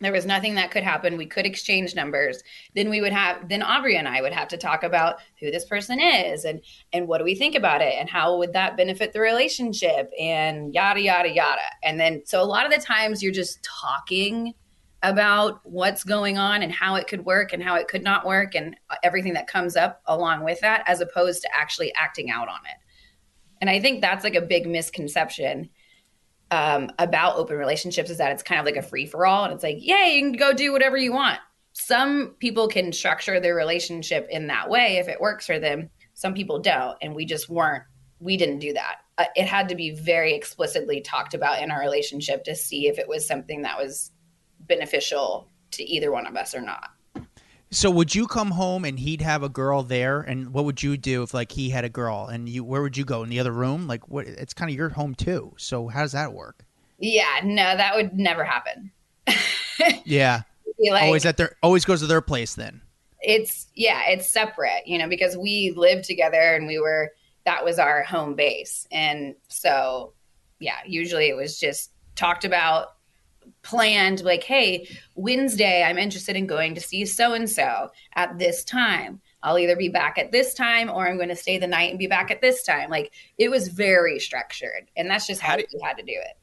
there 0.00 0.12
was 0.12 0.26
nothing 0.26 0.56
that 0.56 0.70
could 0.70 0.82
happen. 0.82 1.16
We 1.16 1.26
could 1.26 1.46
exchange 1.46 1.94
numbers. 1.94 2.42
Then 2.74 2.90
we 2.90 3.00
would 3.00 3.12
have 3.12 3.48
then 3.48 3.62
aubrey 3.62 3.96
and 3.96 4.06
i 4.06 4.20
would 4.20 4.32
have 4.32 4.48
to 4.48 4.56
talk 4.56 4.82
about 4.82 5.16
who 5.40 5.50
this 5.50 5.64
person 5.64 6.00
is 6.00 6.44
and 6.44 6.60
and 6.92 7.08
what 7.08 7.18
do 7.18 7.24
we 7.24 7.34
think 7.34 7.54
about 7.54 7.80
it 7.80 7.94
and 7.98 8.08
how 8.08 8.36
would 8.38 8.52
that 8.52 8.76
benefit 8.76 9.12
the 9.12 9.20
relationship 9.20 10.10
and 10.18 10.74
yada 10.74 11.00
yada 11.00 11.30
yada. 11.32 11.62
And 11.82 11.98
then 11.98 12.22
so 12.26 12.42
a 12.42 12.44
lot 12.44 12.66
of 12.66 12.72
the 12.72 12.84
times 12.84 13.22
you're 13.22 13.32
just 13.32 13.62
talking 13.62 14.54
about 15.02 15.60
what's 15.64 16.04
going 16.04 16.36
on 16.36 16.62
and 16.62 16.72
how 16.72 16.96
it 16.96 17.06
could 17.06 17.24
work 17.24 17.52
and 17.52 17.62
how 17.62 17.76
it 17.76 17.86
could 17.86 18.02
not 18.02 18.26
work 18.26 18.54
and 18.54 18.76
everything 19.02 19.34
that 19.34 19.46
comes 19.46 19.76
up 19.76 20.02
along 20.06 20.42
with 20.42 20.60
that 20.60 20.82
as 20.86 21.00
opposed 21.00 21.42
to 21.42 21.48
actually 21.54 21.94
acting 21.94 22.30
out 22.30 22.48
on 22.48 22.60
it. 22.66 22.76
And 23.60 23.70
i 23.70 23.80
think 23.80 24.02
that's 24.02 24.24
like 24.24 24.34
a 24.34 24.42
big 24.42 24.66
misconception 24.66 25.70
um, 26.50 26.90
about 26.98 27.36
open 27.36 27.56
relationships 27.56 28.10
is 28.10 28.18
that 28.18 28.32
it's 28.32 28.42
kind 28.42 28.60
of 28.60 28.66
like 28.66 28.76
a 28.76 28.82
free 28.82 29.06
for 29.06 29.26
all, 29.26 29.44
and 29.44 29.52
it's 29.52 29.62
like, 29.62 29.78
yeah, 29.80 30.06
you 30.06 30.20
can 30.20 30.32
go 30.32 30.52
do 30.52 30.72
whatever 30.72 30.96
you 30.96 31.12
want. 31.12 31.38
Some 31.72 32.36
people 32.38 32.68
can 32.68 32.92
structure 32.92 33.38
their 33.38 33.54
relationship 33.54 34.26
in 34.30 34.46
that 34.46 34.70
way 34.70 34.96
if 34.96 35.08
it 35.08 35.20
works 35.20 35.46
for 35.46 35.58
them. 35.58 35.90
Some 36.14 36.34
people 36.34 36.60
don't, 36.60 36.96
and 37.02 37.14
we 37.14 37.24
just 37.26 37.48
weren't. 37.48 37.84
We 38.18 38.36
didn't 38.36 38.60
do 38.60 38.72
that. 38.72 39.00
Uh, 39.18 39.24
it 39.34 39.46
had 39.46 39.68
to 39.68 39.74
be 39.74 39.90
very 39.90 40.34
explicitly 40.34 41.00
talked 41.00 41.34
about 41.34 41.60
in 41.62 41.70
our 41.70 41.80
relationship 41.80 42.44
to 42.44 42.54
see 42.54 42.88
if 42.88 42.98
it 42.98 43.08
was 43.08 43.26
something 43.26 43.62
that 43.62 43.78
was 43.78 44.12
beneficial 44.60 45.50
to 45.72 45.84
either 45.84 46.10
one 46.10 46.26
of 46.26 46.36
us 46.36 46.54
or 46.54 46.62
not. 46.62 46.90
So 47.76 47.90
would 47.90 48.14
you 48.14 48.26
come 48.26 48.52
home 48.52 48.86
and 48.86 48.98
he'd 48.98 49.20
have 49.20 49.42
a 49.42 49.50
girl 49.50 49.82
there, 49.82 50.22
and 50.22 50.54
what 50.54 50.64
would 50.64 50.82
you 50.82 50.96
do 50.96 51.22
if 51.22 51.34
like 51.34 51.52
he 51.52 51.68
had 51.68 51.84
a 51.84 51.90
girl, 51.90 52.24
and 52.24 52.48
you 52.48 52.64
where 52.64 52.80
would 52.80 52.96
you 52.96 53.04
go 53.04 53.22
in 53.22 53.28
the 53.28 53.38
other 53.38 53.52
room? 53.52 53.86
Like 53.86 54.08
what? 54.08 54.26
It's 54.26 54.54
kind 54.54 54.70
of 54.70 54.74
your 54.74 54.88
home 54.88 55.14
too. 55.14 55.52
So 55.58 55.88
how 55.88 56.00
does 56.00 56.12
that 56.12 56.32
work? 56.32 56.64
Yeah, 56.98 57.40
no, 57.44 57.76
that 57.76 57.94
would 57.94 58.14
never 58.14 58.44
happen. 58.44 58.92
yeah, 60.06 60.44
like, 60.78 61.02
always 61.02 61.26
at 61.26 61.36
their 61.36 61.56
always 61.62 61.84
goes 61.84 62.00
to 62.00 62.06
their 62.06 62.22
place 62.22 62.54
then. 62.54 62.80
It's 63.20 63.66
yeah, 63.74 64.04
it's 64.08 64.32
separate, 64.32 64.86
you 64.86 64.96
know, 64.96 65.06
because 65.06 65.36
we 65.36 65.74
lived 65.76 66.04
together 66.04 66.54
and 66.54 66.66
we 66.66 66.78
were 66.78 67.12
that 67.44 67.62
was 67.62 67.78
our 67.78 68.02
home 68.04 68.36
base, 68.36 68.88
and 68.90 69.34
so 69.48 70.14
yeah, 70.60 70.78
usually 70.86 71.28
it 71.28 71.36
was 71.36 71.60
just 71.60 71.90
talked 72.14 72.46
about 72.46 72.95
planned 73.62 74.22
like 74.22 74.44
hey 74.44 74.88
wednesday 75.14 75.82
i'm 75.82 75.98
interested 75.98 76.36
in 76.36 76.46
going 76.46 76.74
to 76.74 76.80
see 76.80 77.04
so 77.04 77.32
and 77.32 77.48
so 77.48 77.90
at 78.14 78.38
this 78.38 78.64
time. 78.64 79.20
I'll 79.42 79.58
either 79.58 79.76
be 79.76 79.88
back 79.88 80.18
at 80.18 80.32
this 80.32 80.54
time 80.54 80.90
or 80.90 81.06
i'm 81.06 81.16
going 81.16 81.28
to 81.28 81.36
stay 81.36 81.58
the 81.58 81.66
night 81.66 81.90
and 81.90 81.98
be 81.98 82.08
back 82.08 82.30
at 82.30 82.40
this 82.40 82.64
time. 82.64 82.90
Like 82.90 83.12
it 83.38 83.50
was 83.50 83.68
very 83.68 84.18
structured 84.18 84.90
and 84.96 85.08
that's 85.08 85.26
just 85.26 85.40
how, 85.40 85.50
how 85.50 85.56
do, 85.56 85.64
we 85.72 85.80
had 85.80 85.96
to 85.98 86.02
do 86.02 86.12
it. 86.12 86.36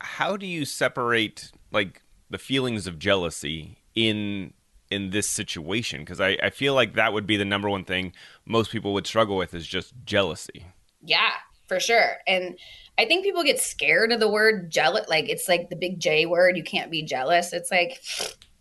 How 0.00 0.36
do 0.36 0.46
you 0.46 0.64
separate 0.64 1.50
like 1.72 2.02
the 2.30 2.38
feelings 2.38 2.86
of 2.86 2.98
jealousy 2.98 3.78
in 3.94 4.52
in 4.90 5.10
this 5.10 5.28
situation? 5.28 6.00
Because 6.00 6.20
I, 6.20 6.38
I 6.42 6.50
feel 6.50 6.74
like 6.74 6.94
that 6.94 7.12
would 7.12 7.26
be 7.26 7.36
the 7.36 7.44
number 7.44 7.68
one 7.68 7.84
thing 7.84 8.12
most 8.46 8.70
people 8.70 8.92
would 8.94 9.06
struggle 9.06 9.36
with 9.36 9.52
is 9.52 9.66
just 9.66 9.94
jealousy. 10.04 10.66
Yeah 11.02 11.32
for 11.68 11.78
sure 11.78 12.16
and 12.26 12.58
I 12.98 13.04
think 13.04 13.24
people 13.24 13.44
get 13.44 13.60
scared 13.60 14.10
of 14.10 14.18
the 14.18 14.28
word 14.28 14.70
jealous. 14.70 15.08
Like 15.08 15.28
it's 15.28 15.48
like 15.48 15.70
the 15.70 15.76
big 15.76 16.00
J 16.00 16.26
word. 16.26 16.56
You 16.56 16.64
can't 16.64 16.90
be 16.90 17.04
jealous. 17.04 17.52
It's 17.52 17.70
like 17.70 18.02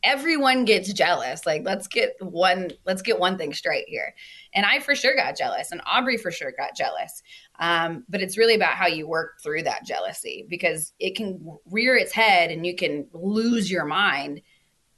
everyone 0.03 0.63
gets 0.63 0.93
jealous. 0.93 1.43
Like 1.47 1.63
let's 1.65 1.87
get 1.87 2.15
one. 2.19 2.69
Let's 2.85 3.01
get 3.01 3.19
one 3.19 3.39
thing 3.39 3.51
straight 3.51 3.85
here. 3.87 4.13
And 4.53 4.63
I 4.63 4.79
for 4.79 4.93
sure 4.93 5.15
got 5.15 5.35
jealous, 5.35 5.71
and 5.71 5.81
Aubrey 5.87 6.17
for 6.17 6.29
sure 6.29 6.53
got 6.55 6.75
jealous. 6.75 7.23
Um, 7.59 8.05
but 8.07 8.21
it's 8.21 8.37
really 8.37 8.53
about 8.53 8.75
how 8.75 8.85
you 8.85 9.07
work 9.07 9.39
through 9.41 9.63
that 9.63 9.85
jealousy 9.87 10.45
because 10.47 10.93
it 10.99 11.15
can 11.15 11.57
rear 11.71 11.95
its 11.95 12.13
head, 12.13 12.51
and 12.51 12.63
you 12.63 12.75
can 12.75 13.07
lose 13.13 13.71
your 13.71 13.85
mind. 13.85 14.41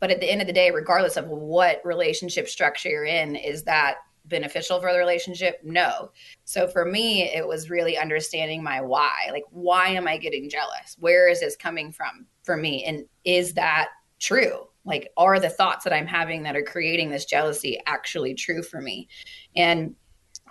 But 0.01 0.11
at 0.11 0.19
the 0.19 0.29
end 0.29 0.41
of 0.41 0.47
the 0.47 0.53
day, 0.53 0.71
regardless 0.71 1.15
of 1.15 1.27
what 1.27 1.81
relationship 1.85 2.49
structure 2.49 2.89
you're 2.89 3.05
in, 3.05 3.37
is 3.37 3.63
that 3.63 3.95
beneficial 4.25 4.79
for 4.79 4.91
the 4.91 4.99
relationship? 4.99 5.59
No. 5.63 6.11
So 6.45 6.67
for 6.67 6.85
me, 6.85 7.23
it 7.23 7.47
was 7.47 7.69
really 7.69 7.97
understanding 7.97 8.63
my 8.63 8.81
why. 8.81 9.29
Like, 9.31 9.45
why 9.51 9.89
am 9.89 10.07
I 10.07 10.17
getting 10.17 10.49
jealous? 10.49 10.95
Where 10.99 11.29
is 11.29 11.39
this 11.39 11.55
coming 11.55 11.91
from 11.91 12.25
for 12.43 12.57
me? 12.57 12.83
And 12.83 13.05
is 13.25 13.53
that 13.53 13.89
true? 14.19 14.67
Like, 14.85 15.11
are 15.17 15.39
the 15.39 15.49
thoughts 15.49 15.83
that 15.83 15.93
I'm 15.93 16.07
having 16.07 16.43
that 16.43 16.55
are 16.55 16.63
creating 16.63 17.09
this 17.09 17.25
jealousy 17.25 17.79
actually 17.85 18.33
true 18.33 18.63
for 18.63 18.81
me? 18.81 19.07
And 19.55 19.95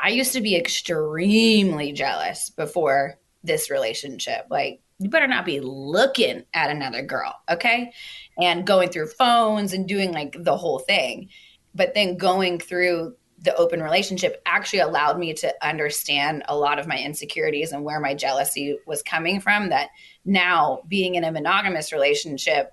I 0.01 0.11
used 0.11 0.33
to 0.35 0.41
be 0.41 0.55
extremely 0.55 1.93
jealous 1.93 2.51
before 2.51 3.19
this 3.43 3.71
relationship. 3.71 4.47
Like, 4.51 4.81
you 5.01 5.09
better 5.09 5.27
not 5.27 5.45
be 5.45 5.61
looking 5.61 6.45
at 6.55 6.71
another 6.71 7.03
girl, 7.03 7.35
okay? 7.49 7.93
And 8.41 8.67
going 8.67 8.91
through 8.91 9.09
phones 9.09 9.73
and 9.73 9.87
doing 9.89 10.13
like 10.13 10.37
the 10.39 10.57
whole 10.57 10.81
thing. 10.81 11.29
But 11.75 11.95
then 11.95 12.17
going 12.17 12.59
through 12.59 13.15
the 13.41 13.55
open 13.57 13.83
relationship 13.83 14.43
actually 14.47 14.81
allowed 14.81 15.19
me 15.19 15.33
to 15.33 15.55
understand 15.67 16.43
a 16.49 16.57
lot 16.57 16.79
of 16.79 16.87
my 16.87 16.99
insecurities 16.99 17.73
and 17.73 17.85
where 17.85 18.01
my 18.01 18.15
jealousy 18.15 18.79
was 18.87 19.03
coming 19.03 19.41
from. 19.41 19.69
That 19.69 19.91
now, 20.25 20.83
being 20.89 21.15
in 21.15 21.25
a 21.25 21.31
monogamous 21.33 21.93
relationship, 21.93 22.73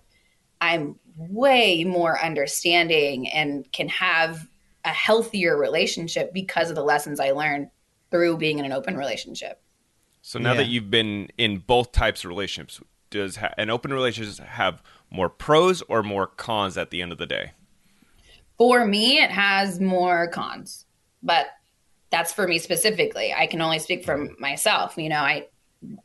I'm 0.59 0.99
way 1.17 1.83
more 1.83 2.21
understanding 2.21 3.29
and 3.29 3.71
can 3.71 3.87
have 3.89 4.47
a 4.83 4.89
healthier 4.89 5.57
relationship 5.57 6.33
because 6.33 6.69
of 6.69 6.75
the 6.75 6.83
lessons 6.83 7.19
I 7.19 7.31
learned 7.31 7.69
through 8.11 8.37
being 8.37 8.59
in 8.59 8.65
an 8.65 8.71
open 8.71 8.97
relationship. 8.97 9.61
So 10.21 10.39
now 10.39 10.51
Yeah. 10.51 10.57
that 10.57 10.67
you've 10.67 10.89
been 10.91 11.29
in 11.37 11.59
both 11.59 11.91
types 11.91 12.23
of 12.23 12.29
relationships, 12.29 12.81
does 13.09 13.37
ha- 13.37 13.53
an 13.57 13.69
open 13.69 13.93
relationship 13.93 14.45
have 14.45 14.81
more 15.09 15.29
pros 15.29 15.81
or 15.83 16.01
more 16.03 16.27
cons 16.27 16.77
at 16.77 16.89
the 16.89 17.01
end 17.01 17.11
of 17.11 17.17
the 17.17 17.25
day? 17.25 17.51
For 18.57 18.85
me, 18.85 19.17
it 19.17 19.31
has 19.31 19.79
more 19.79 20.29
cons, 20.29 20.85
but 21.21 21.47
that's 22.09 22.31
for 22.31 22.47
me 22.47 22.59
specifically. 22.59 23.33
I 23.33 23.47
can 23.47 23.61
only 23.61 23.79
speak 23.79 24.05
from 24.05 24.35
myself. 24.39 24.97
You 24.97 25.09
know, 25.09 25.19
I 25.19 25.47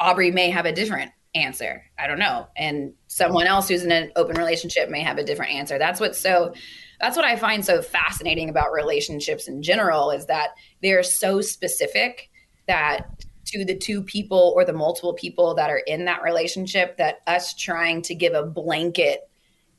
Aubrey 0.01 0.31
may 0.31 0.51
have 0.51 0.67
a 0.67 0.73
different 0.73 1.13
answer. 1.35 1.85
I 1.99 2.07
don't 2.07 2.19
know. 2.19 2.49
And 2.57 2.95
someone 3.07 3.47
else 3.47 3.69
who's 3.69 3.85
in 3.85 3.93
an 3.93 4.11
open 4.17 4.37
relationship 4.37 4.91
may 4.91 5.03
have 5.03 5.19
a 5.19 5.25
different 5.25 5.53
answer. 5.53 5.79
That's 5.79 6.01
what's 6.01 6.19
so 6.19 6.53
that's 7.01 7.17
what 7.17 7.25
I 7.25 7.37
find 7.37 7.65
so 7.65 7.81
fascinating 7.81 8.51
about 8.51 8.73
relationships 8.73 9.49
in 9.49 9.63
general 9.63 10.11
is 10.11 10.27
that 10.27 10.51
they're 10.83 11.03
so 11.03 11.41
specific 11.41 12.29
that 12.67 13.07
to 13.47 13.65
the 13.65 13.77
two 13.77 14.03
people 14.03 14.53
or 14.55 14.65
the 14.65 14.73
multiple 14.73 15.15
people 15.15 15.55
that 15.55 15.71
are 15.71 15.83
in 15.87 16.05
that 16.05 16.23
relationship 16.23 16.97
that 16.99 17.21
us 17.27 17.55
trying 17.55 18.03
to 18.03 18.15
give 18.15 18.35
a 18.35 18.45
blanket 18.45 19.30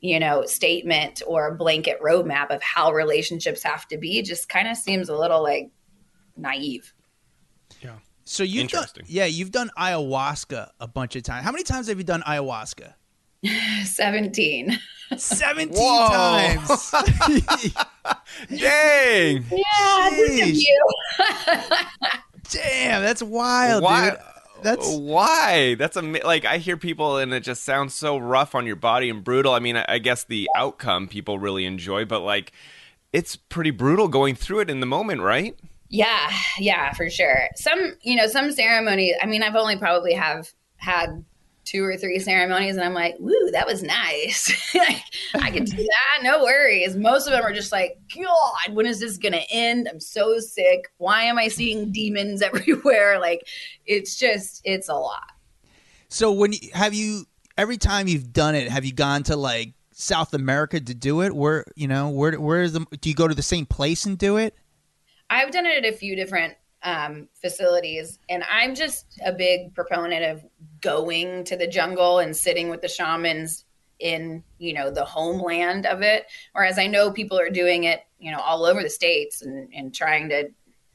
you 0.02 0.20
know 0.20 0.44
statement 0.44 1.22
or 1.26 1.46
a 1.48 1.54
blanket 1.54 1.98
roadmap 2.02 2.50
of 2.54 2.62
how 2.62 2.92
relationships 2.92 3.62
have 3.62 3.88
to 3.88 3.96
be 3.96 4.20
just 4.20 4.48
kind 4.50 4.68
of 4.68 4.76
seems 4.76 5.08
a 5.08 5.16
little 5.16 5.42
like 5.42 5.70
naive 6.36 6.92
Yeah. 7.80 7.96
So 8.24 8.42
you've 8.44 8.70
done, 8.70 8.86
yeah, 9.06 9.24
you've 9.24 9.50
done 9.50 9.70
ayahuasca 9.76 10.70
a 10.78 10.86
bunch 10.88 11.16
of 11.16 11.22
times. 11.24 11.44
How 11.44 11.50
many 11.50 11.64
times 11.64 11.88
have 11.88 11.98
you 11.98 12.04
done 12.04 12.22
ayahuasca? 12.22 12.92
17 13.84 14.78
Seventeen 15.16 15.76
Whoa. 15.76 16.08
times. 16.08 16.90
Dang! 18.48 19.44
yeah 19.50 20.10
Jeez. 20.10 20.56
you 20.56 20.86
Damn, 22.50 23.02
that's 23.02 23.22
wild, 23.22 23.82
Why? 23.82 24.10
dude. 24.10 24.18
That's 24.62 24.94
Why? 24.96 25.74
That's 25.74 25.96
a 25.96 26.02
like 26.02 26.44
I 26.44 26.58
hear 26.58 26.76
people 26.76 27.18
and 27.18 27.32
it 27.32 27.40
just 27.40 27.64
sounds 27.64 27.94
so 27.94 28.16
rough 28.16 28.54
on 28.54 28.66
your 28.66 28.76
body 28.76 29.10
and 29.10 29.22
brutal. 29.24 29.52
I 29.52 29.58
mean, 29.58 29.76
I, 29.76 29.84
I 29.88 29.98
guess 29.98 30.24
the 30.24 30.48
outcome 30.56 31.08
people 31.08 31.38
really 31.38 31.64
enjoy, 31.64 32.04
but 32.04 32.20
like 32.20 32.52
it's 33.12 33.36
pretty 33.36 33.70
brutal 33.70 34.08
going 34.08 34.34
through 34.34 34.60
it 34.60 34.70
in 34.70 34.80
the 34.80 34.86
moment, 34.86 35.20
right? 35.20 35.56
Yeah, 35.88 36.32
yeah, 36.58 36.92
for 36.94 37.10
sure. 37.10 37.48
Some, 37.54 37.96
you 38.00 38.16
know, 38.16 38.26
some 38.26 38.50
ceremonies. 38.50 39.14
I 39.20 39.26
mean, 39.26 39.42
I've 39.42 39.56
only 39.56 39.76
probably 39.76 40.14
have 40.14 40.50
had 40.76 41.22
two 41.64 41.84
or 41.84 41.96
three 41.96 42.18
ceremonies, 42.18 42.76
and 42.76 42.84
I'm 42.84 42.94
like, 42.94 43.16
"Woo, 43.18 43.50
that 43.52 43.66
was 43.66 43.82
nice. 43.82 44.52
like, 44.74 45.02
I 45.34 45.50
can 45.50 45.64
do 45.64 45.76
that, 45.76 46.22
no 46.22 46.42
worries." 46.42 46.96
Most 46.96 47.26
of 47.26 47.32
them 47.32 47.44
are 47.44 47.52
just 47.52 47.72
like, 47.72 47.98
"God, 48.14 48.74
when 48.74 48.86
is 48.86 49.00
this 49.00 49.18
gonna 49.18 49.42
end? 49.50 49.88
I'm 49.90 50.00
so 50.00 50.38
sick. 50.38 50.88
Why 50.98 51.22
am 51.22 51.38
I 51.38 51.48
seeing 51.48 51.92
demons 51.92 52.42
everywhere? 52.42 53.18
Like, 53.20 53.46
it's 53.86 54.18
just, 54.18 54.62
it's 54.64 54.88
a 54.88 54.94
lot." 54.94 55.32
so. 56.08 56.32
When 56.32 56.52
you, 56.52 56.70
have 56.74 56.94
you 56.94 57.26
every 57.56 57.78
time 57.78 58.08
you've 58.08 58.32
done 58.32 58.54
it? 58.54 58.68
Have 58.70 58.84
you 58.84 58.92
gone 58.92 59.22
to 59.24 59.36
like 59.36 59.74
South 59.92 60.34
America 60.34 60.80
to 60.80 60.94
do 60.94 61.22
it? 61.22 61.34
Where 61.34 61.64
you 61.74 61.88
know 61.88 62.08
where 62.08 62.38
where 62.40 62.62
is 62.62 62.72
the? 62.72 62.86
Do 63.00 63.08
you 63.08 63.14
go 63.14 63.28
to 63.28 63.34
the 63.34 63.42
same 63.42 63.66
place 63.66 64.06
and 64.06 64.18
do 64.18 64.36
it? 64.36 64.54
I've 65.30 65.50
done 65.50 65.66
it 65.66 65.84
at 65.84 65.94
a 65.94 65.96
few 65.96 66.14
different 66.14 66.54
um, 66.82 67.28
facilities, 67.40 68.18
and 68.28 68.44
I'm 68.50 68.74
just 68.74 69.20
a 69.24 69.32
big 69.32 69.74
proponent 69.74 70.24
of 70.24 70.44
going 70.82 71.44
to 71.44 71.56
the 71.56 71.66
jungle 71.66 72.18
and 72.18 72.36
sitting 72.36 72.68
with 72.68 72.82
the 72.82 72.88
shamans 72.88 73.64
in 73.98 74.42
you 74.58 74.74
know 74.74 74.90
the 74.90 75.04
homeland 75.04 75.86
of 75.86 76.02
it. 76.02 76.26
Whereas 76.52 76.78
I 76.78 76.86
know 76.86 77.10
people 77.10 77.38
are 77.38 77.48
doing 77.48 77.84
it, 77.84 78.00
you 78.18 78.30
know, 78.30 78.40
all 78.40 78.64
over 78.64 78.82
the 78.82 78.90
states 78.90 79.42
and, 79.42 79.72
and 79.72 79.94
trying 79.94 80.28
to 80.28 80.50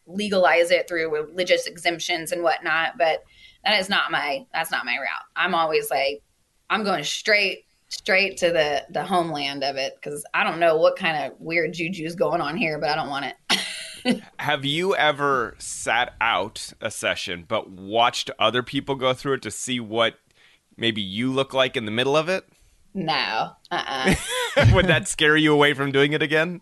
legalize 0.06 0.72
it 0.72 0.88
through 0.88 1.14
religious 1.14 1.66
exemptions 1.66 2.32
and 2.32 2.44
whatnot. 2.44 2.98
But 2.98 3.24
that 3.64 3.80
is 3.80 3.90
not 3.90 4.12
my 4.12 4.46
that's 4.54 4.72
not 4.72 4.86
my 4.86 4.98
route. 4.98 5.26
I'm 5.36 5.56
always 5.56 5.90
like 5.90 6.22
I'm 6.70 6.84
going 6.84 7.04
straight 7.04 7.66
straight 7.90 8.38
to 8.38 8.52
the 8.52 8.86
the 8.90 9.04
homeland 9.04 9.64
of 9.64 9.78
it 9.78 9.96
because 9.96 10.26
I 10.34 10.44
don't 10.44 10.60
know 10.60 10.78
what 10.78 10.98
kind 10.98 11.26
of 11.26 11.40
weird 11.40 11.74
juju 11.74 12.06
is 12.06 12.16
going 12.16 12.42
on 12.42 12.58
here, 12.58 12.78
but 12.78 12.90
I 12.90 12.96
don't 12.96 13.10
want 13.10 13.26
it. 13.26 13.36
Have 14.40 14.66
you 14.66 14.96
ever 14.96 15.56
sat 15.58 16.14
out 16.22 16.74
a 16.82 16.92
session 16.92 17.46
but 17.48 17.70
watched 17.70 18.32
other 18.40 18.64
people 18.64 18.96
go 18.96 19.14
through 19.14 19.34
it 19.34 19.42
to 19.44 19.52
see 19.52 19.80
what 19.80 20.16
maybe 20.76 21.02
you 21.02 21.32
look 21.32 21.54
like 21.54 21.76
in 21.76 21.86
the 21.86 21.92
middle 21.92 22.16
of 22.18 22.30
it? 22.30 22.46
No. 22.94 23.52
Uh-uh. 23.72 24.16
Would 24.74 24.88
that 24.88 25.08
scare 25.08 25.38
you 25.38 25.54
away 25.54 25.74
from 25.74 25.92
doing 25.92 26.14
it 26.14 26.22
again? 26.22 26.62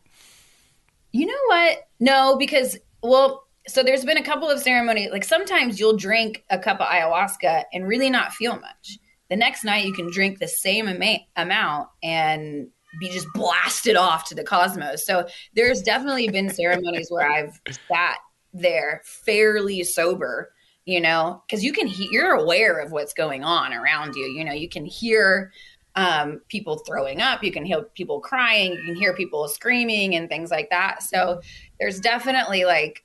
you 1.16 1.26
know 1.26 1.34
what? 1.48 1.88
No, 2.02 2.36
because 2.38 2.78
well, 3.02 3.48
so 3.68 3.84
there's 3.84 4.04
been 4.04 4.18
a 4.18 4.24
couple 4.24 4.50
of 4.50 4.60
ceremonies. 4.60 5.12
Like 5.12 5.24
sometimes 5.24 5.80
you'll 5.80 5.96
drink 5.96 6.44
a 6.50 6.60
cup 6.60 6.82
of 6.82 6.88
ayahuasca 6.88 7.64
and 7.72 7.88
really 7.88 8.10
not 8.10 8.34
feel 8.34 8.60
much. 8.60 9.00
The 9.30 9.38
next 9.38 9.64
night 9.64 9.86
you 9.86 9.94
can 9.94 10.12
drink 10.12 10.40
the 10.40 10.48
same 10.48 10.90
ama- 10.90 11.20
amount 11.38 11.88
and 12.04 12.68
be 13.00 13.10
just 13.10 13.28
blasted 13.34 13.96
off 13.96 14.28
to 14.30 14.36
the 14.36 14.44
cosmos. 14.44 15.06
So 15.06 15.28
there's 15.54 15.82
definitely 15.82 16.30
been 16.30 16.50
ceremonies 16.50 17.08
where 17.10 17.30
I've 17.30 17.60
sat 17.92 18.18
there 18.54 19.02
fairly 19.04 19.84
sober, 19.84 20.52
you 20.86 21.02
know, 21.02 21.44
because 21.48 21.64
you 21.64 21.74
can 21.74 21.88
he- 21.88 22.10
you're 22.12 22.34
aware 22.34 22.80
of 22.80 22.92
what's 22.92 23.14
going 23.14 23.44
on 23.44 23.74
around 23.74 24.16
you. 24.16 24.26
You 24.26 24.46
know, 24.46 24.54
you 24.54 24.70
can 24.70 24.86
hear 24.86 25.52
um, 25.96 26.42
people 26.50 26.80
throwing 26.80 27.22
up, 27.22 27.44
you 27.44 27.52
can 27.52 27.66
hear 27.66 27.84
people 27.84 28.20
crying, 28.20 28.74
you 28.74 28.84
can 28.84 28.96
hear 28.96 29.14
people 29.16 29.48
screaming 29.48 30.16
and 30.16 30.28
things 30.30 30.52
like 30.52 30.70
that. 30.70 31.04
So 31.04 31.42
there's 31.80 32.00
definitely 32.00 32.66
like 32.66 33.04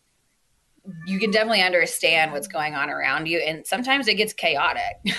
you 1.07 1.18
can 1.18 1.30
definitely 1.30 1.62
understand 1.62 2.32
what's 2.32 2.49
going 2.49 2.74
on 2.74 2.91
around 2.91 3.26
you, 3.26 3.38
and 3.38 3.66
sometimes 3.66 4.09
it 4.09 4.14
gets 4.14 4.32
chaotic. 4.32 4.97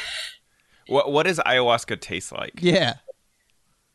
What 0.88 1.12
What 1.12 1.24
does 1.24 1.40
ayahuasca 1.40 2.02
taste 2.02 2.34
like? 2.34 2.54
Yeah. 2.60 2.96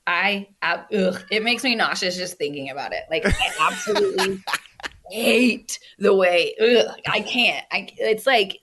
I 0.07 0.49
ugh, 0.63 1.23
it 1.31 1.43
makes 1.43 1.65
me 1.65 1.75
nauseous 1.75 2.17
just 2.17 2.39
thinking 2.39 2.71
about 2.71 2.93
it. 2.93 3.05
Like 3.11 3.27
I 3.27 3.53
absolutely 3.61 4.43
hate 5.11 5.79
the 5.99 6.15
way 6.15 6.55
ugh, 6.61 6.97
I 7.09 7.21
can't. 7.21 7.65
I 7.73 7.89
it's 7.99 8.27
like 8.27 8.61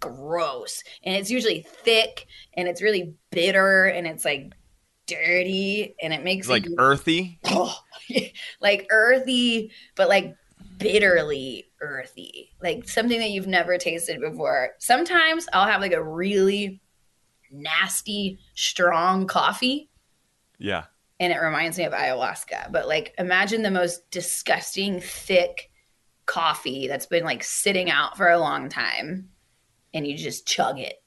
gross, 0.00 0.82
and 1.04 1.14
it's 1.16 1.30
usually 1.30 1.62
thick, 1.62 2.26
and 2.54 2.68
it's 2.68 2.82
really 2.82 3.14
bitter, 3.30 3.86
and 3.86 4.06
it's 4.06 4.24
like 4.24 4.52
dirty, 5.06 5.94
and 6.02 6.12
it 6.12 6.24
makes 6.24 6.48
like 6.48 6.66
earthy. 6.78 7.38
oh, 7.44 7.78
like 8.60 8.86
earthy, 8.90 9.70
but 9.94 10.08
like 10.08 10.36
bitterly 10.78 11.66
earthy, 11.80 12.50
like 12.60 12.88
something 12.88 13.20
that 13.20 13.30
you've 13.30 13.46
never 13.46 13.78
tasted 13.78 14.20
before. 14.20 14.70
Sometimes 14.78 15.46
I'll 15.52 15.68
have 15.68 15.80
like 15.80 15.92
a 15.92 16.02
really 16.02 16.80
nasty, 17.52 18.40
strong 18.54 19.28
coffee 19.28 19.88
Yeah. 20.58 20.84
and 21.20 21.32
it 21.32 21.38
reminds 21.38 21.78
me 21.78 21.84
of 21.84 21.92
ayahuasca. 21.92 22.72
But 22.72 22.88
like, 22.88 23.14
imagine 23.18 23.62
the 23.62 23.70
most 23.70 24.10
disgusting, 24.10 25.00
thick 25.00 25.70
coffee 26.26 26.88
that's 26.88 27.06
been 27.06 27.24
like 27.24 27.44
sitting 27.44 27.90
out 27.90 28.16
for 28.16 28.28
a 28.28 28.38
long 28.38 28.68
time 28.68 29.28
and 29.92 30.06
you 30.06 30.16
just 30.16 30.46
chug 30.46 30.78
it. 30.78 31.02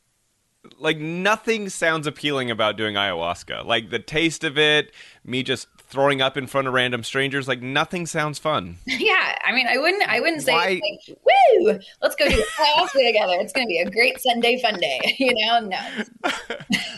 Like 0.79 0.97
nothing 0.97 1.69
sounds 1.69 2.07
appealing 2.07 2.51
about 2.51 2.77
doing 2.77 2.95
ayahuasca. 2.95 3.65
Like 3.65 3.89
the 3.89 3.99
taste 3.99 4.43
of 4.43 4.57
it, 4.57 4.91
me 5.23 5.43
just 5.43 5.67
throwing 5.89 6.21
up 6.21 6.35
in 6.37 6.47
front 6.47 6.67
of 6.67 6.73
random 6.73 7.03
strangers, 7.03 7.47
like 7.47 7.61
nothing 7.61 8.05
sounds 8.05 8.37
fun. 8.39 8.77
yeah, 8.85 9.37
I 9.43 9.53
mean, 9.53 9.67
I 9.67 9.77
wouldn't, 9.77 10.03
I 10.07 10.19
wouldn't 10.19 10.41
say, 10.41 10.53
Why- 10.53 10.81
like, 10.81 11.17
"Woo, 11.23 11.79
let's 12.01 12.15
go 12.15 12.27
do 12.29 12.43
ayahuasca 12.59 12.91
together. 13.05 13.33
It's 13.39 13.53
going 13.53 13.65
to 13.65 13.69
be 13.69 13.79
a 13.79 13.89
great 13.89 14.19
Sunday 14.19 14.61
fun 14.61 14.79
day." 14.79 14.99
You 15.19 15.33
know, 15.33 15.59
no. 15.61 16.31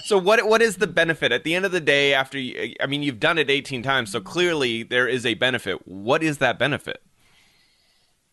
So 0.04 0.18
what 0.18 0.46
what 0.48 0.62
is 0.62 0.78
the 0.78 0.88
benefit 0.88 1.32
at 1.32 1.44
the 1.44 1.56
end 1.56 1.66
of 1.66 1.72
the 1.72 1.80
day 1.80 2.14
after 2.14 2.38
you 2.38 2.74
I 2.82 2.88
mean 2.88 3.02
you've 3.02 3.20
done 3.20 3.38
it 3.38 3.50
18 3.50 3.82
times 3.82 4.12
so 4.12 4.20
clearly 4.20 4.84
there 4.84 5.08
is 5.08 5.26
a 5.26 5.36
benefit. 5.36 5.88
What 5.88 6.22
is 6.22 6.40
that 6.40 6.60
benefit? 6.60 7.02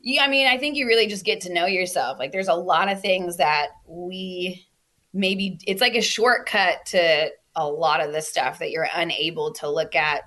Yeah, 0.00 0.22
I 0.22 0.28
mean, 0.28 0.46
I 0.46 0.56
think 0.58 0.76
you 0.76 0.86
really 0.86 1.08
just 1.08 1.24
get 1.24 1.40
to 1.42 1.52
know 1.52 1.66
yourself. 1.66 2.18
Like, 2.18 2.30
there's 2.30 2.48
a 2.48 2.54
lot 2.54 2.90
of 2.90 3.00
things 3.00 3.38
that 3.38 3.68
we 3.86 4.66
maybe 5.12 5.58
it's 5.66 5.80
like 5.80 5.94
a 5.94 6.02
shortcut 6.02 6.86
to 6.86 7.30
a 7.56 7.66
lot 7.66 8.00
of 8.00 8.12
the 8.12 8.22
stuff 8.22 8.58
that 8.58 8.70
you're 8.70 8.88
unable 8.94 9.52
to 9.54 9.68
look 9.70 9.94
at 9.94 10.22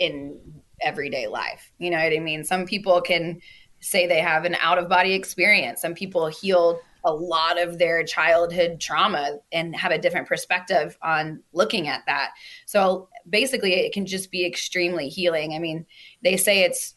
in 0.00 0.36
everyday 0.80 1.28
life. 1.28 1.70
You 1.78 1.90
know 1.90 1.98
what 1.98 2.12
I 2.12 2.18
mean? 2.18 2.42
Some 2.42 2.64
people 2.64 3.00
can 3.00 3.40
say 3.78 4.06
they 4.06 4.20
have 4.20 4.44
an 4.44 4.56
out 4.56 4.78
of 4.78 4.88
body 4.88 5.12
experience. 5.12 5.80
Some 5.80 5.94
people 5.94 6.26
heal 6.26 6.80
a 7.04 7.12
lot 7.12 7.60
of 7.60 7.78
their 7.78 8.02
childhood 8.02 8.80
trauma 8.80 9.38
and 9.52 9.74
have 9.76 9.92
a 9.92 9.98
different 9.98 10.26
perspective 10.26 10.98
on 11.02 11.42
looking 11.52 11.88
at 11.88 12.04
that. 12.06 12.30
So 12.66 13.08
basically, 13.28 13.74
it 13.74 13.92
can 13.92 14.06
just 14.06 14.30
be 14.30 14.44
extremely 14.44 15.08
healing. 15.08 15.54
I 15.54 15.58
mean, 15.58 15.86
they 16.22 16.36
say 16.36 16.64
it's 16.64 16.94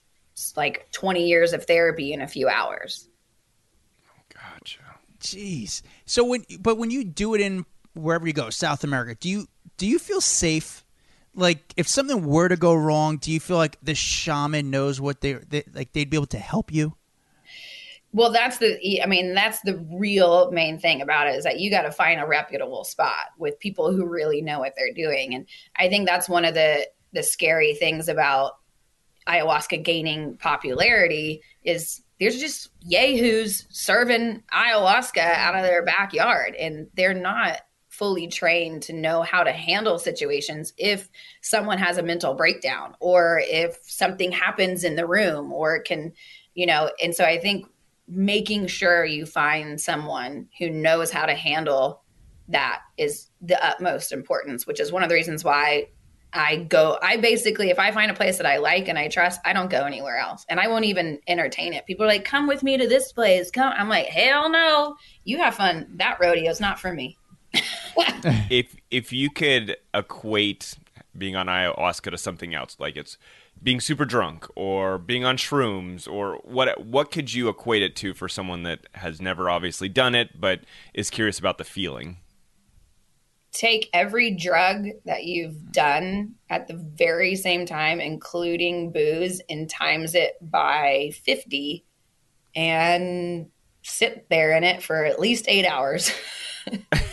like 0.56 0.88
20 0.92 1.26
years 1.26 1.54
of 1.54 1.66
therapy 1.66 2.12
in 2.12 2.22
a 2.22 2.28
few 2.28 2.50
hours. 2.50 3.08
Oh, 4.10 4.24
gotcha. 4.34 4.80
Jeez. 5.20 5.82
So 6.06 6.26
when 6.26 6.44
but 6.60 6.78
when 6.78 6.92
you 6.92 7.06
do 7.06 7.34
it 7.34 7.42
in 7.42 7.66
wherever 7.94 8.28
you 8.28 8.34
go, 8.34 8.50
South 8.50 8.84
America, 8.84 9.16
do 9.20 9.30
you 9.30 9.48
do 9.78 9.88
you 9.88 10.00
feel 10.00 10.20
safe? 10.22 10.83
Like 11.36 11.74
if 11.78 11.88
something 11.88 12.26
were 12.26 12.48
to 12.48 12.58
go 12.58 12.74
wrong, 12.74 13.18
do 13.18 13.32
you 13.32 13.40
feel 13.40 13.58
like 13.58 13.78
the 13.82 13.96
shaman 13.96 14.70
knows 14.70 15.02
what 15.02 15.22
they, 15.22 15.34
they 15.34 15.64
like 15.74 15.94
they'd 15.94 16.10
be 16.10 16.18
able 16.18 16.28
to 16.28 16.38
help 16.38 16.72
you? 16.72 16.96
Well, 18.14 18.32
that's 18.32 18.60
the, 18.60 19.02
I 19.02 19.08
mean, 19.08 19.34
that's 19.34 19.62
the 19.62 19.84
real 19.92 20.52
main 20.52 20.78
thing 20.78 21.02
about 21.02 21.28
it 21.28 21.36
is 21.36 21.44
that 21.46 21.60
you 21.60 21.72
got 21.72 21.82
to 21.82 21.92
find 21.92 22.22
a 22.22 22.28
reputable 22.28 22.84
spot 22.84 23.32
with 23.40 23.60
people 23.60 23.92
who 23.92 24.06
really 24.06 24.40
know 24.40 24.60
what 24.60 24.74
they're 24.78 24.94
doing. 24.94 25.34
And 25.34 25.48
I 25.76 25.90
think 25.90 26.08
that's 26.08 26.30
one 26.30 26.46
of 26.46 26.54
the, 26.54 26.88
the 27.12 27.24
scary 27.24 27.74
things 27.74 28.08
about 28.08 28.58
ayahuasca 29.28 29.84
gaining 29.84 30.38
popularity 30.38 31.42
is 31.64 32.04
there's 32.20 32.40
just 32.40 32.70
yahoos 32.82 33.66
serving 33.70 34.44
ayahuasca 34.54 35.18
out 35.18 35.56
of 35.56 35.64
their 35.64 35.84
backyard 35.84 36.56
and 36.56 36.88
they're 36.94 37.14
not 37.14 37.62
fully 37.94 38.28
trained 38.28 38.82
to 38.82 38.94
know 38.94 39.22
how 39.22 39.44
to 39.44 39.52
handle 39.52 40.00
situations 40.00 40.74
if 40.78 41.10
someone 41.42 41.78
has 41.78 41.98
a 41.98 42.04
mental 42.04 42.34
breakdown 42.34 42.96
or 43.00 43.42
if 43.46 43.78
something 43.84 44.32
happens 44.32 44.84
in 44.84 44.96
the 44.96 45.06
room 45.06 45.54
or 45.54 45.76
it 45.76 45.84
can 45.84 46.12
you 46.56 46.66
know 46.66 46.90
and 47.02 47.14
so 47.16 47.24
i 47.24 47.38
think 47.38 47.68
making 48.08 48.68
sure 48.68 49.06
you 49.06 49.26
find 49.26 49.80
someone 49.80 50.48
who 50.60 50.70
knows 50.70 51.12
how 51.12 51.26
to 51.26 51.36
handle 51.36 52.04
that 52.50 52.82
is 52.98 53.30
the 53.42 53.64
utmost 53.66 54.12
importance, 54.12 54.68
which 54.68 54.80
is 54.80 54.92
one 54.92 55.04
of 55.04 55.10
the 55.10 55.16
reasons 55.16 55.44
why 55.44 55.88
I 56.34 56.58
go. 56.58 56.98
I 57.02 57.18
basically, 57.18 57.70
if 57.70 57.80
I 57.80 57.92
find 57.92 58.12
a 58.12 58.16
place 58.16 58.38
that 58.38 58.46
I 58.46 58.58
like 58.58 58.88
and 58.88 58.98
I 58.98 59.08
trust, 59.08 59.40
I 59.46 59.54
don't 59.54 59.70
go 59.70 59.84
anywhere 59.84 60.18
else, 60.18 60.46
and 60.50 60.60
I 60.60 60.68
won't 60.68 60.86
even 60.86 61.20
entertain 61.28 61.74
it. 61.74 61.86
People 61.86 62.06
are 62.06 62.10
like, 62.10 62.26
"Come 62.26 62.48
with 62.48 62.64
me 62.64 62.78
to 62.78 62.88
this 62.88 63.12
place." 63.14 63.52
Come, 63.52 63.72
I'm 63.76 63.88
like, 63.88 64.08
"Hell 64.08 64.50
no! 64.50 64.96
You 65.24 65.38
have 65.38 65.56
fun. 65.56 65.94
That 65.98 66.20
rodeo's 66.20 66.60
not 66.60 66.80
for 66.80 66.92
me." 66.92 67.18
if 68.50 68.76
if 68.92 69.12
you 69.12 69.30
could 69.30 69.78
equate 69.94 70.76
being 71.18 71.36
on 71.36 71.48
ayahuasca 71.48 72.12
to 72.12 72.18
something 72.18 72.54
else, 72.54 72.78
like 72.80 72.96
it's 72.96 73.18
being 73.62 73.80
super 73.80 74.06
drunk 74.06 74.48
or 74.56 74.98
being 74.98 75.24
on 75.24 75.38
shrooms 75.38 76.12
or 76.12 76.36
what 76.44 76.86
what 76.86 77.12
could 77.12 77.34
you 77.34 77.50
equate 77.50 77.82
it 77.82 77.96
to 77.96 78.14
for 78.14 78.28
someone 78.28 78.64
that 78.64 78.80
has 78.94 79.22
never 79.22 79.50
obviously 79.50 79.88
done 79.88 80.16
it 80.16 80.40
but 80.40 80.62
is 80.94 81.10
curious 81.10 81.40
about 81.40 81.58
the 81.58 81.64
feeling? 81.64 82.18
Take 83.52 83.90
every 83.94 84.32
drug 84.32 84.88
that 85.06 85.26
you've 85.26 85.72
done 85.72 86.34
at 86.50 86.68
the 86.68 86.74
very 86.74 87.36
same 87.36 87.66
time 87.66 88.02
including 88.02 88.92
booze 88.92 89.42
and 89.50 89.70
times 89.70 90.16
it 90.16 90.34
by 90.42 91.12
50 91.24 91.86
and 92.56 93.48
sit 93.84 94.28
there 94.30 94.56
in 94.58 94.64
it 94.64 94.82
for 94.82 95.06
at 95.06 95.20
least 95.20 95.46
8 95.48 95.66
hours 95.66 96.12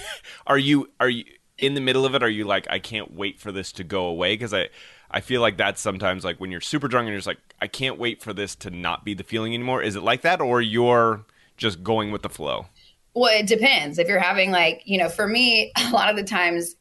are 0.50 0.58
you 0.58 0.90
are 1.00 1.08
you 1.08 1.24
in 1.56 1.74
the 1.74 1.80
middle 1.80 2.04
of 2.04 2.14
it 2.14 2.22
are 2.22 2.28
you 2.28 2.44
like 2.44 2.66
I 2.68 2.78
can't 2.78 3.14
wait 3.14 3.38
for 3.38 3.52
this 3.52 3.72
to 3.72 3.84
go 3.84 4.06
away 4.06 4.34
because 4.34 4.52
I 4.52 4.68
I 5.10 5.20
feel 5.20 5.40
like 5.40 5.56
that's 5.56 5.80
sometimes 5.80 6.24
like 6.24 6.38
when 6.38 6.50
you're 6.50 6.60
super 6.60 6.86
drunk 6.86 7.04
and 7.06 7.12
you're 7.12 7.18
just 7.18 7.26
like, 7.26 7.40
I 7.60 7.66
can't 7.66 7.98
wait 7.98 8.22
for 8.22 8.32
this 8.32 8.54
to 8.56 8.70
not 8.70 9.04
be 9.04 9.14
the 9.14 9.24
feeling 9.24 9.54
anymore. 9.54 9.82
Is 9.82 9.96
it 9.96 10.02
like 10.02 10.22
that, 10.22 10.40
or 10.40 10.60
you're 10.60 11.24
just 11.56 11.82
going 11.82 12.12
with 12.12 12.22
the 12.22 12.28
flow? 12.28 12.66
Well, 13.14 13.36
it 13.36 13.48
depends. 13.48 13.98
If 13.98 14.06
you're 14.06 14.20
having 14.20 14.52
like, 14.52 14.82
you 14.84 14.98
know, 14.98 15.08
for 15.08 15.26
me, 15.26 15.72
a 15.76 15.90
lot 15.90 16.10
of 16.10 16.16
the 16.16 16.22
times 16.22 16.76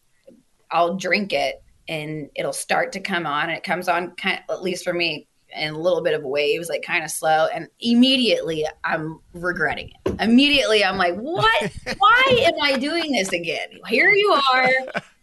I'll 0.69 0.95
drink 0.95 1.33
it 1.33 1.63
and 1.87 2.29
it'll 2.35 2.53
start 2.53 2.91
to 2.91 2.99
come 2.99 3.25
on, 3.25 3.49
and 3.49 3.57
it 3.57 3.63
comes 3.63 3.87
on 3.87 4.11
kind 4.11 4.39
of, 4.47 4.55
at 4.55 4.61
least 4.61 4.83
for 4.83 4.93
me 4.93 5.27
in 5.55 5.73
a 5.73 5.79
little 5.79 6.01
bit 6.01 6.13
of 6.13 6.23
waves, 6.23 6.69
like 6.69 6.83
kind 6.83 7.03
of 7.03 7.11
slow, 7.11 7.47
and 7.53 7.67
immediately 7.79 8.65
I'm 8.83 9.19
regretting 9.33 9.91
it. 10.05 10.15
Immediately 10.19 10.83
I'm 10.83 10.97
like, 10.97 11.15
what? 11.15 11.71
Why 11.97 12.43
am 12.45 12.53
I 12.61 12.77
doing 12.77 13.11
this 13.11 13.31
again? 13.31 13.69
Here 13.87 14.11
you 14.11 14.39
are 14.53 14.71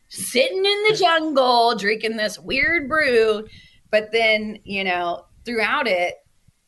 sitting 0.08 0.64
in 0.64 0.84
the 0.88 0.96
jungle 0.96 1.76
drinking 1.76 2.16
this 2.16 2.38
weird 2.38 2.88
brew. 2.88 3.46
But 3.90 4.12
then, 4.12 4.58
you 4.64 4.84
know, 4.84 5.26
throughout 5.44 5.86
it, 5.86 6.14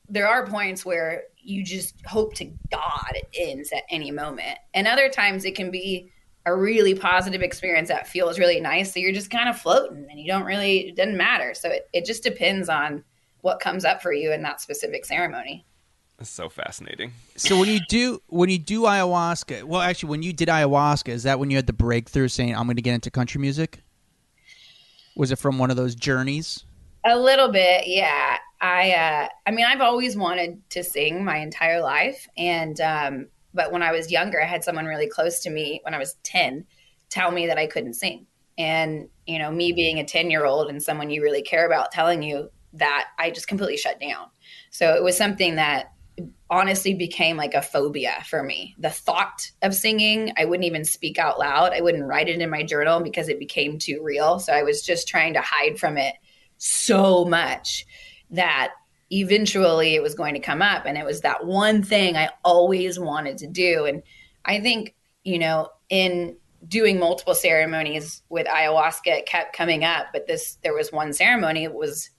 there 0.09 0.29
are 0.29 0.47
points 0.47 0.85
where 0.85 1.25
you 1.37 1.65
just 1.65 1.95
hope 2.07 2.35
to 2.35 2.45
God 2.71 3.13
it 3.15 3.29
ends 3.37 3.73
at 3.73 3.83
any 3.91 4.11
moment. 4.11 4.59
And 4.75 4.87
other 4.87 5.09
times 5.09 5.45
it 5.45 5.55
can 5.55 5.71
be 5.71 6.11
a 6.47 6.55
really 6.55 6.95
positive 6.95 7.43
experience 7.43 7.89
that 7.89 8.07
feels 8.07 8.39
really 8.39 8.61
nice. 8.61 8.93
So 8.93 9.01
you're 9.01 9.13
just 9.13 9.31
kind 9.31 9.49
of 9.49 9.59
floating 9.59 10.07
and 10.11 10.19
you 10.19 10.27
don't 10.27 10.45
really, 10.45 10.89
it 10.89 10.97
doesn't 10.97 11.17
matter. 11.17 11.53
So 11.55 11.69
it, 11.69 11.89
it 11.93 12.05
just 12.07 12.23
depends 12.23 12.69
on 12.69 13.05
what 13.43 13.61
comes 13.61 13.85
up 13.85 14.03
for 14.03 14.13
you 14.13 14.33
in 14.33 14.43
that 14.43 14.61
specific 14.61 15.05
ceremony. 15.05 15.65
That's 16.19 16.31
so 16.31 16.49
fascinating. 16.49 17.13
So 17.37 17.57
when 17.59 17.69
you 17.69 17.79
do 17.89 18.21
when 18.27 18.51
you 18.51 18.59
do 18.59 18.83
ayahuasca, 18.83 19.63
well, 19.63 19.81
actually, 19.81 20.11
when 20.11 20.23
you 20.25 20.33
did 20.33 20.49
ayahuasca, 20.49 21.11
is 21.11 21.23
that 21.23 21.39
when 21.39 21.49
you 21.49 21.57
had 21.57 21.69
the 21.69 21.73
breakthrough 21.73 22.27
saying, 22.27 22.57
"I'm 22.57 22.65
going 22.67 22.77
to 22.77 22.83
get 22.83 22.95
into 22.95 23.11
country 23.11 23.41
music"? 23.41 23.83
Was 25.15 25.31
it 25.31 25.39
from 25.39 25.59
one 25.59 25.71
of 25.71 25.77
those 25.77 25.95
journeys? 25.95 26.65
A 27.05 27.17
little 27.17 27.49
bit, 27.49 27.87
yeah. 27.87 28.39
I, 28.61 28.93
uh, 28.93 29.29
I 29.47 29.51
mean, 29.53 29.65
I've 29.65 29.81
always 29.81 30.17
wanted 30.17 30.61
to 30.71 30.83
sing 30.83 31.25
my 31.25 31.39
entire 31.39 31.81
life, 31.81 32.27
and 32.37 32.81
um, 32.81 33.29
but 33.55 33.71
when 33.71 33.85
I 33.85 33.93
was 33.93 34.11
younger, 34.11 34.43
I 34.43 34.47
had 34.47 34.65
someone 34.65 34.87
really 34.87 35.09
close 35.09 35.39
to 35.41 35.51
me 35.51 35.81
when 35.85 35.95
I 35.95 35.99
was 35.99 36.17
ten 36.25 36.67
tell 37.11 37.31
me 37.31 37.47
that 37.47 37.59
I 37.59 37.69
couldn't 37.69 37.95
sing, 37.95 38.27
and 38.59 39.09
you 39.25 39.39
know, 39.39 39.53
me 39.53 39.71
being 39.71 40.01
a 40.01 40.05
ten 40.05 40.33
year 40.33 40.45
old 40.45 40.69
and 40.69 40.83
someone 40.83 41.11
you 41.11 41.23
really 41.23 41.43
care 41.43 41.65
about 41.65 41.93
telling 41.93 42.25
you 42.25 42.51
that, 42.79 43.09
I 43.19 43.31
just 43.31 43.49
completely 43.49 43.77
shut 43.77 44.01
down. 44.01 44.27
So 44.71 44.95
it 44.95 45.03
was 45.03 45.17
something 45.17 45.57
that 45.57 45.93
honestly 46.51 46.95
became 46.95 47.37
like 47.37 47.55
a 47.55 47.63
phobia 47.63 48.25
for 48.29 48.43
me. 48.43 48.75
The 48.79 48.91
thought 48.91 49.51
of 49.63 49.75
singing, 49.75 50.33
I 50.37 50.45
wouldn't 50.45 50.67
even 50.67 50.85
speak 50.85 51.19
out 51.19 51.39
loud. 51.39 51.73
I 51.73 51.81
wouldn't 51.81 52.07
write 52.07 52.29
it 52.29 52.41
in 52.41 52.51
my 52.51 52.63
journal 52.63 53.01
because 53.01 53.29
it 53.29 53.39
became 53.39 53.79
too 53.79 54.01
real. 54.03 54.39
So 54.39 54.53
I 54.53 54.63
was 54.63 54.83
just 54.83 55.07
trying 55.07 55.35
to 55.35 55.41
hide 55.41 55.79
from 55.79 55.97
it 55.97 56.15
so 56.57 57.25
much 57.25 57.87
that 58.31 58.73
eventually 59.11 59.95
it 59.95 60.03
was 60.03 60.15
going 60.15 60.35
to 60.35 60.41
come 60.41 60.63
up. 60.63 60.87
And 60.87 60.99
it 60.99 61.05
was 61.05 61.21
that 61.21 61.47
one 61.47 61.83
thing 61.83 62.17
I 62.17 62.31
always 62.45 62.99
wanted 62.99 63.39
to 63.39 63.47
do. 63.47 63.85
And 63.85 64.03
I 64.45 64.61
think, 64.61 64.95
you 65.25 65.39
know, 65.39 65.69
in 65.89 66.37
doing 66.67 66.99
multiple 66.99 67.35
ceremonies 67.35 68.23
with 68.29 68.47
ayahuasca, 68.47 69.07
it 69.07 69.27
kept 69.27 69.57
coming 69.57 69.85
up. 69.85 70.09
But 70.13 70.27
this, 70.27 70.59
there 70.63 70.75
was 70.75 70.93
one 70.93 71.13
ceremony, 71.13 71.65
it 71.65 71.75
was 71.75 72.11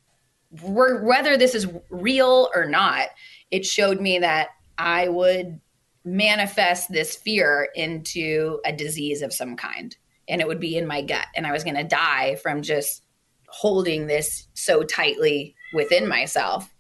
whether 0.52 1.38
this 1.38 1.54
is 1.54 1.68
real 1.90 2.50
or 2.56 2.66
not 2.66 3.10
it 3.52 3.66
showed 3.66 4.02
me 4.02 4.20
that 4.20 4.50
I 4.78 5.08
would 5.08 5.60
manifest 6.06 6.92
this 6.92 7.16
fear 7.16 7.70
into 7.76 8.60
a 8.66 8.72
disease 8.72 9.22
of 9.22 9.34
some 9.34 9.56
kind 9.56 9.96
and 10.28 10.42
it 10.42 10.48
would 10.48 10.60
be 10.60 10.78
in 10.78 10.88
my 10.88 11.02
gut 11.02 11.26
and 11.36 11.46
I 11.46 11.52
was 11.52 11.64
going 11.64 11.76
to 11.76 11.84
die 11.84 12.36
from 12.36 12.62
just 12.62 13.04
holding 13.48 14.08
this 14.08 14.48
so 14.54 14.84
tightly 14.84 15.56
within 15.74 16.08
myself. 16.08 16.74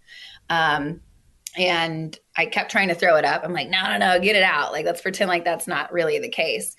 Um, 0.50 1.02
and 1.58 2.18
I 2.38 2.46
kept 2.46 2.72
trying 2.72 2.90
to 2.90 2.96
throw 2.96 3.16
it 3.16 3.26
up. 3.26 3.44
I'm 3.44 3.54
like, 3.54 3.70
no, 3.70 3.82
no, 3.84 3.98
no, 3.98 4.20
get 4.20 4.36
it 4.36 4.44
out. 4.44 4.72
Like, 4.72 4.86
let's 4.86 5.02
pretend 5.02 5.30
like 5.30 5.44
that's 5.44 5.68
not 5.68 5.92
really 5.92 6.20
the 6.20 6.30
case. 6.30 6.76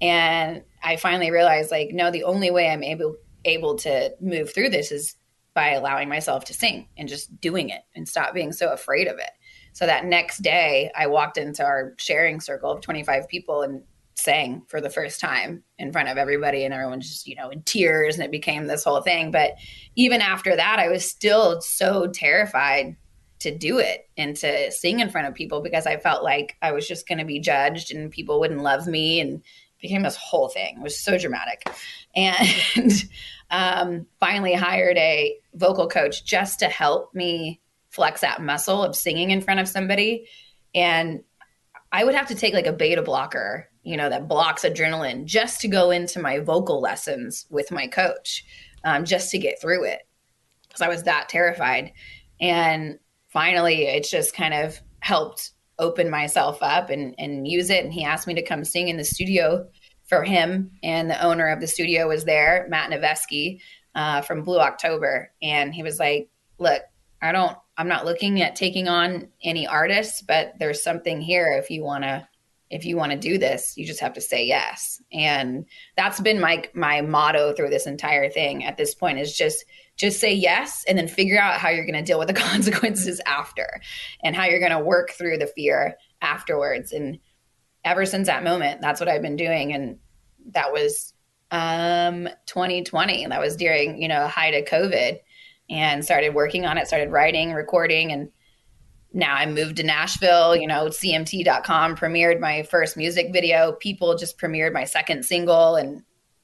And 0.00 0.62
I 0.82 0.96
finally 0.96 1.30
realized, 1.30 1.70
like, 1.70 1.90
no, 1.92 2.10
the 2.10 2.24
only 2.24 2.50
way 2.50 2.68
I'm 2.70 2.82
able 2.82 3.16
able 3.44 3.74
to 3.76 4.14
move 4.20 4.54
through 4.54 4.70
this 4.70 4.90
is 4.90 5.16
by 5.54 5.70
allowing 5.70 6.08
myself 6.08 6.44
to 6.44 6.54
sing 6.54 6.88
and 6.96 7.08
just 7.08 7.40
doing 7.40 7.68
it 7.70 7.82
and 7.94 8.08
stop 8.08 8.34
being 8.34 8.52
so 8.52 8.72
afraid 8.72 9.06
of 9.06 9.18
it. 9.18 9.30
So 9.72 9.86
that 9.86 10.04
next 10.04 10.42
day, 10.42 10.90
I 10.96 11.06
walked 11.06 11.36
into 11.36 11.64
our 11.64 11.94
sharing 11.98 12.40
circle 12.40 12.70
of 12.70 12.80
25 12.80 13.28
people 13.28 13.62
and 13.62 13.82
sang 14.16 14.62
for 14.68 14.80
the 14.80 14.90
first 14.90 15.20
time 15.20 15.64
in 15.78 15.92
front 15.92 16.08
of 16.08 16.16
everybody, 16.16 16.64
and 16.64 16.72
everyone's 16.72 17.08
just, 17.08 17.26
you 17.26 17.34
know, 17.34 17.50
in 17.50 17.62
tears, 17.62 18.14
and 18.14 18.24
it 18.24 18.30
became 18.30 18.66
this 18.66 18.84
whole 18.84 19.00
thing. 19.00 19.30
But 19.30 19.52
even 19.96 20.20
after 20.20 20.54
that, 20.54 20.78
I 20.78 20.88
was 20.88 21.08
still 21.08 21.60
so 21.60 22.06
terrified 22.06 22.96
to 23.40 23.56
do 23.56 23.78
it 23.78 24.08
and 24.16 24.36
to 24.36 24.70
sing 24.70 25.00
in 25.00 25.10
front 25.10 25.26
of 25.26 25.34
people 25.34 25.60
because 25.60 25.86
I 25.86 25.98
felt 25.98 26.22
like 26.22 26.56
I 26.62 26.72
was 26.72 26.86
just 26.86 27.06
going 27.06 27.18
to 27.18 27.24
be 27.24 27.40
judged 27.40 27.92
and 27.92 28.10
people 28.10 28.40
wouldn't 28.40 28.62
love 28.62 28.86
me 28.86 29.20
and 29.20 29.42
became 29.82 30.02
this 30.02 30.16
whole 30.16 30.48
thing. 30.48 30.76
It 30.78 30.82
was 30.82 30.98
so 30.98 31.18
dramatic. 31.18 31.68
And 32.16 33.04
um, 33.54 34.06
finally 34.18 34.52
hired 34.52 34.96
a 34.98 35.38
vocal 35.54 35.88
coach 35.88 36.24
just 36.24 36.58
to 36.58 36.66
help 36.66 37.14
me 37.14 37.60
flex 37.90 38.22
that 38.22 38.42
muscle 38.42 38.82
of 38.82 38.96
singing 38.96 39.30
in 39.30 39.40
front 39.40 39.60
of 39.60 39.68
somebody. 39.68 40.26
And 40.74 41.22
I 41.92 42.02
would 42.02 42.16
have 42.16 42.26
to 42.28 42.34
take 42.34 42.52
like 42.52 42.66
a 42.66 42.72
beta 42.72 43.02
blocker, 43.02 43.68
you 43.84 43.96
know, 43.96 44.10
that 44.10 44.26
blocks 44.26 44.64
adrenaline 44.64 45.26
just 45.26 45.60
to 45.60 45.68
go 45.68 45.92
into 45.92 46.18
my 46.18 46.40
vocal 46.40 46.80
lessons 46.80 47.46
with 47.48 47.70
my 47.70 47.86
coach, 47.86 48.44
um, 48.82 49.04
just 49.04 49.30
to 49.30 49.38
get 49.38 49.60
through 49.60 49.84
it 49.84 50.00
because 50.66 50.82
I 50.82 50.88
was 50.88 51.04
that 51.04 51.28
terrified. 51.28 51.92
And 52.40 52.98
finally, 53.28 53.84
it's 53.84 54.10
just 54.10 54.34
kind 54.34 54.52
of 54.52 54.80
helped 54.98 55.52
open 55.78 56.10
myself 56.10 56.60
up 56.60 56.90
and, 56.90 57.14
and 57.18 57.46
use 57.46 57.70
it. 57.70 57.84
And 57.84 57.92
he 57.92 58.04
asked 58.04 58.26
me 58.26 58.34
to 58.34 58.42
come 58.42 58.64
sing 58.64 58.88
in 58.88 58.96
the 58.96 59.04
studio 59.04 59.68
for 60.04 60.22
him. 60.22 60.72
And 60.82 61.10
the 61.10 61.22
owner 61.22 61.48
of 61.48 61.60
the 61.60 61.66
studio 61.66 62.08
was 62.08 62.24
there, 62.24 62.66
Matt 62.68 62.90
Noveskey 62.90 63.60
uh, 63.94 64.20
from 64.22 64.42
Blue 64.42 64.58
October. 64.58 65.32
And 65.42 65.74
he 65.74 65.82
was 65.82 65.98
like, 65.98 66.28
Look, 66.58 66.82
I 67.20 67.32
don't 67.32 67.56
I'm 67.76 67.88
not 67.88 68.04
looking 68.04 68.40
at 68.42 68.54
taking 68.54 68.86
on 68.88 69.28
any 69.42 69.66
artists, 69.66 70.22
but 70.22 70.54
there's 70.58 70.82
something 70.82 71.20
here 71.20 71.52
if 71.52 71.70
you 71.70 71.82
want 71.82 72.04
to 72.04 72.28
if 72.70 72.84
you 72.84 72.96
want 72.96 73.12
to 73.12 73.18
do 73.18 73.38
this, 73.38 73.74
you 73.76 73.86
just 73.86 74.00
have 74.00 74.14
to 74.14 74.20
say 74.20 74.46
yes. 74.46 75.00
And 75.12 75.66
that's 75.96 76.20
been 76.20 76.40
my 76.40 76.64
my 76.74 77.00
motto 77.02 77.52
through 77.52 77.70
this 77.70 77.86
entire 77.86 78.30
thing 78.30 78.64
at 78.64 78.76
this 78.76 78.94
point 78.94 79.18
is 79.18 79.36
just 79.36 79.64
just 79.96 80.18
say 80.18 80.34
yes 80.34 80.84
and 80.88 80.98
then 80.98 81.06
figure 81.06 81.38
out 81.38 81.60
how 81.60 81.68
you're 81.68 81.86
going 81.86 81.94
to 81.94 82.02
deal 82.02 82.18
with 82.18 82.28
the 82.28 82.34
consequences 82.50 83.20
after 83.26 83.80
and 84.22 84.34
how 84.34 84.44
you're 84.44 84.60
going 84.60 84.72
to 84.72 84.80
work 84.80 85.12
through 85.12 85.38
the 85.38 85.46
fear 85.46 85.96
afterwards 86.20 86.92
and 86.92 87.18
ever 87.84 88.06
since 88.06 88.26
that 88.26 88.44
moment 88.44 88.80
that's 88.80 89.00
what 89.00 89.08
I've 89.08 89.22
been 89.22 89.36
doing 89.36 89.72
and 89.72 89.98
that 90.52 90.72
was 90.72 91.12
um 91.50 92.28
2020 92.46 93.26
that 93.26 93.40
was 93.40 93.56
during 93.56 94.00
you 94.00 94.08
know 94.08 94.26
height 94.26 94.54
of 94.54 94.64
covid 94.64 95.18
and 95.70 96.04
started 96.04 96.34
working 96.34 96.66
on 96.66 96.78
it 96.78 96.86
started 96.86 97.10
writing 97.10 97.52
recording 97.52 98.12
and 98.12 98.30
now 99.14 99.36
I 99.36 99.46
moved 99.46 99.76
to 99.76 99.84
Nashville, 99.84 100.56
you 100.56 100.66
know, 100.66 100.86
CMT.com 100.86 101.96
premiered 101.96 102.40
my 102.40 102.64
first 102.64 102.96
music 102.96 103.32
video. 103.32 103.72
People 103.72 104.16
just 104.16 104.38
premiered 104.38 104.72
my 104.72 104.84
second 104.84 105.24
single 105.24 105.76
and 105.76 106.02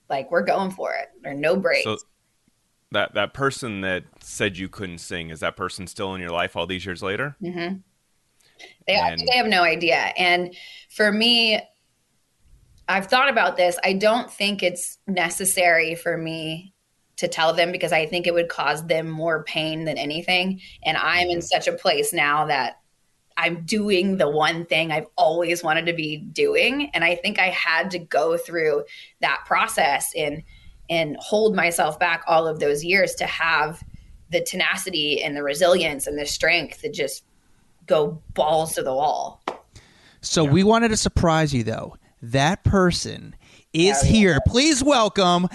like 0.09 0.31
we're 0.31 0.45
going 0.45 0.71
for 0.71 0.95
it. 0.95 1.09
There 1.23 1.33
are 1.33 1.37
no 1.37 1.57
breaks. 1.57 1.85
So 1.85 1.99
that 2.93 3.15
that 3.15 3.35
person 3.35 3.81
that 3.81 4.05
said 4.21 4.57
you 4.57 4.69
couldn't 4.69 4.99
sing, 4.99 5.31
is 5.31 5.41
that 5.41 5.57
person 5.57 5.87
still 5.87 6.15
in 6.15 6.21
your 6.21 6.31
life 6.31 6.57
all 6.57 6.67
these 6.67 6.87
years 6.87 7.03
later? 7.03 7.37
Mm-hmm. 7.43 7.79
They, 8.87 8.95
and... 8.95 9.21
they 9.21 9.37
have 9.37 9.47
no 9.47 9.63
idea. 9.63 10.13
And 10.17 10.55
for 10.89 11.13
me, 11.13 11.61
I've 12.89 13.07
thought 13.07 13.29
about 13.29 13.57
this. 13.57 13.79
I 13.85 13.93
don't 13.93 14.31
think 14.31 14.63
it's 14.63 14.99
necessary 15.07 15.95
for 15.95 16.17
me 16.17 16.75
to 17.17 17.29
tell 17.29 17.53
them 17.53 17.71
because 17.71 17.93
I 17.93 18.07
think 18.07 18.27
it 18.27 18.35
would 18.35 18.49
cause 18.49 18.85
them 18.87 19.09
more 19.09 19.45
pain 19.45 19.85
than 19.85 19.99
anything. 19.99 20.61
And 20.85 20.97
I'm 20.97 21.29
in 21.29 21.43
such 21.43 21.69
a 21.69 21.73
place 21.73 22.13
now 22.13 22.47
that 22.47 22.81
I'm 23.37 23.65
doing 23.65 24.17
the 24.17 24.29
one 24.29 24.67
thing 24.67 24.91
I've 24.91 25.07
always 25.17 25.63
wanted 25.63 25.87
to 25.87 25.93
be 25.93 26.17
doing. 26.17 26.91
And 26.93 27.05
I 27.05 27.15
think 27.15 27.39
I 27.39 27.49
had 27.49 27.91
to 27.93 27.99
go 27.99 28.37
through 28.37 28.85
that 29.21 29.45
process 29.47 30.11
and 30.17 30.43
and 30.89 31.17
hold 31.21 31.55
myself 31.55 32.01
back 32.01 32.25
all 32.27 32.49
of 32.49 32.59
those 32.59 32.85
years 32.85 33.15
to 33.15 33.25
have 33.25 33.81
the 34.31 34.41
tenacity 34.41 35.23
and 35.23 35.37
the 35.37 35.43
resilience 35.43 36.09
and 36.09 36.19
the 36.19 36.27
strength 36.27 36.81
to 36.81 36.91
just 36.91 37.25
go 37.91 38.23
balls 38.35 38.75
to 38.75 38.83
the 38.83 38.95
wall. 38.95 39.43
So 40.23 40.45
yeah. 40.45 40.51
we 40.51 40.65
wanted 40.65 40.89
to 40.89 40.97
surprise 40.97 41.53
you 41.53 41.65
though. 41.65 41.97
That 42.23 42.65
person 42.65 43.37
is 43.73 43.99
oh, 44.03 44.07
yeah. 44.07 44.13
here. 44.13 44.39
Please 44.47 44.83
welcome 44.83 45.49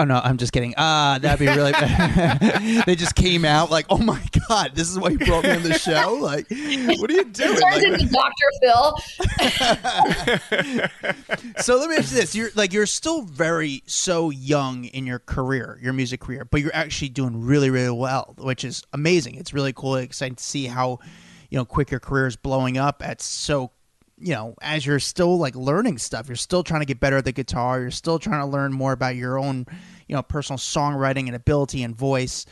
Oh 0.00 0.04
no, 0.04 0.18
I'm 0.24 0.38
just 0.38 0.54
kidding. 0.54 0.72
Ah, 0.78 1.16
uh, 1.16 1.18
that'd 1.18 1.38
be 1.38 1.46
really. 1.46 1.72
they 2.86 2.94
just 2.94 3.14
came 3.14 3.44
out 3.44 3.70
like, 3.70 3.84
oh 3.90 3.98
my 3.98 4.22
god, 4.48 4.74
this 4.74 4.88
is 4.88 4.98
why 4.98 5.10
you 5.10 5.18
brought 5.18 5.44
me 5.44 5.50
on 5.50 5.62
the 5.62 5.78
show. 5.78 6.16
Like, 6.18 6.48
what 6.48 7.10
are 7.10 7.14
you 7.14 7.24
doing? 7.24 7.60
Like, 7.60 8.10
Doctor 8.10 8.50
Phil. 8.62 8.96
so 11.62 11.76
let 11.76 11.90
me 11.90 11.96
ask 11.96 12.12
you 12.12 12.18
this: 12.18 12.34
You're 12.34 12.48
like 12.54 12.72
you're 12.72 12.86
still 12.86 13.20
very 13.22 13.82
so 13.84 14.30
young 14.30 14.86
in 14.86 15.04
your 15.04 15.18
career, 15.18 15.78
your 15.82 15.92
music 15.92 16.20
career, 16.20 16.46
but 16.46 16.62
you're 16.62 16.74
actually 16.74 17.10
doing 17.10 17.38
really 17.44 17.68
really 17.68 17.90
well, 17.90 18.34
which 18.38 18.64
is 18.64 18.82
amazing. 18.94 19.34
It's 19.34 19.52
really 19.52 19.74
cool, 19.74 19.96
exciting 19.96 20.36
to 20.36 20.44
see 20.44 20.64
how 20.64 21.00
you 21.50 21.58
know 21.58 21.64
quick 21.64 21.90
your 21.90 22.00
career 22.00 22.26
is 22.26 22.36
blowing 22.36 22.78
up 22.78 23.02
at 23.04 23.20
so 23.20 23.72
you 24.20 24.34
know, 24.34 24.54
as 24.60 24.84
you're 24.84 25.00
still 25.00 25.38
like 25.38 25.56
learning 25.56 25.98
stuff, 25.98 26.28
you're 26.28 26.36
still 26.36 26.62
trying 26.62 26.82
to 26.82 26.86
get 26.86 27.00
better 27.00 27.16
at 27.16 27.24
the 27.24 27.32
guitar, 27.32 27.80
you're 27.80 27.90
still 27.90 28.18
trying 28.18 28.40
to 28.40 28.46
learn 28.46 28.72
more 28.72 28.92
about 28.92 29.16
your 29.16 29.38
own, 29.38 29.66
you 30.06 30.14
know, 30.14 30.22
personal 30.22 30.58
songwriting 30.58 31.26
and 31.26 31.34
ability 31.34 31.82
and 31.82 31.96
voice. 31.96 32.44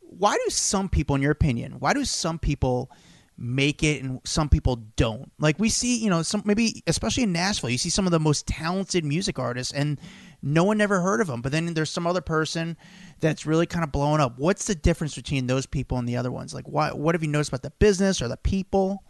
Why 0.00 0.34
do 0.34 0.50
some 0.50 0.88
people, 0.88 1.14
in 1.14 1.22
your 1.22 1.30
opinion, 1.30 1.76
why 1.78 1.92
do 1.92 2.04
some 2.04 2.38
people 2.38 2.90
make 3.38 3.82
it 3.82 4.02
and 4.02 4.20
some 4.24 4.48
people 4.48 4.76
don't? 4.96 5.30
Like 5.38 5.58
we 5.58 5.68
see, 5.68 5.96
you 6.02 6.10
know, 6.10 6.22
some 6.22 6.42
maybe 6.44 6.82
especially 6.86 7.22
in 7.22 7.32
Nashville, 7.32 7.70
you 7.70 7.78
see 7.78 7.90
some 7.90 8.06
of 8.06 8.12
the 8.12 8.20
most 8.20 8.46
talented 8.48 9.04
music 9.04 9.38
artists 9.38 9.72
and 9.72 10.00
no 10.44 10.62
one 10.64 10.80
ever 10.80 11.00
heard 11.00 11.20
of 11.20 11.26
them. 11.26 11.40
But 11.40 11.52
then 11.52 11.72
there's 11.74 11.90
some 11.90 12.06
other 12.06 12.20
person 12.20 12.76
that's 13.20 13.46
really 13.46 13.66
kind 13.66 13.82
of 13.82 13.90
blowing 13.90 14.20
up. 14.20 14.38
What's 14.38 14.66
the 14.66 14.74
difference 14.74 15.14
between 15.14 15.46
those 15.46 15.66
people 15.66 15.98
and 15.98 16.08
the 16.08 16.16
other 16.16 16.30
ones? 16.30 16.52
Like, 16.52 16.66
why? 16.66 16.92
What 16.92 17.14
have 17.14 17.22
you 17.22 17.28
noticed 17.28 17.50
about 17.50 17.62
the 17.62 17.70
business 17.70 18.20
or 18.20 18.28
the 18.28 18.36
people? 18.36 19.02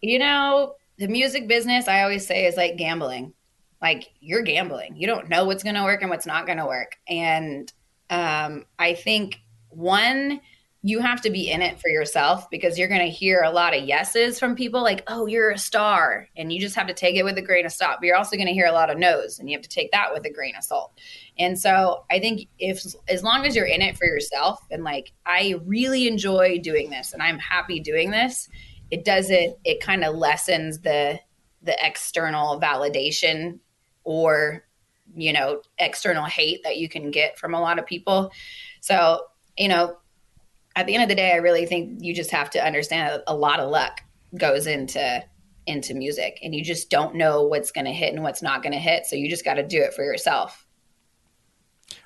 You 0.00 0.18
know, 0.18 0.74
the 0.98 1.08
music 1.08 1.46
business, 1.46 1.88
I 1.88 2.02
always 2.02 2.26
say, 2.26 2.46
is 2.46 2.56
like 2.56 2.76
gambling. 2.76 3.34
Like 3.82 4.10
you're 4.20 4.42
gambling. 4.42 4.96
You 4.96 5.06
don't 5.06 5.28
know 5.28 5.44
what's 5.44 5.62
going 5.62 5.74
to 5.74 5.84
work 5.84 6.00
and 6.00 6.10
what's 6.10 6.26
not 6.26 6.46
going 6.46 6.58
to 6.58 6.66
work. 6.66 6.96
And 7.06 7.70
um, 8.08 8.64
I 8.78 8.94
think 8.94 9.40
one, 9.68 10.40
you 10.86 11.00
have 11.00 11.20
to 11.20 11.30
be 11.30 11.50
in 11.50 11.62
it 11.62 11.80
for 11.80 11.88
yourself 11.88 12.48
because 12.48 12.78
you're 12.78 12.86
going 12.86 13.00
to 13.00 13.10
hear 13.10 13.42
a 13.42 13.50
lot 13.50 13.76
of 13.76 13.82
yeses 13.82 14.38
from 14.38 14.54
people 14.54 14.84
like, 14.84 15.02
oh, 15.08 15.26
you're 15.26 15.50
a 15.50 15.58
star. 15.58 16.28
And 16.36 16.52
you 16.52 16.60
just 16.60 16.76
have 16.76 16.86
to 16.86 16.94
take 16.94 17.16
it 17.16 17.24
with 17.24 17.36
a 17.38 17.42
grain 17.42 17.66
of 17.66 17.72
salt. 17.72 17.96
But 17.98 18.06
you're 18.06 18.16
also 18.16 18.36
going 18.36 18.46
to 18.46 18.52
hear 18.52 18.66
a 18.66 18.72
lot 18.72 18.88
of 18.88 18.96
no's 18.96 19.40
and 19.40 19.50
you 19.50 19.56
have 19.56 19.64
to 19.64 19.68
take 19.68 19.90
that 19.90 20.14
with 20.14 20.24
a 20.26 20.32
grain 20.32 20.54
of 20.54 20.62
salt. 20.62 20.92
And 21.40 21.58
so 21.58 22.04
I 22.08 22.20
think 22.20 22.46
if, 22.60 22.84
as 23.08 23.24
long 23.24 23.44
as 23.44 23.56
you're 23.56 23.66
in 23.66 23.82
it 23.82 23.98
for 23.98 24.04
yourself 24.04 24.64
and 24.70 24.84
like, 24.84 25.10
I 25.26 25.56
really 25.64 26.06
enjoy 26.06 26.60
doing 26.60 26.88
this 26.88 27.12
and 27.12 27.20
I'm 27.20 27.40
happy 27.40 27.80
doing 27.80 28.12
this, 28.12 28.48
it 28.92 29.04
doesn't 29.04 29.56
it 29.64 29.80
kind 29.80 30.04
of 30.04 30.14
lessens 30.14 30.78
the 30.78 31.18
the 31.62 31.76
external 31.84 32.60
validation 32.60 33.58
or 34.04 34.64
you 35.16 35.32
know 35.32 35.62
external 35.80 36.26
hate 36.26 36.62
that 36.62 36.76
you 36.76 36.88
can 36.88 37.10
get 37.10 37.36
from 37.36 37.54
a 37.54 37.60
lot 37.60 37.80
of 37.80 37.86
people 37.86 38.30
so 38.80 39.20
you 39.58 39.66
know 39.66 39.96
at 40.76 40.86
the 40.86 40.94
end 40.94 41.02
of 41.02 41.08
the 41.08 41.14
day 41.14 41.32
i 41.32 41.36
really 41.36 41.66
think 41.66 41.98
you 42.00 42.14
just 42.14 42.30
have 42.30 42.50
to 42.50 42.64
understand 42.64 43.10
that 43.10 43.24
a 43.26 43.34
lot 43.34 43.58
of 43.58 43.70
luck 43.70 44.02
goes 44.38 44.66
into 44.66 45.24
into 45.66 45.94
music 45.94 46.38
and 46.42 46.54
you 46.54 46.62
just 46.62 46.90
don't 46.90 47.16
know 47.16 47.42
what's 47.42 47.72
going 47.72 47.86
to 47.86 47.92
hit 47.92 48.14
and 48.14 48.22
what's 48.22 48.42
not 48.42 48.62
going 48.62 48.72
to 48.72 48.78
hit 48.78 49.04
so 49.06 49.16
you 49.16 49.28
just 49.28 49.44
got 49.44 49.54
to 49.54 49.66
do 49.66 49.82
it 49.82 49.92
for 49.92 50.04
yourself 50.04 50.66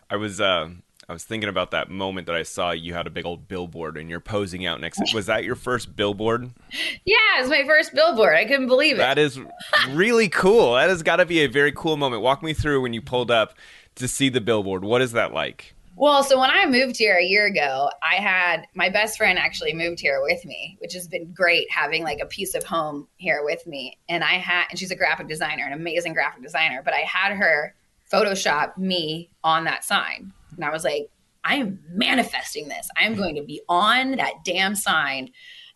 i 0.09 0.17
was 0.17 0.41
uh, 0.41 0.71
I 1.11 1.13
was 1.13 1.25
thinking 1.25 1.49
about 1.49 1.73
that 1.73 1.91
moment 1.91 2.29
that 2.29 2.37
I 2.37 2.45
saw 2.45 2.71
you 2.71 2.95
had 2.95 3.09
a 3.09 3.11
big 3.11 3.27
old 3.27 3.49
billboard 3.49 3.97
and 3.97 4.09
you're 4.09 4.21
posing 4.21 4.65
out 4.65 4.81
next. 4.81 4.99
To, 4.99 5.13
was 5.13 5.27
that 5.27 5.43
your 5.43 5.57
first 5.57 5.97
billboard? 5.97 6.53
Yeah, 7.05 7.17
it 7.39 7.41
was 7.41 7.51
my 7.51 7.65
first 7.65 7.95
billboard. 7.95 8.37
I 8.37 8.45
couldn't 8.45 8.69
believe 8.69 8.97
it. 8.97 8.99
That 8.99 9.19
is 9.19 9.41
really 9.89 10.29
cool. 10.29 10.75
That 10.75 10.89
has 10.89 11.03
got 11.03 11.17
to 11.17 11.27
be 11.27 11.41
a 11.41 11.49
very 11.49 11.73
cool 11.73 11.97
moment. 11.97 12.23
Walk 12.23 12.43
me 12.43 12.53
through 12.53 12.83
when 12.83 12.93
you 12.93 13.03
pulled 13.03 13.31
up 13.31 13.55
to 13.97 14.07
see 14.07 14.29
the 14.29 14.41
billboard. 14.41 14.85
What 14.85 15.03
is 15.03 15.13
that 15.13 15.33
like? 15.33 15.75
Well, 16.01 16.25
so 16.25 16.41
when 16.41 16.49
I 16.49 16.65
moved 16.65 16.97
here 16.97 17.19
a 17.19 17.23
year 17.23 17.45
ago, 17.45 17.91
I 18.03 18.15
had 18.15 18.67
my 18.73 18.89
best 18.89 19.19
friend 19.19 19.39
actually 19.39 19.75
moved 19.75 20.01
here 20.01 20.23
with 20.23 20.43
me, 20.47 20.79
which 20.81 20.95
has 20.95 21.07
been 21.07 21.31
great 21.35 21.71
having 21.71 22.05
like 22.05 22.21
a 22.21 22.27
piece 22.27 22.55
of 22.55 22.65
home 22.65 23.07
here 23.19 23.45
with 23.45 23.67
me. 23.67 23.99
And 24.09 24.25
I 24.25 24.39
had, 24.39 24.65
and 24.71 24.79
she's 24.79 24.91
a 24.91 24.97
graphic 24.97 25.29
designer, 25.29 25.67
an 25.67 25.75
amazing 25.75 26.15
graphic 26.15 26.43
designer, 26.43 26.81
but 26.83 26.95
I 26.95 27.01
had 27.01 27.37
her 27.37 27.75
Photoshop 28.11 28.79
me 28.79 29.29
on 29.45 29.65
that 29.65 29.85
sign. 29.85 30.33
And 30.57 30.65
I 30.65 30.71
was 30.71 30.85
like, 30.85 31.11
I 31.45 31.57
am 31.57 31.79
manifesting 31.91 32.69
this. 32.69 32.89
I 32.97 33.05
am 33.05 33.15
going 33.15 33.35
to 33.35 33.43
be 33.43 33.61
on 33.69 34.13
that 34.13 34.43
damn 34.43 34.75
sign. 34.75 35.29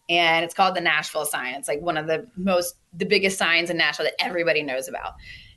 And 0.08 0.42
it's 0.42 0.54
called 0.54 0.74
the 0.74 0.80
Nashville 0.80 1.26
sign. 1.26 1.52
It's 1.52 1.68
like 1.68 1.82
one 1.82 1.98
of 1.98 2.06
the 2.06 2.26
most, 2.38 2.76
the 2.94 3.04
biggest 3.04 3.36
signs 3.36 3.68
in 3.68 3.76
Nashville 3.76 4.06
that 4.06 4.24
everybody 4.24 4.62
knows 4.62 4.88
about. 4.88 5.16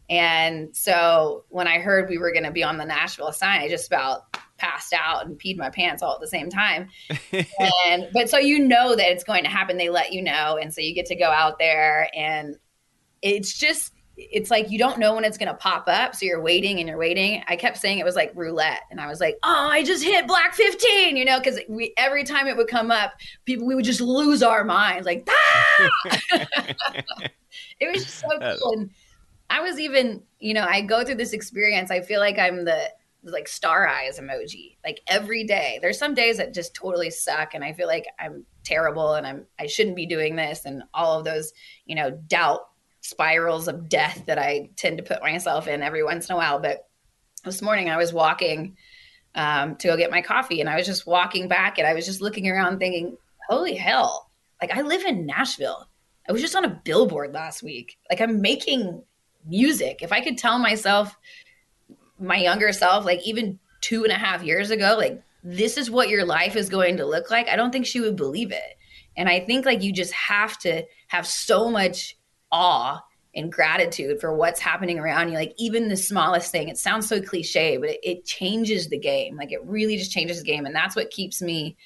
And 0.10 0.76
so 0.76 1.46
when 1.48 1.68
I 1.68 1.80
heard 1.80 2.10
we 2.10 2.18
were 2.18 2.34
going 2.34 2.44
to 2.44 2.52
be 2.52 2.64
on 2.64 2.78
the 2.78 2.86
Nashville 2.86 3.32
sign, 3.32 3.62
I 3.62 3.70
just 3.70 3.88
about 3.88 4.24
passed 4.58 4.94
out 4.94 5.26
and 5.26 5.40
peed 5.40 5.58
my 5.58 5.70
pants 5.70 6.02
all 6.02 6.14
at 6.14 6.22
the 6.22 6.28
same 6.28 6.50
time. 6.50 6.90
and, 7.88 8.08
but 8.14 8.30
so 8.30 8.38
you 8.38 8.60
know 8.60 8.96
that 8.96 9.12
it's 9.12 9.24
going 9.24 9.44
to 9.44 9.50
happen. 9.50 9.78
They 9.78 9.90
let 9.90 10.14
you 10.14 10.22
know. 10.22 10.58
And 10.62 10.74
so 10.74 10.82
you 10.82 10.94
get 10.94 11.06
to 11.08 11.16
go 11.16 11.30
out 11.30 11.60
there 11.60 12.10
and 12.16 12.56
it's 13.22 13.58
just, 13.58 13.94
it's 14.18 14.50
like 14.50 14.72
you 14.72 14.80
don't 14.80 14.98
know 14.98 15.14
when 15.14 15.24
it's 15.24 15.38
going 15.38 15.48
to 15.48 15.54
pop 15.54 15.88
up 15.88 16.16
so 16.16 16.26
you're 16.26 16.42
waiting 16.42 16.80
and 16.80 16.90
you're 16.90 16.98
waiting 16.98 17.44
i 17.48 17.56
kept 17.56 17.78
saying 17.78 18.00
it 18.00 18.06
was 18.06 18.16
like 18.16 18.32
roulette 18.34 18.82
and 18.90 19.00
i 19.00 19.08
was 19.08 19.20
like 19.20 19.38
oh 19.44 19.70
i 19.72 19.84
just 19.84 20.04
hit 20.04 20.26
black 20.26 20.56
15 20.56 21.16
you 21.16 21.24
know 21.24 21.40
because 21.40 21.60
we 21.70 21.94
every 21.98 22.24
time 22.24 22.48
it 22.48 22.58
would 22.58 22.68
come 22.68 22.90
up 22.90 23.14
people 23.46 23.68
we 23.68 23.76
would 23.76 23.86
just 23.86 24.02
lose 24.02 24.42
our 24.42 24.64
minds 24.64 25.06
like 25.06 25.28
ah! 25.30 26.20
it 27.80 27.94
was 27.94 28.06
just 28.06 28.20
so 28.20 28.28
cool 28.40 28.74
and 28.74 28.90
i 29.52 29.62
was 29.62 29.80
even 29.80 30.22
you 30.40 30.54
know 30.54 30.66
i 30.68 30.82
go 30.82 31.06
through 31.06 31.16
this 31.16 31.34
experience 31.34 31.92
i 31.92 32.02
feel 32.02 32.20
like 32.20 32.40
i'm 32.40 32.66
the 32.66 32.90
like 33.32 33.48
star 33.48 33.88
eyes 33.88 34.20
emoji 34.20 34.78
like 34.84 35.02
every 35.08 35.44
day 35.44 35.80
there's 35.82 35.98
some 35.98 36.14
days 36.14 36.38
that 36.38 36.54
just 36.54 36.74
totally 36.74 37.10
suck 37.10 37.54
and 37.54 37.64
i 37.64 37.74
feel 37.74 37.88
like 37.88 38.06
i'm 38.20 38.46
terrible 38.64 39.14
and 39.14 39.28
i'm 39.28 39.46
i 39.60 39.66
shouldn't 39.66 39.96
be 39.96 40.06
doing 40.06 40.36
this 40.36 40.66
and 40.66 40.84
all 40.94 41.18
of 41.18 41.26
those 41.26 41.54
you 41.86 41.96
know 41.96 42.12
doubt 42.28 42.62
spirals 43.08 43.70
of 43.70 43.88
death 43.88 44.24
that 44.26 44.38
I 44.38 44.70
tend 44.76 44.98
to 44.98 45.04
put 45.04 45.22
myself 45.22 45.68
in 45.68 45.82
every 45.82 46.04
once 46.04 46.28
in 46.28 46.34
a 46.34 46.38
while. 46.38 46.60
But 46.60 46.88
this 47.46 47.62
morning 47.62 47.90
I 47.90 47.98
was 47.98 48.12
walking 48.12 48.76
um, 49.34 49.78
to 49.78 49.88
go 49.88 49.98
get 49.98 50.12
my 50.12 50.22
coffee 50.22 50.60
and 50.60 50.70
I 50.70 50.76
was 50.76 50.86
just 50.86 51.08
walking 51.08 51.48
back 51.48 51.78
and 51.78 51.88
I 51.88 51.94
was 51.94 52.06
just 52.06 52.22
looking 52.22 52.50
around 52.50 52.80
thinking, 52.80 53.18
holy 53.48 53.76
hell, 53.76 54.30
like 54.62 54.76
I 54.76 54.82
live 54.82 55.06
in 55.06 55.26
Nashville. 55.26 55.88
I 56.28 56.34
was 56.34 56.42
just 56.42 56.56
on 56.56 56.66
a 56.66 56.82
billboard 56.84 57.34
last 57.34 57.64
week. 57.64 57.98
Like 58.10 58.20
I'm 58.20 58.42
making 58.42 59.02
music. 59.46 60.00
If 60.02 60.12
I 60.12 60.20
could 60.20 60.38
tell 60.38 60.60
myself, 60.60 61.16
my 62.20 62.38
younger 62.38 62.72
self, 62.72 63.06
like 63.06 63.26
even 63.26 63.60
two 63.82 64.04
and 64.04 64.12
a 64.12 64.18
half 64.18 64.44
years 64.44 64.72
ago, 64.72 64.96
like 64.98 65.22
this 65.44 65.78
is 65.78 65.90
what 65.90 66.10
your 66.10 66.26
life 66.26 66.56
is 66.56 66.70
going 66.70 66.98
to 66.98 67.06
look 67.06 67.30
like, 67.30 67.48
I 67.48 67.56
don't 67.56 67.72
think 67.72 67.86
she 67.86 68.02
would 68.02 68.16
believe 68.16 68.52
it. 68.52 68.78
And 69.16 69.30
I 69.30 69.40
think 69.40 69.66
like 69.66 69.82
you 69.82 69.92
just 69.92 70.14
have 70.14 70.58
to 70.60 70.84
have 71.08 71.26
so 71.26 71.70
much 71.70 72.18
awe 72.52 73.02
and 73.36 73.52
gratitude 73.52 74.20
for 74.20 74.36
what's 74.36 74.60
happening 74.60 75.00
around 75.00 75.30
you. 75.30 75.36
Like 75.36 75.54
even 75.58 75.90
the 75.90 75.98
smallest 75.98 76.52
thing, 76.52 76.70
it 76.70 76.78
sounds 76.78 77.08
so 77.08 77.22
cliche, 77.22 77.78
but 77.78 77.90
it, 77.90 78.00
it 78.04 78.26
changes 78.26 78.90
the 78.90 78.98
game. 78.98 79.38
Like 79.38 79.52
it 79.52 79.64
really 79.64 79.98
just 79.98 80.12
changes 80.12 80.40
the 80.40 80.46
game. 80.46 80.66
And 80.66 80.76
that's 80.76 80.96
what 80.96 81.12
keeps 81.12 81.42
me 81.42 81.78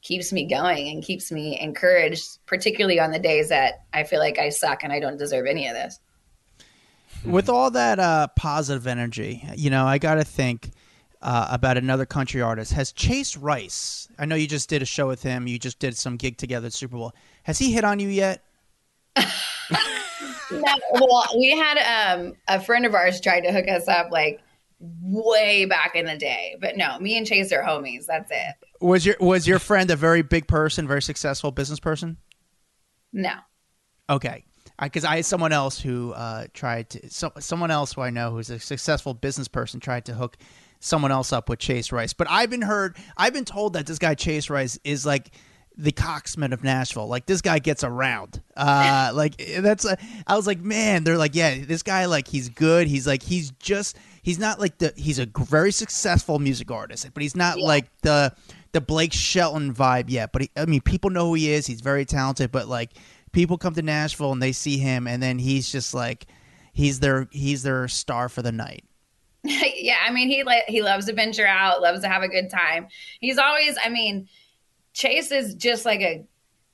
keeps 0.00 0.32
me 0.32 0.46
going 0.46 0.88
and 0.90 1.02
keeps 1.02 1.32
me 1.32 1.58
encouraged, 1.60 2.38
particularly 2.46 3.00
on 3.00 3.10
the 3.10 3.18
days 3.18 3.48
that 3.48 3.84
I 3.92 4.04
feel 4.04 4.20
like 4.20 4.38
I 4.38 4.50
suck 4.50 4.84
and 4.84 4.92
I 4.92 5.00
don't 5.00 5.16
deserve 5.16 5.46
any 5.46 5.66
of 5.66 5.74
this. 5.74 5.98
With 7.24 7.48
all 7.48 7.70
that 7.72 7.98
uh, 7.98 8.28
positive 8.36 8.86
energy, 8.86 9.44
you 9.56 9.70
know, 9.70 9.86
I 9.86 9.98
got 9.98 10.16
to 10.16 10.24
think 10.24 10.70
uh, 11.22 11.48
about 11.50 11.76
another 11.76 12.06
country 12.06 12.40
artist. 12.40 12.72
Has 12.72 12.92
Chase 12.92 13.36
Rice? 13.36 14.08
I 14.18 14.26
know 14.26 14.34
you 14.34 14.46
just 14.46 14.68
did 14.68 14.82
a 14.82 14.86
show 14.86 15.06
with 15.06 15.22
him. 15.22 15.46
You 15.46 15.58
just 15.58 15.78
did 15.78 15.96
some 15.96 16.16
gig 16.16 16.36
together 16.36 16.66
at 16.66 16.72
Super 16.72 16.96
Bowl. 16.96 17.12
Has 17.42 17.58
he 17.58 17.72
hit 17.72 17.84
on 17.84 17.98
you 17.98 18.08
yet? 18.08 18.44
no, 19.16 20.74
well, 20.92 21.26
we 21.36 21.50
had 21.56 22.14
um, 22.16 22.34
a 22.46 22.60
friend 22.60 22.86
of 22.86 22.94
ours 22.94 23.20
tried 23.20 23.40
to 23.40 23.52
hook 23.52 23.68
us 23.68 23.88
up 23.88 24.10
like 24.10 24.40
way 25.02 25.64
back 25.64 25.96
in 25.96 26.06
the 26.06 26.16
day, 26.16 26.56
but 26.60 26.76
no, 26.76 26.98
me 27.00 27.16
and 27.16 27.26
Chase 27.26 27.52
are 27.52 27.62
homies. 27.62 28.06
That's 28.06 28.30
it. 28.30 28.54
Was 28.80 29.04
your 29.04 29.16
was 29.18 29.48
your 29.48 29.58
friend 29.58 29.90
a 29.90 29.96
very 29.96 30.22
big 30.22 30.46
person, 30.46 30.86
very 30.86 31.02
successful 31.02 31.50
business 31.50 31.80
person? 31.80 32.16
No. 33.12 33.32
Okay, 34.08 34.44
because 34.80 35.04
I, 35.04 35.12
I, 35.12 35.16
had 35.16 35.26
someone 35.26 35.52
else 35.52 35.80
who 35.80 36.12
uh, 36.12 36.46
tried 36.52 36.90
to 36.90 37.10
so, 37.10 37.32
someone 37.38 37.70
else 37.70 37.94
who 37.94 38.02
I 38.02 38.10
know 38.10 38.30
who's 38.30 38.50
a 38.50 38.58
successful 38.58 39.14
business 39.14 39.48
person 39.48 39.80
tried 39.80 40.04
to 40.06 40.14
hook 40.14 40.36
someone 40.80 41.10
else 41.10 41.32
up 41.32 41.48
with 41.48 41.58
Chase 41.58 41.90
Rice. 41.92 42.12
But 42.12 42.28
I've 42.30 42.50
been 42.50 42.62
heard, 42.62 42.96
I've 43.16 43.32
been 43.32 43.44
told 43.44 43.72
that 43.72 43.86
this 43.86 43.98
guy 43.98 44.14
Chase 44.14 44.50
Rice 44.50 44.78
is 44.84 45.04
like 45.04 45.32
the 45.78 45.92
Coxman 45.92 46.52
of 46.52 46.64
Nashville. 46.64 47.06
Like 47.06 47.26
this 47.26 47.40
guy 47.40 47.60
gets 47.60 47.84
around. 47.84 48.42
Uh, 48.56 49.12
like 49.14 49.36
that's. 49.58 49.84
A, 49.84 49.96
I 50.26 50.36
was 50.36 50.46
like, 50.46 50.60
man, 50.60 51.04
they're 51.04 51.16
like, 51.16 51.34
yeah, 51.34 51.56
this 51.64 51.82
guy 51.82 52.06
like 52.06 52.28
he's 52.28 52.48
good. 52.48 52.88
He's 52.88 53.06
like 53.06 53.22
he's 53.22 53.52
just 53.52 53.96
he's 54.22 54.38
not 54.38 54.60
like 54.60 54.78
the 54.78 54.92
he's 54.96 55.18
a 55.18 55.26
very 55.26 55.72
successful 55.72 56.38
music 56.38 56.70
artist, 56.70 57.08
but 57.14 57.22
he's 57.22 57.36
not 57.36 57.58
yeah. 57.58 57.66
like 57.66 57.86
the 58.02 58.34
the 58.72 58.80
Blake 58.80 59.12
Shelton 59.12 59.72
vibe 59.72 60.06
yet. 60.08 60.32
But 60.32 60.42
he, 60.42 60.50
I 60.56 60.66
mean, 60.66 60.80
people 60.80 61.10
know 61.10 61.28
who 61.28 61.34
he 61.34 61.50
is. 61.50 61.66
He's 61.66 61.80
very 61.80 62.04
talented, 62.04 62.50
but 62.50 62.68
like 62.68 62.90
people 63.32 63.58
come 63.58 63.74
to 63.74 63.82
Nashville 63.82 64.32
and 64.32 64.42
they 64.42 64.52
see 64.52 64.78
him, 64.78 65.06
and 65.06 65.22
then 65.22 65.38
he's 65.38 65.70
just 65.70 65.94
like 65.94 66.26
he's 66.72 67.00
their 67.00 67.28
he's 67.30 67.62
their 67.62 67.88
star 67.88 68.28
for 68.28 68.42
the 68.42 68.52
night. 68.52 68.84
yeah, 69.44 69.96
I 70.04 70.10
mean, 70.10 70.28
he 70.28 70.42
like 70.44 70.64
he 70.68 70.82
loves 70.82 71.06
to 71.06 71.12
venture 71.12 71.46
out, 71.46 71.80
loves 71.80 72.00
to 72.02 72.08
have 72.08 72.22
a 72.22 72.28
good 72.28 72.50
time. 72.50 72.88
He's 73.20 73.38
always, 73.38 73.76
I 73.84 73.88
mean 73.88 74.28
Chase 74.98 75.30
is 75.30 75.54
just 75.54 75.84
like 75.84 76.00
a 76.00 76.24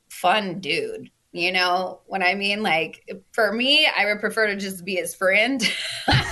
fun 0.09 0.61
dude. 0.61 1.11
You 1.32 1.52
know 1.52 2.00
what 2.07 2.22
I 2.22 2.34
mean? 2.34 2.62
Like 2.62 3.07
for 3.32 3.52
me, 3.52 3.86
I 3.86 4.07
would 4.07 4.20
prefer 4.20 4.46
to 4.46 4.57
just 4.57 4.82
be 4.82 4.94
his 4.94 5.14
friend. 5.14 5.61
Such 6.07 6.22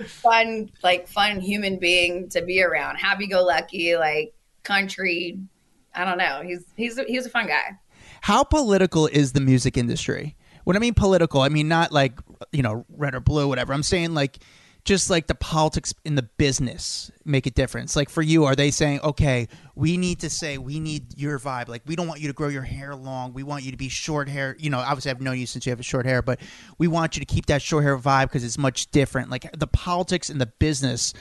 a 0.00 0.04
fun, 0.04 0.70
like 0.82 1.08
fun 1.08 1.40
human 1.40 1.78
being 1.78 2.28
to 2.30 2.42
be 2.42 2.62
around. 2.62 2.96
Happy 2.96 3.26
go 3.28 3.42
lucky, 3.44 3.96
like 3.96 4.34
country. 4.62 5.38
I 5.96 6.04
don't 6.04 6.18
know. 6.18 6.42
He's 6.44 6.64
he's 6.76 6.98
he's 7.06 7.26
a 7.26 7.30
fun 7.30 7.46
guy. 7.46 7.78
How 8.20 8.44
political 8.44 9.06
is 9.06 9.32
the 9.32 9.40
music 9.40 9.76
industry? 9.76 10.36
When 10.64 10.76
I 10.76 10.80
mean 10.80 10.94
political, 10.94 11.40
I 11.40 11.48
mean 11.48 11.68
not 11.68 11.92
like 11.92 12.18
you 12.52 12.62
know 12.62 12.84
red 12.88 13.14
or 13.14 13.20
blue, 13.20 13.48
whatever. 13.48 13.72
I'm 13.72 13.82
saying 13.82 14.14
like 14.14 14.38
just 14.86 15.10
like 15.10 15.26
the 15.26 15.34
politics 15.34 15.92
in 16.04 16.14
the 16.14 16.22
business 16.22 17.10
make 17.24 17.44
a 17.46 17.50
difference? 17.50 17.96
Like 17.96 18.08
for 18.08 18.22
you, 18.22 18.44
are 18.44 18.54
they 18.54 18.70
saying, 18.70 19.00
okay, 19.00 19.48
we 19.74 19.96
need 19.96 20.20
to 20.20 20.30
say 20.30 20.58
we 20.58 20.78
need 20.78 21.18
your 21.18 21.40
vibe. 21.40 21.68
Like 21.68 21.82
we 21.86 21.96
don't 21.96 22.06
want 22.06 22.20
you 22.20 22.28
to 22.28 22.32
grow 22.32 22.48
your 22.48 22.62
hair 22.62 22.94
long. 22.94 23.34
We 23.34 23.42
want 23.42 23.64
you 23.64 23.72
to 23.72 23.76
be 23.76 23.88
short 23.88 24.28
hair. 24.28 24.56
You 24.58 24.70
know, 24.70 24.78
obviously 24.78 25.10
I've 25.10 25.20
known 25.20 25.38
you 25.38 25.46
since 25.46 25.66
you 25.66 25.70
have 25.70 25.80
a 25.80 25.82
short 25.82 26.06
hair, 26.06 26.22
but 26.22 26.40
we 26.78 26.86
want 26.86 27.16
you 27.16 27.20
to 27.20 27.26
keep 27.26 27.46
that 27.46 27.62
short 27.62 27.82
hair 27.82 27.98
vibe 27.98 28.24
because 28.24 28.44
it's 28.44 28.56
much 28.56 28.90
different. 28.92 29.28
Like 29.28 29.50
the 29.58 29.66
politics 29.66 30.30
in 30.30 30.38
the 30.38 30.46
business. 30.46 31.12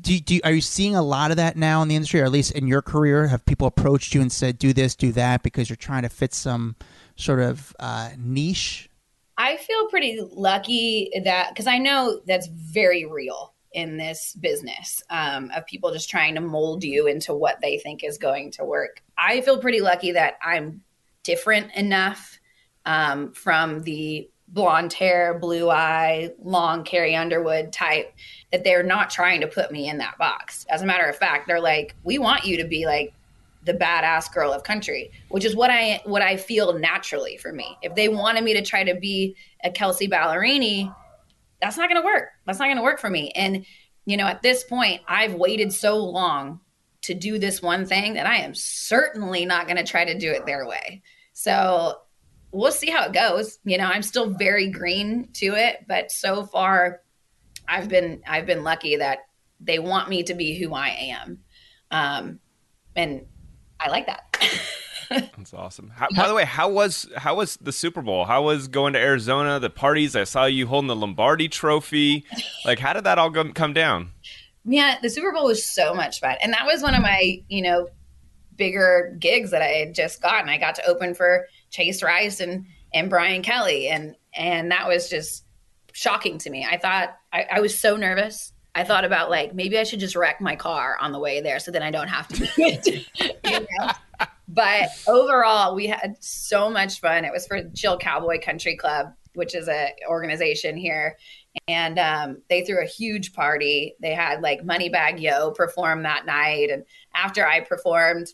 Do, 0.00 0.18
do 0.20 0.40
are 0.44 0.52
you 0.52 0.60
seeing 0.60 0.94
a 0.94 1.02
lot 1.02 1.30
of 1.30 1.38
that 1.38 1.56
now 1.56 1.82
in 1.82 1.88
the 1.88 1.96
industry, 1.96 2.20
or 2.20 2.24
at 2.24 2.32
least 2.32 2.52
in 2.52 2.66
your 2.66 2.82
career? 2.82 3.28
Have 3.28 3.44
people 3.44 3.66
approached 3.66 4.14
you 4.14 4.20
and 4.20 4.30
said, 4.30 4.58
"Do 4.58 4.72
this, 4.72 4.94
do 4.94 5.12
that," 5.12 5.42
because 5.42 5.68
you're 5.68 5.76
trying 5.76 6.02
to 6.02 6.08
fit 6.08 6.34
some 6.34 6.76
sort 7.16 7.40
of 7.40 7.74
uh, 7.80 8.10
niche 8.18 8.90
I 9.38 9.56
feel 9.56 9.88
pretty 9.88 10.20
lucky 10.32 11.10
that 11.24 11.50
because 11.50 11.66
I 11.66 11.78
know 11.78 12.20
that's 12.26 12.46
very 12.46 13.04
real 13.04 13.54
in 13.72 13.98
this 13.98 14.34
business 14.40 15.02
um, 15.10 15.50
of 15.54 15.66
people 15.66 15.92
just 15.92 16.08
trying 16.08 16.34
to 16.36 16.40
mold 16.40 16.82
you 16.82 17.06
into 17.06 17.34
what 17.34 17.60
they 17.60 17.78
think 17.78 18.02
is 18.02 18.16
going 18.16 18.52
to 18.52 18.64
work. 18.64 19.02
I 19.18 19.42
feel 19.42 19.58
pretty 19.58 19.80
lucky 19.80 20.12
that 20.12 20.34
I'm 20.42 20.82
different 21.22 21.74
enough 21.74 22.38
um, 22.86 23.32
from 23.32 23.82
the 23.82 24.30
blonde 24.48 24.92
hair, 24.92 25.38
blue 25.38 25.70
eye, 25.70 26.30
long 26.42 26.84
Carrie 26.84 27.16
Underwood 27.16 27.72
type 27.72 28.14
that 28.52 28.64
they're 28.64 28.82
not 28.82 29.10
trying 29.10 29.40
to 29.40 29.46
put 29.46 29.72
me 29.72 29.88
in 29.88 29.98
that 29.98 30.16
box. 30.18 30.64
As 30.70 30.82
a 30.82 30.86
matter 30.86 31.06
of 31.06 31.16
fact, 31.16 31.46
they're 31.46 31.60
like, 31.60 31.94
we 32.04 32.18
want 32.18 32.44
you 32.44 32.56
to 32.58 32.64
be 32.64 32.86
like 32.86 33.12
the 33.64 33.74
badass 33.74 34.32
girl 34.32 34.52
of 34.52 34.62
country, 34.62 35.10
which 35.28 35.44
is 35.44 35.56
what 35.56 35.70
I 35.70 36.00
what 36.04 36.22
I 36.22 36.36
feel 36.36 36.78
naturally 36.78 37.36
for 37.36 37.52
me. 37.52 37.76
If 37.82 37.94
they 37.96 38.08
wanted 38.08 38.44
me 38.44 38.54
to 38.54 38.62
try 38.62 38.84
to 38.84 38.94
be 38.94 39.34
a 39.64 39.70
Kelsea 39.70 40.08
Ballerini, 40.08 40.94
that's 41.60 41.76
not 41.76 41.90
going 41.90 42.00
to 42.00 42.06
work. 42.06 42.28
That's 42.46 42.60
not 42.60 42.66
going 42.66 42.76
to 42.76 42.82
work 42.82 43.00
for 43.00 43.10
me. 43.10 43.32
And 43.32 43.66
you 44.04 44.16
know, 44.16 44.26
at 44.26 44.42
this 44.42 44.62
point, 44.62 45.02
I've 45.08 45.34
waited 45.34 45.72
so 45.72 45.96
long 45.96 46.60
to 47.02 47.14
do 47.14 47.38
this 47.38 47.60
one 47.60 47.84
thing 47.84 48.14
that 48.14 48.26
I 48.26 48.36
am 48.36 48.54
certainly 48.54 49.44
not 49.44 49.66
going 49.66 49.76
to 49.76 49.84
try 49.84 50.04
to 50.04 50.16
do 50.16 50.30
it 50.30 50.46
their 50.46 50.66
way. 50.66 51.02
So 51.32 51.98
we'll 52.56 52.72
see 52.72 52.90
how 52.90 53.04
it 53.04 53.12
goes. 53.12 53.58
You 53.64 53.78
know, 53.78 53.84
I'm 53.84 54.02
still 54.02 54.30
very 54.30 54.70
green 54.70 55.28
to 55.34 55.54
it, 55.54 55.84
but 55.86 56.10
so 56.10 56.44
far, 56.44 57.02
I've 57.68 57.88
been 57.88 58.22
I've 58.26 58.46
been 58.46 58.64
lucky 58.64 58.96
that 58.96 59.18
they 59.60 59.78
want 59.78 60.08
me 60.08 60.22
to 60.24 60.34
be 60.34 60.58
who 60.58 60.74
I 60.74 60.88
am. 60.88 61.38
Um, 61.90 62.40
and 62.94 63.26
I 63.78 63.90
like 63.90 64.06
that. 64.06 64.22
That's 65.36 65.54
awesome. 65.54 65.92
How, 65.94 66.08
by 66.16 66.26
the 66.26 66.34
way, 66.34 66.44
how 66.44 66.68
was 66.68 67.08
how 67.16 67.36
was 67.36 67.56
the 67.58 67.72
Super 67.72 68.02
Bowl? 68.02 68.24
How 68.24 68.42
was 68.42 68.68
going 68.68 68.94
to 68.94 68.98
Arizona? 68.98 69.60
The 69.60 69.70
parties. 69.70 70.16
I 70.16 70.24
saw 70.24 70.46
you 70.46 70.66
holding 70.66 70.88
the 70.88 70.96
Lombardi 70.96 71.48
Trophy. 71.48 72.24
Like, 72.64 72.78
how 72.78 72.92
did 72.92 73.04
that 73.04 73.18
all 73.18 73.30
go, 73.30 73.52
come 73.52 73.72
down? 73.72 74.10
Yeah, 74.64 74.96
the 75.00 75.10
Super 75.10 75.32
Bowl 75.32 75.44
was 75.44 75.64
so 75.64 75.94
much 75.94 76.18
fun, 76.20 76.36
and 76.42 76.52
that 76.54 76.66
was 76.66 76.82
one 76.82 76.94
of 76.94 77.02
my 77.02 77.40
you 77.48 77.62
know 77.62 77.88
bigger 78.56 79.14
gigs 79.20 79.50
that 79.50 79.62
I 79.62 79.66
had 79.66 79.94
just 79.94 80.22
gotten. 80.22 80.48
I 80.48 80.58
got 80.58 80.74
to 80.76 80.86
open 80.86 81.14
for 81.14 81.46
Chase 81.70 82.02
Rice 82.02 82.40
and 82.40 82.66
and 82.94 83.10
Brian 83.10 83.42
Kelley, 83.42 83.88
and 83.88 84.16
and 84.34 84.70
that 84.70 84.88
was 84.88 85.08
just 85.08 85.44
shocking 85.92 86.38
to 86.38 86.50
me. 86.50 86.66
I 86.68 86.78
thought 86.78 87.16
I, 87.32 87.46
I 87.52 87.60
was 87.60 87.78
so 87.78 87.96
nervous. 87.96 88.52
I 88.74 88.84
thought 88.84 89.06
about 89.06 89.30
like 89.30 89.54
maybe 89.54 89.78
I 89.78 89.84
should 89.84 90.00
just 90.00 90.16
wreck 90.16 90.40
my 90.40 90.54
car 90.54 90.98
on 91.00 91.12
the 91.12 91.18
way 91.18 91.40
there 91.40 91.58
so 91.58 91.70
then 91.70 91.82
I 91.82 91.90
don't 91.90 92.08
have 92.08 92.28
to 92.28 92.48
you 93.44 93.66
know? 93.78 93.90
But 94.48 94.90
overall, 95.08 95.74
we 95.74 95.86
had 95.86 96.16
so 96.20 96.70
much 96.70 97.00
fun. 97.00 97.24
It 97.24 97.32
was 97.32 97.46
for 97.46 97.68
Chill 97.74 97.98
Cowboy 97.98 98.40
Country 98.40 98.76
Club, 98.76 99.12
which 99.34 99.54
is 99.54 99.68
a 99.68 99.92
organization 100.08 100.76
here, 100.76 101.16
and 101.66 101.98
um, 101.98 102.42
they 102.48 102.64
threw 102.64 102.82
a 102.82 102.86
huge 102.86 103.32
party. 103.32 103.96
They 104.00 104.14
had 104.14 104.42
like 104.42 104.62
Moneybagg 104.62 105.20
Yo 105.20 105.50
perform 105.50 106.04
that 106.04 106.26
night, 106.26 106.70
and 106.70 106.84
after 107.14 107.46
I 107.46 107.60
performed, 107.60 108.28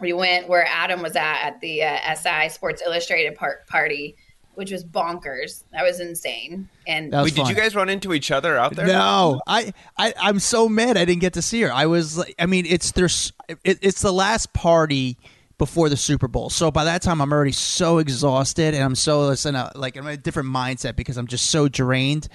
we 0.00 0.12
went 0.12 0.48
where 0.48 0.66
Adam 0.66 1.02
was 1.02 1.16
at 1.16 1.42
at 1.42 1.60
the 1.60 1.82
uh, 1.82 2.14
SI 2.14 2.48
Sports 2.48 2.82
Illustrated 2.84 3.34
part- 3.34 3.66
party 3.66 4.16
which 4.54 4.70
was 4.70 4.84
bonkers. 4.84 5.64
That 5.72 5.82
was 5.82 6.00
insane. 6.00 6.68
And 6.86 7.12
was 7.12 7.24
Wait, 7.24 7.34
did 7.34 7.48
you 7.48 7.54
guys 7.54 7.74
run 7.74 7.88
into 7.88 8.12
each 8.12 8.30
other 8.30 8.58
out 8.58 8.74
there? 8.74 8.86
No, 8.86 9.40
I, 9.46 9.72
I 9.96 10.12
I'm 10.20 10.38
so 10.38 10.68
mad 10.68 10.96
I 10.96 11.04
didn't 11.04 11.20
get 11.20 11.34
to 11.34 11.42
see 11.42 11.62
her. 11.62 11.72
I 11.72 11.86
was 11.86 12.18
like, 12.18 12.34
I 12.38 12.46
mean, 12.46 12.66
it's 12.66 12.92
there's 12.92 13.32
it, 13.48 13.78
it's 13.80 14.02
the 14.02 14.12
last 14.12 14.52
party 14.52 15.16
before 15.58 15.88
the 15.88 15.96
Super 15.96 16.28
Bowl. 16.28 16.50
So 16.50 16.70
by 16.70 16.84
that 16.84 17.02
time, 17.02 17.20
I'm 17.20 17.32
already 17.32 17.52
so 17.52 17.98
exhausted 17.98 18.74
and 18.74 18.82
I'm 18.82 18.94
so 18.94 19.30
in 19.30 19.54
a, 19.54 19.70
like 19.74 19.96
in 19.96 20.06
a 20.06 20.16
different 20.16 20.48
mindset 20.48 20.96
because 20.96 21.16
I'm 21.16 21.26
just 21.26 21.50
so 21.50 21.68
drained. 21.68 22.28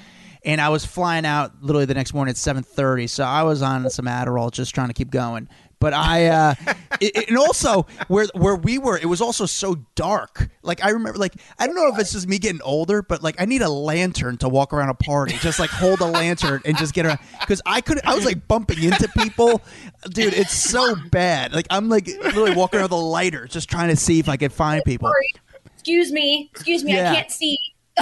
And 0.45 0.61
I 0.61 0.69
was 0.69 0.85
flying 0.85 1.25
out 1.25 1.61
literally 1.61 1.85
the 1.85 1.93
next 1.93 2.13
morning 2.13 2.29
at 2.29 2.37
7:30, 2.37 3.09
so 3.09 3.23
I 3.23 3.43
was 3.43 3.61
on 3.61 3.89
some 3.89 4.05
Adderall 4.05 4.51
just 4.51 4.73
trying 4.73 4.87
to 4.87 4.93
keep 4.93 5.09
going. 5.09 5.49
But 5.79 5.93
I, 5.93 6.25
uh, 6.27 6.55
it, 7.01 7.29
and 7.29 7.37
also 7.37 7.85
where 8.07 8.27
where 8.33 8.55
we 8.55 8.77
were, 8.77 8.97
it 8.97 9.05
was 9.05 9.21
also 9.21 9.45
so 9.45 9.75
dark. 9.95 10.49
Like 10.63 10.83
I 10.83 10.89
remember, 10.89 11.19
like 11.19 11.35
I 11.59 11.67
don't 11.67 11.75
know 11.75 11.87
if 11.93 11.99
it's 11.99 12.11
just 12.11 12.27
me 12.27 12.39
getting 12.39 12.61
older, 12.63 13.01
but 13.01 13.21
like 13.21 13.39
I 13.39 13.45
need 13.45 13.61
a 13.61 13.69
lantern 13.69 14.37
to 14.37 14.49
walk 14.49 14.73
around 14.73 14.89
a 14.89 14.95
party. 14.95 15.37
Just 15.37 15.59
like 15.59 15.69
hold 15.69 16.01
a 16.01 16.05
lantern 16.05 16.61
and 16.65 16.77
just 16.77 16.93
get 16.93 17.05
around 17.05 17.19
because 17.39 17.61
I 17.65 17.81
could. 17.81 18.03
I 18.05 18.15
was 18.15 18.25
like 18.25 18.47
bumping 18.47 18.83
into 18.83 19.07
people, 19.09 19.61
dude. 20.09 20.33
It's 20.33 20.53
so 20.53 20.95
bad. 21.11 21.53
Like 21.53 21.67
I'm 21.69 21.89
like 21.89 22.07
literally 22.07 22.55
walking 22.55 22.79
around 22.79 22.85
with 22.85 22.99
a 22.99 23.03
lighter, 23.03 23.47
just 23.47 23.69
trying 23.69 23.89
to 23.89 23.95
see 23.95 24.19
if 24.19 24.29
I 24.29 24.37
could 24.37 24.53
find 24.53 24.83
people. 24.83 25.11
Excuse 25.75 26.11
me, 26.11 26.49
excuse 26.53 26.83
me, 26.83 26.95
yeah. 26.95 27.11
I 27.11 27.15
can't 27.15 27.31
see 27.31 27.57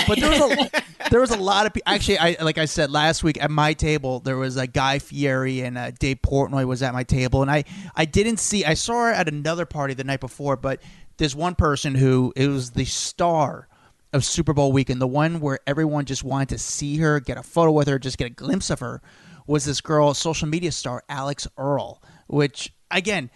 but 0.07 0.19
there 0.19 0.29
was 0.29 0.39
a 0.39 0.83
there 1.11 1.19
was 1.19 1.31
a 1.31 1.37
lot 1.37 1.65
of 1.65 1.73
people. 1.73 1.91
Actually, 1.93 2.19
I 2.19 2.37
like 2.41 2.57
I 2.57 2.65
said 2.65 2.91
last 2.91 3.23
week 3.23 3.41
at 3.41 3.51
my 3.51 3.73
table, 3.73 4.19
there 4.19 4.37
was 4.37 4.57
a 4.57 4.67
Guy 4.67 4.99
Fieri 4.99 5.61
and 5.61 5.77
uh, 5.77 5.91
Dave 5.91 6.19
Portnoy 6.21 6.65
was 6.65 6.81
at 6.83 6.93
my 6.93 7.03
table, 7.03 7.41
and 7.41 7.51
I 7.51 7.63
I 7.95 8.05
didn't 8.05 8.37
see. 8.37 8.65
I 8.65 8.73
saw 8.73 9.05
her 9.05 9.11
at 9.11 9.27
another 9.27 9.65
party 9.65 9.93
the 9.93 10.03
night 10.03 10.19
before, 10.19 10.55
but 10.57 10.81
there's 11.17 11.35
one 11.35 11.55
person 11.55 11.95
who 11.95 12.33
it 12.35 12.47
was 12.47 12.71
the 12.71 12.85
star 12.85 13.67
of 14.13 14.23
Super 14.23 14.53
Bowl 14.53 14.71
weekend, 14.71 15.01
the 15.01 15.07
one 15.07 15.39
where 15.39 15.59
everyone 15.67 16.05
just 16.05 16.23
wanted 16.23 16.49
to 16.49 16.57
see 16.57 16.97
her, 16.97 17.19
get 17.19 17.37
a 17.37 17.43
photo 17.43 17.71
with 17.71 17.87
her, 17.87 17.99
just 17.99 18.17
get 18.17 18.27
a 18.27 18.29
glimpse 18.29 18.69
of 18.69 18.79
her, 18.79 19.01
was 19.45 19.65
this 19.65 19.81
girl, 19.81 20.13
social 20.13 20.47
media 20.47 20.71
star 20.71 21.03
Alix 21.09 21.47
Earle, 21.57 22.01
which 22.27 22.73
again, 22.91 23.29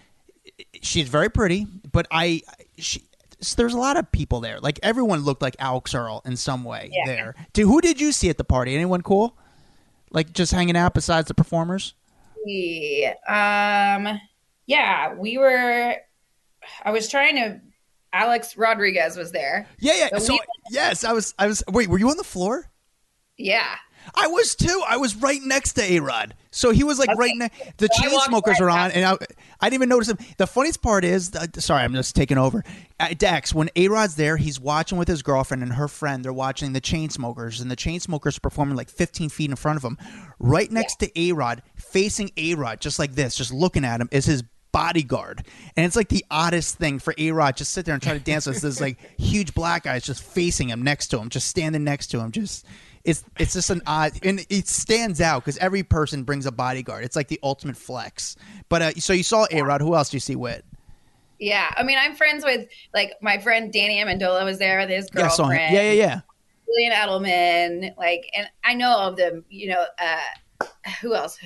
she's 0.81 1.07
very 1.09 1.29
pretty, 1.29 1.67
but 1.91 2.07
I 2.11 2.41
she 2.77 3.03
so 3.41 3.55
there's 3.57 3.73
a 3.73 3.77
lot 3.79 3.97
of 3.97 4.11
people 4.11 4.39
there. 4.41 4.59
Like 4.59 4.79
everyone 4.83 5.21
looked 5.21 5.41
like 5.41 5.55
Alix 5.59 5.93
Earle 5.95 6.21
in 6.25 6.35
some 6.35 6.63
way 6.63 6.89
Yeah. 6.91 7.05
there. 7.05 7.35
Dude, 7.53 7.67
who 7.67 7.81
did 7.81 7.99
you 8.01 8.11
see 8.11 8.29
at 8.29 8.37
the 8.37 8.43
party? 8.43 8.75
Anyone 8.75 9.01
cool? 9.01 9.37
Like 10.11 10.33
just 10.33 10.51
hanging 10.51 10.75
out 10.77 10.93
besides 10.93 11.27
the 11.27 11.33
performers? 11.33 11.93
Yeah. 12.45 13.13
Um, 13.27 14.19
yeah, 14.65 15.13
we 15.13 15.37
were. 15.37 15.95
I 16.83 16.91
was 16.91 17.07
trying 17.09 17.35
to. 17.35 17.61
Alex 18.11 18.57
Rodriguez 18.57 19.15
was 19.17 19.31
there. 19.31 19.67
Yeah, 19.79 19.93
yeah. 20.11 20.17
So 20.17 20.33
we- 20.33 20.39
yes, 20.71 21.03
I 21.03 21.13
was. 21.13 21.33
I 21.37 21.45
was. 21.47 21.63
Wait, 21.69 21.89
were 21.89 21.99
you 21.99 22.09
on 22.09 22.17
the 22.17 22.23
floor? 22.23 22.65
Yeah. 23.37 23.75
I 24.15 24.27
was 24.27 24.55
too. 24.55 24.83
I 24.87 24.97
was 24.97 25.15
right 25.15 25.41
next 25.43 25.73
to 25.73 25.83
A 25.83 25.99
Rod. 25.99 26.35
So 26.51 26.71
he 26.71 26.83
was 26.83 26.97
like 26.99 27.15
right 27.15 27.33
next. 27.35 27.77
The 27.77 27.89
So 27.91 28.01
Chainsmokers 28.03 28.59
are 28.59 28.69
on, 28.69 28.91
and 28.91 29.05
I, 29.05 29.13
I 29.59 29.69
didn't 29.69 29.75
even 29.75 29.89
notice 29.89 30.09
him. 30.09 30.17
The 30.37 30.47
funniest 30.47 30.81
part 30.81 31.03
is, 31.03 31.35
uh, 31.35 31.45
sorry, 31.57 31.83
I'm 31.83 31.93
just 31.93 32.15
taking 32.15 32.37
over. 32.37 32.63
Uh, 32.99 33.13
Dax, 33.17 33.53
when 33.53 33.69
A 33.75 33.87
Rod's 33.87 34.15
there, 34.15 34.37
he's 34.37 34.59
watching 34.59 34.97
with 34.97 35.07
his 35.07 35.21
girlfriend 35.21 35.61
and 35.63 35.73
her 35.73 35.87
friend. 35.87 36.25
They're 36.25 36.33
watching 36.33 36.73
the 36.73 36.81
Chainsmokers, 36.81 37.61
and 37.61 37.69
the 37.69 37.75
Chainsmokers 37.75 38.37
are 38.37 38.41
performing 38.41 38.75
like 38.75 38.89
15 38.89 39.29
feet 39.29 39.49
in 39.49 39.55
front 39.55 39.77
of 39.77 39.83
him. 39.83 39.97
Right 40.39 40.71
next 40.71 40.95
to 40.97 41.19
A 41.19 41.33
Rod, 41.33 41.61
facing 41.75 42.31
A 42.37 42.55
Rod, 42.55 42.81
just 42.81 42.97
like 42.99 43.13
this, 43.13 43.35
just 43.35 43.53
looking 43.53 43.85
at 43.85 44.01
him, 44.01 44.09
is 44.11 44.25
his 44.25 44.43
bodyguard. 44.71 45.43
And 45.75 45.85
it's 45.85 45.95
like 45.95 46.09
the 46.09 46.25
oddest 46.29 46.77
thing 46.77 46.99
for 46.99 47.13
A 47.17 47.31
Rod 47.31 47.57
just 47.57 47.71
sit 47.73 47.85
there 47.85 47.93
and 47.93 48.01
try 48.03 48.13
to 48.13 48.19
dance 48.19 48.45
with 48.45 48.61
this 48.61 48.79
like 48.79 48.97
huge 49.17 49.53
black 49.53 49.83
guy 49.83 49.99
just 49.99 50.23
facing 50.23 50.69
him 50.69 50.83
next 50.83 51.07
to 51.07 51.19
him, 51.19 51.29
just 51.29 51.47
standing 51.47 51.83
next 51.83 52.07
to 52.07 52.19
him, 52.19 52.31
just 52.31 52.65
it's 53.09 53.23
it's 53.37 53.53
just 53.53 53.69
an 53.69 53.81
odd 53.87 54.13
and 54.23 54.45
it 54.49 54.67
stands 54.67 55.19
out 55.21 55.43
because 55.43 55.57
every 55.57 55.83
person 55.83 56.23
brings 56.23 56.45
a 56.45 56.51
bodyguard. 56.51 57.03
It's 57.03 57.15
like 57.15 57.27
the 57.27 57.39
ultimate 57.43 57.77
flex. 57.77 58.35
But 58.69 58.81
uh, 58.81 58.91
so 58.93 59.13
you 59.13 59.23
saw 59.23 59.45
A 59.51 59.61
Rod. 59.61 59.81
Who 59.81 59.95
else 59.95 60.09
do 60.09 60.17
you 60.17 60.21
see 60.21 60.35
with? 60.35 60.63
Yeah. 61.39 61.73
I 61.77 61.83
mean, 61.83 61.97
I'm 61.99 62.15
friends 62.15 62.43
with 62.43 62.67
like 62.93 63.13
my 63.21 63.37
friend 63.37 63.71
Danny 63.71 63.97
Amendola 63.97 64.43
was 64.45 64.59
there 64.59 64.79
with 64.79 64.89
his 64.89 65.07
Yeah, 65.15 65.25
I 65.25 65.27
saw 65.29 65.43
him. 65.43 65.49
girlfriend. 65.49 65.73
Yeah, 65.75 65.81
yeah, 65.83 65.91
yeah. 65.91 66.21
Julian 66.65 66.93
Edelman, 66.93 67.97
like, 67.97 68.29
and 68.37 68.47
I 68.63 68.75
know 68.75 68.89
all 68.89 69.09
of 69.09 69.15
them. 69.17 69.43
You 69.49 69.69
know, 69.69 69.85
uh, 69.97 70.65
who 71.01 71.15
else? 71.15 71.39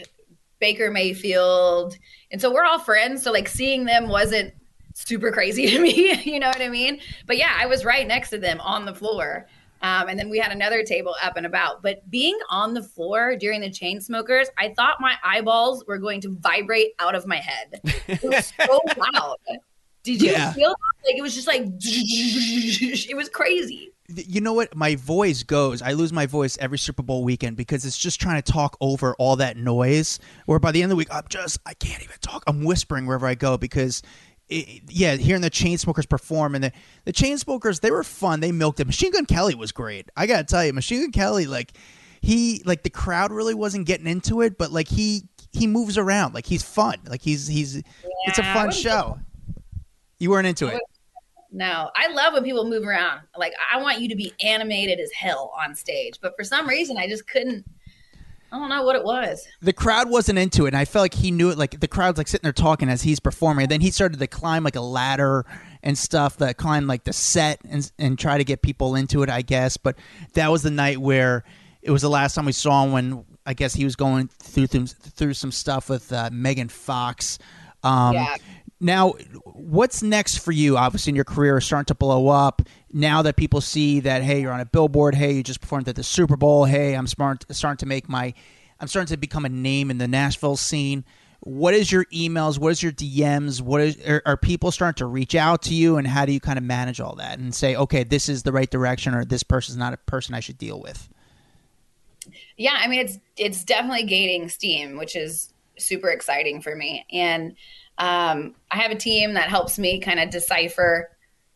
Baker 0.60 0.92
Mayfield, 0.92 1.98
and 2.32 2.40
so 2.42 2.54
we're 2.54 2.64
all 2.66 2.80
friends. 2.80 3.24
So 3.24 3.32
like, 3.32 3.48
seeing 3.48 3.86
them 3.86 4.10
wasn't 4.10 4.54
super 4.96 5.32
crazy 5.32 5.68
to 5.68 5.80
me. 5.82 6.22
you 6.24 6.40
know 6.40 6.48
what 6.48 6.62
I 6.62 6.70
mean? 6.70 7.00
But 7.26 7.38
yeah, 7.38 7.54
I 7.56 7.66
was 7.68 7.86
right 7.86 8.08
next 8.08 8.32
to 8.32 8.38
them 8.38 8.60
on 8.62 8.86
the 8.86 8.94
floor. 8.94 9.48
Um, 9.84 10.08
and 10.08 10.18
then 10.18 10.30
we 10.30 10.40
had 10.40 10.52
another 10.54 10.82
table 10.84 11.14
up 11.22 11.36
and 11.38 11.46
about. 11.46 11.84
But 11.84 12.10
being 12.10 12.40
on 12.50 12.74
the 12.74 12.82
floor 12.82 13.36
during 13.36 13.60
the 13.62 13.70
Chainsmokers, 13.70 14.46
I 14.58 14.74
thought 14.76 14.96
my 15.02 15.16
eyeballs 15.24 15.84
were 15.86 15.98
going 15.98 16.22
to 16.22 16.36
vibrate 16.40 16.94
out 17.00 17.16
of 17.16 17.28
my 17.28 17.36
head. 17.36 17.82
It 18.08 18.24
was 18.24 18.54
so 18.66 18.80
loud. 18.98 19.36
Did 20.04 20.22
you 20.22 20.32
Yeah. 20.32 20.54
feel 20.54 20.70
that? 20.70 21.08
like 21.10 21.18
it 21.18 21.22
was 21.22 21.36
just 21.36 21.48
like 21.48 21.64
it 21.80 23.16
was 23.16 23.28
crazy? 23.30 23.92
You 24.10 24.42
know 24.42 24.54
what? 24.54 24.76
My 24.76 24.96
voice 24.96 25.44
goes. 25.44 25.82
I 25.82 25.94
lose 25.94 26.12
my 26.14 26.26
voice 26.26 26.58
every 26.60 26.78
Super 26.78 27.04
Bowl 27.04 27.24
weekend 27.24 27.56
because 27.58 27.86
it's 27.86 27.98
just 27.98 28.20
trying 28.22 28.42
to 28.42 28.52
talk 28.52 28.78
over 28.82 29.16
all 29.18 29.38
that 29.38 29.58
noise. 29.58 30.20
Where 30.46 30.60
by 30.60 30.72
the 30.72 30.82
end 30.84 30.92
of 30.92 30.96
the 30.96 30.98
week, 30.98 31.08
I'm 31.14 31.24
just 31.30 31.60
I 31.66 31.74
can't 31.74 32.04
even 32.04 32.16
talk. 32.22 32.44
I'm 32.48 32.64
whispering 32.64 33.06
wherever 33.06 33.28
I 33.28 33.36
go 33.36 33.58
because. 33.58 34.02
It, 34.50 34.84
yeah, 34.90 35.16
hearing 35.16 35.42
the 35.42 35.50
Chainsmokers 35.50 36.08
perform 36.08 36.56
and 36.56 36.64
the 36.66 36.72
the 37.06 37.14
Chainsmokers, 37.14 37.82
they 37.82 37.92
were 37.92 38.04
fun. 38.04 38.40
They 38.40 38.52
milked 38.52 38.80
it. 38.80 38.86
Machine 38.86 39.12
Gun 39.12 39.26
Kelly 39.26 39.56
was 39.56 39.72
great. 39.72 40.10
I 40.16 40.28
gotta 40.28 40.44
tell 40.44 40.66
you, 40.66 40.74
Machine 40.74 41.02
Gun 41.02 41.12
Kelly, 41.12 41.46
like 41.46 41.74
he, 42.22 42.62
like 42.66 42.84
the 42.84 42.90
crowd 42.90 43.32
really 43.32 43.54
wasn't 43.54 43.86
getting 43.86 44.08
into 44.08 44.42
it, 44.42 44.58
but 44.58 44.72
like 44.72 44.88
he 44.88 45.24
he 45.52 45.68
moves 45.68 45.98
around, 45.98 46.34
like 46.34 46.46
he's 46.46 46.64
fun, 46.64 46.96
like 47.08 47.22
he's 47.22 47.48
he's 47.48 47.76
it's 47.76 48.40
a 48.40 48.44
fun 48.44 48.72
show. 48.72 49.20
You 50.20 50.30
weren't 50.30 50.48
into 50.48 50.68
it. 50.68 50.82
No, 51.52 51.92
I 51.96 52.08
love 52.12 52.34
when 52.34 52.44
people 52.44 52.66
move 52.68 52.84
around. 52.84 53.22
Like 53.38 53.54
I 53.72 53.82
want 53.82 54.02
you 54.02 54.10
to 54.10 54.16
be 54.16 54.34
animated 54.44 55.00
as 55.00 55.12
hell 55.12 55.54
on 55.62 55.76
stage, 55.76 56.20
but 56.22 56.34
for 56.36 56.44
some 56.44 56.68
reason 56.68 56.98
I 56.98 57.08
just 57.08 57.28
couldn't. 57.28 57.64
I 58.54 58.58
don't 58.60 58.70
know 58.70 58.84
what 58.84 58.96
it 58.96 59.04
was. 59.04 59.46
the 59.64 59.74
crowd 59.74 60.10
wasn't 60.12 60.38
into 60.38 60.66
it 60.66 60.70
and 60.70 60.78
i 60.78 60.86
felt 60.86 61.02
like 61.04 61.16
he 61.16 61.32
knew 61.32 61.50
it 61.50 61.58
like 61.58 61.80
the 61.80 61.88
crowd's 61.88 62.20
like 62.20 62.28
sitting 62.28 62.44
there 62.44 62.54
talking 62.54 62.88
as 62.88 63.02
he's 63.02 63.20
performing 63.20 63.64
and 63.64 63.72
then 63.72 63.82
he 63.82 63.90
started 63.90 64.20
to 64.20 64.28
climb 64.28 64.64
like 64.64 64.76
a 64.76 64.82
ladder 64.82 65.44
and 65.82 65.98
stuff 65.98 66.38
that 66.38 66.56
climb 66.58 66.86
like 66.86 67.04
the 67.04 67.14
set 67.14 67.60
and 67.68 67.92
and 67.98 68.20
try 68.20 68.38
to 68.38 68.44
get 68.44 68.62
people 68.62 68.94
into 68.96 69.24
it 69.24 69.30
i 69.30 69.42
guess 69.42 69.76
but 69.76 69.98
that 70.34 70.52
was 70.52 70.62
the 70.62 70.70
night 70.70 71.00
where 71.00 71.44
it 71.82 71.90
was 71.90 72.04
the 72.04 72.10
last 72.10 72.36
time 72.36 72.46
we 72.46 72.52
saw 72.52 72.84
him 72.84 72.92
when 72.92 73.26
i 73.48 73.54
guess 73.56 73.74
he 73.74 73.84
was 73.86 73.96
going 73.96 74.28
through 74.28 74.68
through, 74.68 74.86
through 74.86 75.34
some 75.34 75.52
stuff 75.52 75.90
with 75.90 76.14
uh, 76.14 76.30
megan 76.32 76.70
fox 76.70 77.40
um, 77.86 78.14
Yeah. 78.14 78.36
Now, 78.84 79.14
what's 79.46 80.04
next 80.04 80.40
for 80.40 80.52
you? 80.52 80.78
Obviously, 80.78 81.12
in 81.12 81.16
your 81.16 81.26
career 81.26 81.58
is 81.58 81.66
starting 81.66 81.86
to 81.86 81.96
blow 81.96 82.28
up. 82.28 82.62
Now 82.92 83.22
that 83.22 83.38
people 83.38 83.62
see 83.62 84.02
that, 84.02 84.24
hey, 84.24 84.42
you're 84.42 84.52
on 84.52 84.60
a 84.60 84.66
billboard. 84.66 85.16
Hey, 85.16 85.32
you 85.32 85.44
just 85.44 85.62
performed 85.62 85.88
at 85.88 85.96
the 85.96 86.04
Super 86.04 86.36
Bowl. 86.36 86.66
Hey, 86.66 86.94
I'm 86.94 87.08
smart, 87.08 87.46
starting 87.52 87.78
to 87.78 87.86
make 87.86 88.10
my, 88.10 88.34
I'm 88.80 88.88
starting 88.88 89.08
to 89.08 89.18
become 89.18 89.46
a 89.46 89.50
name 89.50 89.90
in 89.90 89.98
the 89.98 90.08
Nashville 90.08 90.58
scene. 90.58 91.06
What 91.40 91.74
is 91.74 91.92
your 91.92 92.06
emails? 92.06 92.60
What 92.60 92.72
is 92.72 92.84
your 92.84 92.92
DMs? 92.92 93.62
What 93.62 93.82
is 93.82 94.00
are, 94.06 94.22
are 94.26 94.38
people 94.38 94.72
starting 94.72 94.98
to 95.00 95.06
reach 95.06 95.36
out 95.36 95.62
to 95.64 95.74
you, 95.74 95.98
and 95.98 96.08
how 96.08 96.26
do 96.26 96.32
you 96.32 96.40
kind 96.40 96.58
of 96.58 96.64
manage 96.64 97.02
all 97.02 97.16
that 97.16 97.38
and 97.38 97.54
say, 97.54 97.76
okay, 97.76 98.04
this 98.04 98.30
is 98.30 98.44
the 98.44 98.54
right 98.54 98.70
direction, 98.70 99.14
or 99.14 99.26
this 99.26 99.44
person's 99.44 99.78
not 99.78 99.94
a 99.94 99.98
person 99.98 100.36
I 100.36 100.40
should 100.40 100.58
deal 100.58 100.80
with? 100.80 101.10
Yeah, 102.56 102.78
I 102.78 102.88
mean 102.88 103.02
it's 103.02 103.20
it's 103.36 103.64
definitely 103.66 104.04
gaining 104.04 104.48
steam, 104.48 104.96
which 104.96 105.18
is 105.18 105.54
super 105.78 106.10
exciting 106.10 106.62
for 106.62 106.76
me. 106.76 107.06
And 107.12 107.56
um, 107.98 108.56
I 108.72 108.78
have 108.78 108.92
a 108.92 108.96
team 108.96 109.34
that 109.36 109.50
helps 109.50 109.78
me 109.78 110.00
kind 110.00 110.20
of 110.20 110.30
decipher 110.30 111.10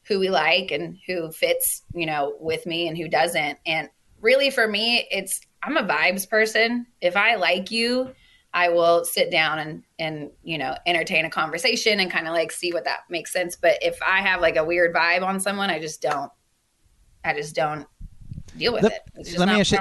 who 0.07 0.19
we 0.19 0.29
like 0.29 0.71
and 0.71 0.97
who 1.05 1.31
fits, 1.31 1.83
you 1.93 2.05
know, 2.05 2.35
with 2.39 2.65
me 2.65 2.87
and 2.87 2.97
who 2.97 3.07
doesn't. 3.09 3.57
And 3.65 3.89
really, 4.21 4.49
for 4.49 4.67
me, 4.67 5.07
it's 5.11 5.41
I'm 5.63 5.77
a 5.77 5.83
vibes 5.83 6.29
person. 6.29 6.85
If 7.01 7.17
I 7.17 7.35
like 7.35 7.71
you, 7.71 8.13
I 8.53 8.69
will 8.69 9.03
sit 9.03 9.31
down 9.31 9.59
and 9.59 9.83
and 9.99 10.31
you 10.43 10.57
know 10.57 10.75
entertain 10.85 11.25
a 11.25 11.29
conversation 11.29 11.99
and 11.99 12.09
kind 12.09 12.27
of 12.27 12.33
like 12.33 12.51
see 12.51 12.71
what 12.71 12.85
that 12.85 13.01
makes 13.09 13.33
sense. 13.33 13.55
But 13.55 13.77
if 13.81 13.99
I 14.01 14.21
have 14.21 14.41
like 14.41 14.55
a 14.55 14.63
weird 14.63 14.95
vibe 14.95 15.23
on 15.23 15.39
someone, 15.39 15.69
I 15.69 15.79
just 15.79 16.01
don't. 16.01 16.31
I 17.23 17.33
just 17.33 17.55
don't 17.55 17.85
deal 18.57 18.73
with 18.73 18.83
Let- 18.83 18.93
it. 18.93 19.01
It's 19.15 19.29
just 19.29 19.39
let 19.39 19.49
me 19.49 19.59
ask 19.59 19.71
you- 19.71 19.77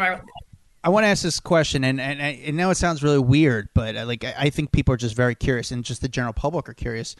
I 0.86 0.88
want 0.88 1.02
to 1.02 1.08
ask 1.08 1.24
this 1.24 1.40
question, 1.40 1.82
and 1.82 2.00
and 2.00 2.22
I, 2.22 2.44
I 2.46 2.50
know 2.52 2.70
it 2.70 2.76
sounds 2.76 3.02
really 3.02 3.18
weird, 3.18 3.70
but 3.74 3.96
uh, 3.96 4.06
like 4.06 4.22
I 4.22 4.34
I 4.38 4.50
think 4.50 4.70
people 4.70 4.94
are 4.94 4.96
just 4.96 5.16
very 5.16 5.34
curious, 5.34 5.72
and 5.72 5.82
just 5.84 6.00
the 6.00 6.06
general 6.08 6.32
public 6.32 6.68
are 6.68 6.74
curious. 6.74 7.16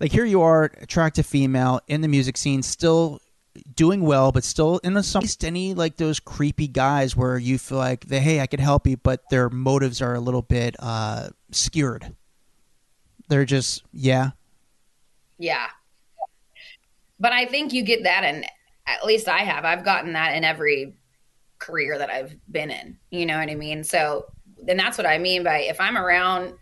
Like 0.00 0.10
here 0.10 0.24
you 0.24 0.42
are, 0.42 0.64
attractive 0.80 1.24
female 1.24 1.80
in 1.86 2.00
the 2.00 2.08
music 2.08 2.36
scene, 2.36 2.60
still 2.64 3.20
doing 3.76 4.02
well, 4.02 4.32
but 4.32 4.42
still 4.42 4.78
in 4.78 4.94
the 4.94 5.04
some 5.04 5.22
any 5.44 5.74
like 5.74 5.96
those 5.96 6.18
creepy 6.18 6.66
guys 6.66 7.16
where 7.16 7.38
you 7.38 7.56
feel 7.56 7.78
like 7.78 8.04
they 8.06 8.18
hey 8.18 8.40
I 8.40 8.48
could 8.48 8.58
help 8.58 8.84
you, 8.84 8.96
but 8.96 9.30
their 9.30 9.48
motives 9.48 10.02
are 10.02 10.14
a 10.14 10.20
little 10.20 10.42
bit 10.42 10.74
uh, 10.80 11.28
skewered. 11.52 12.16
They're 13.28 13.44
just 13.44 13.84
yeah, 13.92 14.32
Yeah. 15.38 15.68
But 17.20 17.30
I 17.30 17.46
think 17.46 17.72
you 17.72 17.84
get 17.84 18.02
that 18.02 18.24
and 18.24 18.44
at 18.88 19.04
least 19.04 19.28
I 19.28 19.44
have. 19.44 19.64
I've 19.64 19.84
gotten 19.84 20.14
that 20.14 20.34
in 20.34 20.42
every 20.42 20.94
career 21.64 21.98
that 21.98 22.10
I've 22.10 22.36
been 22.50 22.70
in. 22.70 22.98
You 23.10 23.26
know 23.26 23.38
what 23.38 23.50
I 23.50 23.54
mean? 23.54 23.84
So 23.84 24.26
then 24.62 24.76
that's 24.76 24.98
what 24.98 25.06
I 25.06 25.18
mean 25.18 25.44
by 25.44 25.60
if 25.60 25.80
I'm 25.80 25.96
around 25.96 26.54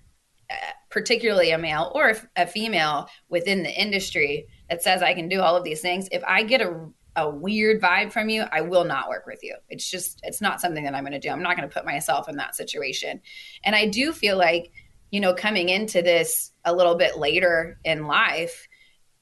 uh, 0.50 0.54
particularly 0.90 1.50
a 1.50 1.58
male 1.58 1.92
or 1.94 2.14
a 2.36 2.46
female 2.46 3.08
within 3.28 3.62
the 3.62 3.70
industry 3.70 4.46
that 4.68 4.82
says 4.82 5.02
I 5.02 5.14
can 5.14 5.28
do 5.28 5.40
all 5.40 5.56
of 5.56 5.64
these 5.64 5.80
things, 5.80 6.08
if 6.12 6.22
I 6.24 6.42
get 6.42 6.60
a 6.60 6.88
a 7.16 7.28
weird 7.28 7.80
vibe 7.80 8.10
from 8.10 8.28
you, 8.28 8.44
I 8.50 8.62
will 8.62 8.84
not 8.84 9.08
work 9.08 9.26
with 9.26 9.40
you. 9.42 9.56
It's 9.68 9.90
just 9.90 10.20
it's 10.22 10.40
not 10.40 10.60
something 10.60 10.84
that 10.84 10.94
I'm 10.94 11.04
going 11.04 11.12
to 11.12 11.18
do. 11.18 11.28
I'm 11.28 11.42
not 11.42 11.56
going 11.56 11.68
to 11.68 11.74
put 11.74 11.84
myself 11.84 12.28
in 12.28 12.36
that 12.36 12.54
situation. 12.54 13.20
And 13.64 13.76
I 13.76 13.86
do 13.86 14.12
feel 14.12 14.38
like, 14.38 14.72
you 15.10 15.20
know, 15.20 15.34
coming 15.34 15.68
into 15.68 16.00
this 16.00 16.52
a 16.64 16.74
little 16.74 16.94
bit 16.94 17.18
later 17.18 17.78
in 17.84 18.06
life, 18.06 18.66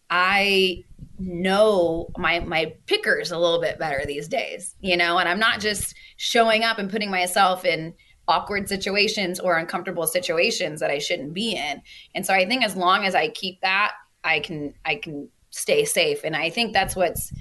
I 0.09 0.85
know 1.21 2.11
my 2.17 2.41
my 2.41 2.75
pickers 2.87 3.31
a 3.31 3.39
little 3.39 3.61
bit 3.61 3.79
better 3.79 4.05
these 4.07 4.29
days, 4.29 4.75
you 4.81 4.97
know, 4.97 5.19
and 5.19 5.29
I'm 5.29 5.39
not 5.39 5.61
just 5.61 5.95
showing 6.17 6.65
up 6.65 6.79
and 6.79 6.91
putting 6.91 7.11
myself 7.11 7.65
in 7.65 7.95
awkward 8.27 8.69
situations 8.69 9.41
or 9.41 9.59
uncomfortable 9.59 10.07
situations 10.07 10.81
that 10.81 10.91
I 10.91 10.99
shouldn't 10.99 11.35
be 11.35 11.57
in. 11.57 11.83
And 12.15 12.25
so 12.25 12.33
I 12.33 12.47
think 12.47 12.65
as 12.65 12.77
long 12.77 13.05
as 13.05 13.15
I 13.15 13.29
keep 13.29 13.61
that, 13.61 13.93
I 14.25 14.41
can 14.41 14.75
I 14.85 14.97
can 14.97 15.29
stay 15.51 15.85
safe. 15.85 16.21
And 16.25 16.35
I 16.37 16.49
think 16.51 16.73
that's 16.73 16.97
what's 16.97 17.33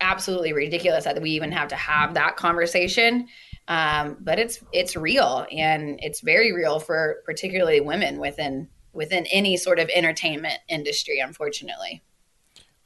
absolutely 0.00 0.52
ridiculous 0.52 1.04
that 1.04 1.20
we 1.20 1.30
even 1.30 1.52
have 1.52 1.68
to 1.68 1.76
have 1.76 2.14
that 2.14 2.36
conversation. 2.36 3.28
Um, 3.68 4.16
but 4.20 4.38
it's 4.38 4.60
it's 4.72 4.96
real 4.96 5.46
and 5.52 6.00
it's 6.02 6.20
very 6.20 6.52
real 6.52 6.80
for 6.80 7.22
particularly 7.24 7.80
women 7.80 8.18
within 8.18 8.68
within 8.92 9.26
any 9.26 9.56
sort 9.56 9.78
of 9.78 9.88
entertainment 9.90 10.58
industry, 10.68 11.20
unfortunately. 11.20 12.02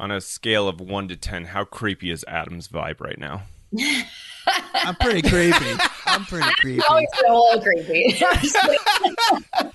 On 0.00 0.10
a 0.10 0.20
scale 0.20 0.66
of 0.66 0.80
one 0.80 1.06
to 1.08 1.16
ten, 1.16 1.44
how 1.46 1.64
creepy 1.64 2.10
is 2.10 2.24
Adam's 2.26 2.66
vibe 2.66 3.00
right 3.00 3.18
now? 3.18 3.42
I'm 4.74 4.96
pretty 4.96 5.22
creepy. 5.28 5.80
I'm 6.06 6.24
pretty 6.24 6.50
creepy. 6.58 6.78
It's 6.78 6.86
always 6.88 7.08
been 7.20 7.30
a 7.30 7.34
little 7.34 7.62
creepy. 7.62 8.16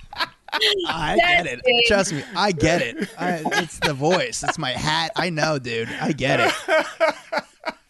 I 0.88 1.16
get 1.16 1.46
it. 1.46 1.60
Trust 1.86 2.12
me, 2.12 2.22
I 2.36 2.52
get 2.52 2.82
it. 2.82 3.08
I, 3.18 3.42
it's 3.62 3.78
the 3.78 3.94
voice. 3.94 4.42
It's 4.42 4.58
my 4.58 4.72
hat. 4.72 5.12
I 5.16 5.30
know, 5.30 5.58
dude. 5.58 5.88
I 6.00 6.12
get 6.12 6.40
it. 6.40 6.52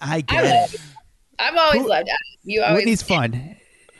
I 0.00 0.20
get 0.20 0.72
it. 0.74 0.80
I've 1.38 1.56
always 1.56 1.82
loved 1.82 2.08
Adam. 2.08 2.18
You 2.44 2.62
always 2.62 2.76
Whitney's 2.82 3.02
fun. 3.02 3.56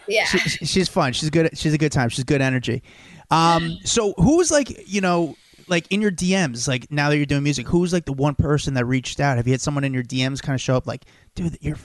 Yeah. 0.07 0.24
She, 0.24 0.39
she's 0.66 0.89
fun. 0.89 1.12
She's 1.14 1.31
good. 1.31 1.57
She's 1.59 1.74
a 1.74 1.78
good 1.78 1.93
time. 1.93 2.11
She's 2.11 2.24
good 2.24 2.41
energy. 2.43 2.83
Um. 3.31 3.78
So 3.85 4.12
who's 4.18 4.51
like 4.51 4.89
you 4.89 5.01
know 5.01 5.37
like 5.71 5.91
in 5.91 6.03
your 6.03 6.11
DMs 6.11 6.68
like 6.68 6.91
now 6.91 7.09
that 7.09 7.16
you're 7.16 7.27
doing 7.27 7.43
music 7.43 7.66
who's 7.68 7.93
like 7.93 8.05
the 8.05 8.12
one 8.12 8.35
person 8.35 8.75
that 8.75 8.85
reached 8.85 9.21
out? 9.21 9.37
Have 9.37 9.47
you 9.47 9.53
had 9.53 9.61
someone 9.61 9.85
in 9.85 9.95
your 9.95 10.03
DMs 10.03 10.43
kind 10.43 10.55
of 10.55 10.61
show 10.61 10.77
up 10.77 10.87
like, 10.87 11.05
dude, 11.35 11.57
you're 11.61 11.79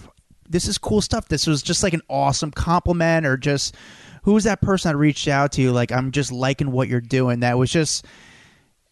this 0.49 0.67
is 0.67 0.77
cool 0.77 1.01
stuff. 1.01 1.27
This 1.27 1.47
was 1.47 1.63
just 1.63 1.83
like 1.83 1.93
an 1.93 2.01
awesome 2.09 2.51
compliment 2.51 3.25
or 3.25 3.37
just 3.37 3.75
who 4.23 4.33
was 4.33 4.43
that 4.43 4.61
person 4.61 4.91
that 4.91 4.97
reached 4.97 5.27
out 5.27 5.51
to 5.53 5.61
you 5.61 5.71
like 5.71 5.91
I'm 5.91 6.11
just 6.11 6.31
liking 6.31 6.71
what 6.71 6.87
you're 6.87 7.01
doing 7.01 7.39
that 7.41 7.57
was 7.57 7.71
just 7.71 8.05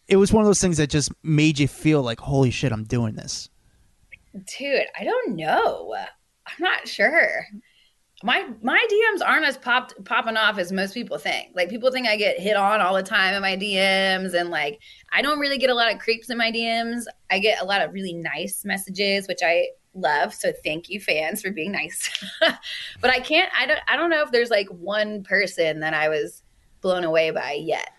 it 0.08 0.16
was 0.16 0.32
one 0.32 0.42
of 0.42 0.46
those 0.46 0.60
things 0.60 0.76
that 0.76 0.90
just 0.90 1.12
made 1.22 1.58
you 1.58 1.68
feel 1.68 2.02
like 2.02 2.20
holy 2.20 2.50
shit 2.50 2.72
I'm 2.72 2.84
doing 2.84 3.14
this. 3.14 3.48
Dude, 4.58 4.86
I 4.98 5.04
don't 5.04 5.36
know. 5.36 5.94
I'm 6.46 6.54
not 6.58 6.88
sure. 6.88 7.46
My 8.22 8.46
my 8.62 8.86
DMs 8.90 9.26
aren't 9.26 9.44
as 9.44 9.58
popped 9.58 10.02
popping 10.04 10.36
off 10.36 10.56
as 10.58 10.72
most 10.72 10.94
people 10.94 11.18
think. 11.18 11.50
Like 11.54 11.68
people 11.68 11.90
think 11.90 12.06
I 12.06 12.16
get 12.16 12.38
hit 12.38 12.56
on 12.56 12.80
all 12.80 12.94
the 12.94 13.02
time 13.02 13.34
in 13.34 13.42
my 13.42 13.56
DMs 13.56 14.34
and 14.34 14.50
like 14.50 14.78
I 15.12 15.20
don't 15.20 15.38
really 15.38 15.58
get 15.58 15.68
a 15.68 15.74
lot 15.74 15.92
of 15.92 15.98
creeps 15.98 16.30
in 16.30 16.38
my 16.38 16.50
DMs. 16.52 17.04
I 17.30 17.38
get 17.38 17.60
a 17.60 17.64
lot 17.64 17.82
of 17.82 17.92
really 17.92 18.12
nice 18.14 18.64
messages 18.64 19.26
which 19.28 19.40
I 19.44 19.68
love. 19.94 20.32
So 20.32 20.52
thank 20.64 20.88
you 20.88 21.00
fans 21.00 21.42
for 21.42 21.50
being 21.50 21.72
nice. 21.72 22.08
but 22.40 23.10
I 23.10 23.18
can't 23.20 23.50
I 23.58 23.66
don't 23.66 23.80
I 23.88 23.96
don't 23.96 24.10
know 24.10 24.22
if 24.22 24.30
there's 24.30 24.50
like 24.50 24.68
one 24.68 25.22
person 25.24 25.80
that 25.80 25.92
I 25.92 26.08
was 26.08 26.42
blown 26.80 27.04
away 27.04 27.30
by 27.30 27.52
yet. 27.52 27.90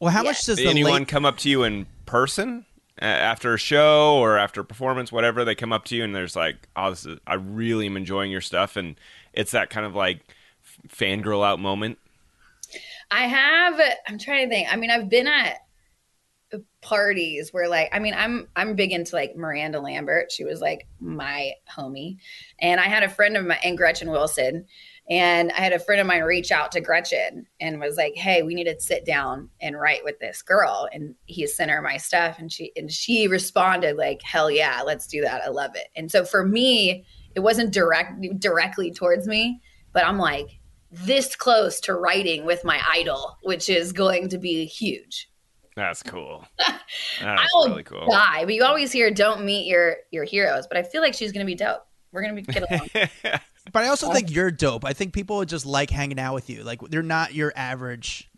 Well, 0.00 0.12
how 0.12 0.22
Yeah. 0.22 0.30
much 0.30 0.44
does 0.44 0.58
the 0.58 0.68
anyone 0.68 0.92
late- 1.00 1.08
come 1.08 1.24
up 1.24 1.38
to 1.38 1.48
you 1.48 1.62
in 1.64 1.86
person 2.04 2.66
uh, 3.00 3.04
after 3.04 3.52
a 3.54 3.58
show 3.58 4.16
or 4.18 4.36
after 4.38 4.60
a 4.60 4.64
performance, 4.64 5.10
whatever? 5.10 5.44
They 5.44 5.54
come 5.54 5.72
up 5.72 5.86
to 5.86 5.96
you 5.96 6.04
and 6.04 6.14
there's 6.14 6.36
like, 6.36 6.68
"Oh, 6.76 6.90
this 6.90 7.06
is 7.06 7.18
I 7.26 7.34
really 7.34 7.86
am 7.86 7.96
enjoying 7.96 8.30
your 8.30 8.40
stuff," 8.42 8.76
and 8.76 8.96
it's 9.36 9.52
that 9.52 9.70
kind 9.70 9.86
of 9.86 9.94
like 9.94 10.34
fangirl 10.88 11.46
out 11.46 11.60
moment. 11.60 11.98
I 13.10 13.26
have. 13.26 13.80
I'm 14.08 14.18
trying 14.18 14.48
to 14.48 14.54
think. 14.54 14.72
I 14.72 14.76
mean, 14.76 14.90
I've 14.90 15.08
been 15.08 15.28
at 15.28 15.58
parties 16.80 17.52
where, 17.52 17.68
like, 17.68 17.88
I 17.92 17.98
mean, 17.98 18.14
I'm 18.14 18.48
I'm 18.56 18.74
big 18.74 18.92
into 18.92 19.14
like 19.14 19.36
Miranda 19.36 19.80
Lambert. 19.80 20.32
She 20.32 20.44
was 20.44 20.60
like 20.60 20.86
my 21.00 21.52
homie, 21.70 22.16
and 22.60 22.80
I 22.80 22.84
had 22.84 23.02
a 23.02 23.08
friend 23.08 23.36
of 23.36 23.46
mine, 23.46 23.58
and 23.62 23.76
Gretchen 23.76 24.10
Wilson, 24.10 24.66
and 25.08 25.52
I 25.52 25.60
had 25.60 25.72
a 25.72 25.78
friend 25.78 26.00
of 26.00 26.06
mine 26.06 26.22
reach 26.22 26.50
out 26.50 26.72
to 26.72 26.80
Gretchen 26.80 27.46
and 27.60 27.80
was 27.80 27.96
like, 27.96 28.14
"Hey, 28.16 28.42
we 28.42 28.54
need 28.54 28.64
to 28.64 28.80
sit 28.80 29.04
down 29.04 29.50
and 29.60 29.78
write 29.78 30.04
with 30.04 30.18
this 30.18 30.42
girl." 30.42 30.88
And 30.92 31.14
he 31.26 31.46
sent 31.46 31.70
her 31.70 31.82
my 31.82 31.96
stuff, 31.96 32.38
and 32.38 32.50
she 32.50 32.72
and 32.76 32.90
she 32.90 33.28
responded 33.28 33.96
like, 33.96 34.22
"Hell 34.22 34.50
yeah, 34.50 34.82
let's 34.84 35.06
do 35.06 35.20
that. 35.22 35.42
I 35.42 35.48
love 35.48 35.76
it." 35.76 35.88
And 35.94 36.10
so 36.10 36.24
for 36.24 36.44
me, 36.44 37.04
it 37.36 37.40
wasn't 37.40 37.72
direct 37.72 38.20
directly 38.40 38.90
towards 38.90 39.28
me, 39.28 39.60
but 39.92 40.04
I'm 40.04 40.18
like 40.18 40.58
this 40.90 41.36
close 41.36 41.78
to 41.80 41.94
writing 41.94 42.46
with 42.46 42.64
my 42.64 42.80
idol, 42.90 43.36
which 43.42 43.68
is 43.68 43.92
going 43.92 44.30
to 44.30 44.38
be 44.38 44.64
huge. 44.64 45.30
That's 45.76 46.02
cool. 46.02 46.46
I 46.58 46.80
That's 47.20 47.54
will 47.54 47.68
really 47.68 47.82
cool. 47.82 48.06
die, 48.10 48.46
but 48.46 48.54
you 48.54 48.64
always 48.64 48.90
hear 48.90 49.10
"Don't 49.10 49.44
meet 49.44 49.66
your 49.66 49.96
your 50.10 50.24
heroes," 50.24 50.66
but 50.66 50.78
I 50.78 50.82
feel 50.82 51.02
like 51.02 51.12
she's 51.14 51.32
going 51.32 51.44
to 51.44 51.50
be 51.50 51.54
dope. 51.54 51.86
We're 52.10 52.22
going 52.22 52.36
to 52.36 52.42
be 52.42 52.52
get 52.52 52.70
along. 52.70 53.38
But 53.72 53.82
I 53.82 53.88
also 53.88 54.08
uh, 54.08 54.14
think 54.14 54.30
you're 54.30 54.52
dope. 54.52 54.84
I 54.84 54.92
think 54.92 55.12
people 55.12 55.44
just 55.44 55.66
like 55.66 55.90
hanging 55.90 56.20
out 56.20 56.34
with 56.34 56.48
you. 56.48 56.62
Like 56.62 56.80
they're 56.88 57.02
not 57.02 57.34
your 57.34 57.52
average 57.56 58.30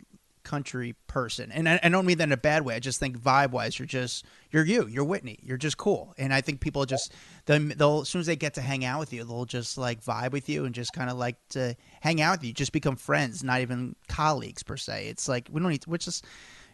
country 0.49 0.95
person, 1.05 1.51
and 1.51 1.69
I, 1.69 1.79
I 1.83 1.89
don't 1.89 2.07
mean 2.07 2.17
that 2.17 2.23
in 2.23 2.31
a 2.31 2.37
bad 2.37 2.65
way. 2.65 2.73
I 2.73 2.79
just 2.79 2.99
think 2.99 3.19
vibe 3.19 3.51
wise, 3.51 3.77
you're 3.77 3.85
just 3.85 4.25
you're 4.49 4.65
you. 4.65 4.87
You're 4.87 5.03
Whitney. 5.03 5.37
You're 5.43 5.57
just 5.57 5.77
cool, 5.77 6.15
and 6.17 6.33
I 6.33 6.41
think 6.41 6.59
people 6.59 6.85
just 6.87 7.13
they'll, 7.45 7.59
they'll 7.59 8.01
as 8.01 8.09
soon 8.09 8.21
as 8.21 8.25
they 8.25 8.35
get 8.35 8.55
to 8.55 8.61
hang 8.61 8.83
out 8.83 8.99
with 8.99 9.13
you, 9.13 9.23
they'll 9.23 9.45
just 9.45 9.77
like 9.77 10.03
vibe 10.03 10.31
with 10.31 10.49
you 10.49 10.65
and 10.65 10.73
just 10.73 10.91
kind 10.91 11.11
of 11.11 11.17
like 11.17 11.35
to 11.49 11.75
hang 12.01 12.19
out 12.19 12.39
with 12.39 12.45
you. 12.45 12.53
Just 12.53 12.71
become 12.71 12.95
friends, 12.95 13.43
not 13.43 13.61
even 13.61 13.95
colleagues 14.07 14.63
per 14.63 14.75
se. 14.75 15.07
It's 15.07 15.27
like 15.27 15.47
we 15.51 15.61
don't 15.61 15.69
need. 15.69 15.85
We're 15.85 15.97
just 15.97 16.25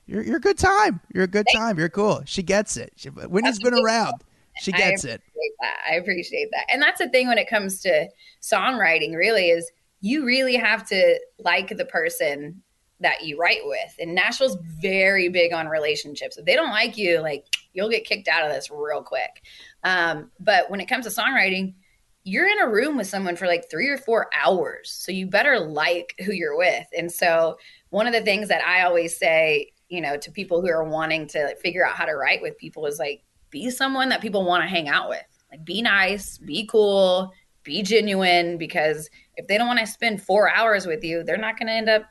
you're 0.06 0.24
you're 0.24 0.38
a 0.38 0.42
good 0.42 0.58
time. 0.58 1.02
You're 1.14 1.26
a 1.26 1.28
good 1.28 1.48
time. 1.54 1.78
You're 1.78 1.90
cool. 1.90 2.24
She 2.26 2.44
gets 2.44 2.78
it. 2.78 2.94
She, 2.96 3.10
Whitney's 3.10 3.60
been 3.60 3.74
around. 3.74 4.14
She 4.62 4.72
gets 4.72 5.04
I 5.04 5.10
it. 5.10 5.22
appreciate 5.22 5.56
That. 5.60 5.78
I 5.92 5.96
appreciate 5.96 6.50
that, 6.52 6.66
and 6.72 6.82
that's 6.82 7.00
the 7.00 7.10
thing 7.10 7.28
when 7.28 7.38
it 7.38 7.50
comes 7.50 7.82
to 7.82 8.08
songwriting. 8.42 9.16
Really, 9.16 9.50
is 9.50 9.70
you 10.00 10.26
really 10.26 10.56
have 10.56 10.88
to 10.88 11.20
like 11.40 11.76
the 11.76 11.86
person 11.86 12.62
that 13.06 13.24
you 13.24 13.38
write 13.38 13.62
with. 13.66 13.96
And 14.00 14.16
Nashville's 14.16 14.58
very 14.82 15.30
big 15.30 15.54
on 15.54 15.68
relationships. 15.68 16.38
If 16.38 16.46
they 16.46 16.56
don't 16.56 16.72
like 16.72 16.98
you, 16.98 17.20
like 17.20 17.46
you'll 17.74 17.90
get 17.90 18.04
kicked 18.04 18.28
out 18.28 18.44
of 18.44 18.52
this 18.52 18.72
real 18.72 19.04
quick. 19.04 19.44
Um, 19.84 20.32
but 20.40 20.72
when 20.72 20.82
it 20.82 20.88
comes 20.88 21.06
to 21.06 21.12
songwriting, 21.12 21.76
you're 22.24 22.48
in 22.48 22.60
a 22.60 22.68
room 22.68 22.98
with 22.98 23.06
someone 23.06 23.36
for 23.36 23.46
like 23.46 23.70
three 23.70 23.88
or 23.90 24.00
four 24.00 24.28
hours. 24.34 24.90
So 24.90 25.12
you 25.12 25.28
better 25.28 25.60
like 25.60 26.16
who 26.26 26.32
you're 26.34 26.58
with. 26.58 26.88
And 26.98 27.12
so 27.12 27.60
one 27.92 28.08
of 28.08 28.14
the 28.14 28.24
things 28.24 28.48
that 28.48 28.66
I 28.66 28.82
always 28.82 29.16
say, 29.16 29.72
you 29.90 30.02
know, 30.02 30.18
to 30.18 30.32
people 30.32 30.60
who 30.60 30.70
are 30.70 30.84
wanting 30.84 31.28
to 31.28 31.56
figure 31.58 31.86
out 31.86 31.96
how 31.96 32.06
to 32.06 32.16
write 32.16 32.42
with 32.42 32.58
people 32.58 32.88
is 32.88 32.98
like, 32.98 33.24
be 33.52 33.70
someone 33.70 34.10
that 34.10 34.22
people 34.22 34.44
want 34.44 34.64
to 34.64 34.68
hang 34.68 34.88
out 34.90 35.10
with. 35.10 35.22
Like, 35.52 35.64
be 35.64 35.84
nice, 35.84 36.40
be 36.40 36.66
cool, 36.66 37.32
be 37.62 37.84
genuine, 37.84 38.58
because 38.58 39.08
if 39.36 39.46
they 39.46 39.60
don't 39.60 39.68
want 39.68 39.80
to 39.80 39.86
spend 39.86 40.24
four 40.24 40.50
hours 40.50 40.88
with 40.88 41.04
you, 41.04 41.24
they're 41.24 41.38
not 41.38 41.60
going 41.60 41.68
to 41.68 41.74
end 41.74 41.90
up 41.90 42.06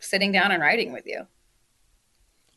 sitting 0.00 0.32
down 0.32 0.50
and 0.52 0.62
writing 0.62 0.92
with 0.92 1.06
you. 1.06 1.26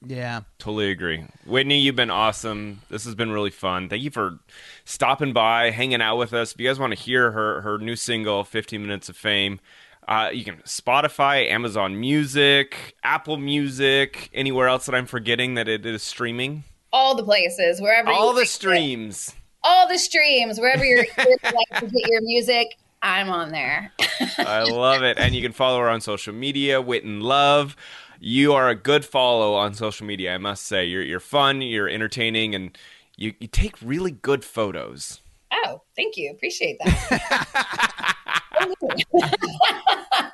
Yeah. 0.06 0.42
Totally 0.60 0.92
agree. 0.92 1.24
Whitney, 1.46 1.80
you've 1.80 1.96
been 1.96 2.10
awesome. 2.10 2.82
This 2.90 3.06
has 3.06 3.16
been 3.16 3.32
really 3.32 3.52
fun. 3.52 3.88
Thank 3.88 4.04
you 4.04 4.12
for 4.12 4.40
stopping 4.84 5.32
by, 5.32 5.72
hanging 5.72 6.02
out 6.02 6.18
with 6.18 6.34
us. 6.34 6.54
If 6.54 6.60
you 6.60 6.68
guys 6.68 6.78
want 6.80 6.94
to 6.94 7.00
hear 7.00 7.32
her 7.32 7.62
her 7.62 7.78
new 7.78 7.96
single, 7.96 8.44
15 8.44 8.82
Minutes 8.82 9.08
of 9.08 9.16
Fame, 9.16 9.62
uh, 10.08 10.30
you 10.34 10.44
can 10.44 10.58
Spotify, 10.66 11.50
Amazon 11.50 11.98
Music, 11.98 12.96
Apple 13.04 13.38
Music, 13.38 14.30
anywhere 14.34 14.68
else 14.68 14.86
that 14.88 14.96
I'm 14.96 15.06
forgetting 15.06 15.54
that 15.54 15.70
it 15.70 15.86
is 15.86 16.04
streaming. 16.04 16.66
All 16.92 17.16
the 17.16 17.24
places, 17.24 17.80
wherever 17.80 18.10
All 18.10 18.28
you 18.28 18.34
the 18.34 18.40
like 18.40 18.48
it. 18.48 18.50
streams. 18.50 19.34
all 19.64 19.88
the 19.88 19.98
streams, 19.98 20.60
wherever 20.60 20.84
you're 20.84 21.06
like 21.18 21.80
to 21.80 21.88
get 21.88 22.10
your 22.10 22.22
music, 22.24 22.68
I'm 23.04 23.30
on 23.30 23.52
there. 23.52 23.92
I 24.38 24.64
love 24.64 25.04
it. 25.04 25.20
And 25.20 25.36
you 25.36 25.42
can 25.42 25.52
follow 25.52 25.80
her 25.80 25.90
on 25.90 26.00
social 26.00 26.34
media, 26.34 26.82
Wit 26.82 27.04
and 27.04 27.22
Love. 27.22 27.76
You 28.20 28.54
are 28.54 28.70
a 28.70 28.76
good 28.76 29.04
follow 29.04 29.54
on 29.54 29.74
social 29.74 30.08
media, 30.08 30.34
I 30.34 30.38
must 30.38 30.66
say. 30.66 30.86
You're 30.86 31.04
you're 31.04 31.20
fun, 31.20 31.62
you're 31.62 31.90
entertaining, 31.90 32.56
and 32.56 32.78
you, 33.18 33.34
you 33.40 33.48
take 33.48 33.76
really 33.82 34.12
good 34.12 34.46
photos. 34.46 35.20
Oh, 35.52 35.82
thank 35.98 36.16
you. 36.16 36.32
Appreciate 36.32 36.80
that. 36.80 38.16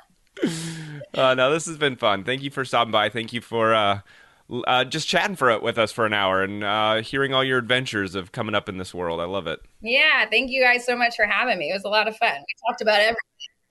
Uh, 1.12 1.34
no, 1.34 1.52
this 1.52 1.66
has 1.66 1.76
been 1.76 1.96
fun. 1.96 2.24
Thank 2.24 2.40
you 2.42 2.50
for 2.50 2.64
stopping 2.64 2.92
by. 2.92 3.08
Thank 3.08 3.32
you 3.32 3.40
for 3.40 3.74
uh, 3.74 4.00
uh, 4.66 4.84
just 4.84 5.08
chatting 5.08 5.36
for 5.36 5.50
it 5.50 5.62
with 5.62 5.78
us 5.78 5.92
for 5.92 6.06
an 6.06 6.12
hour 6.12 6.42
and 6.42 6.64
uh, 6.64 7.02
hearing 7.02 7.32
all 7.32 7.44
your 7.44 7.58
adventures 7.58 8.14
of 8.14 8.32
coming 8.32 8.54
up 8.54 8.68
in 8.68 8.78
this 8.78 8.92
world. 8.92 9.20
I 9.20 9.24
love 9.24 9.46
it. 9.46 9.60
yeah, 9.80 10.26
thank 10.28 10.50
you 10.50 10.62
guys 10.62 10.84
so 10.84 10.96
much 10.96 11.14
for 11.16 11.26
having 11.26 11.58
me. 11.58 11.70
It 11.70 11.74
was 11.74 11.84
a 11.84 11.88
lot 11.88 12.08
of 12.08 12.16
fun. 12.16 12.32
We 12.34 12.68
talked 12.68 12.80
about 12.80 13.00
everything. 13.00 13.16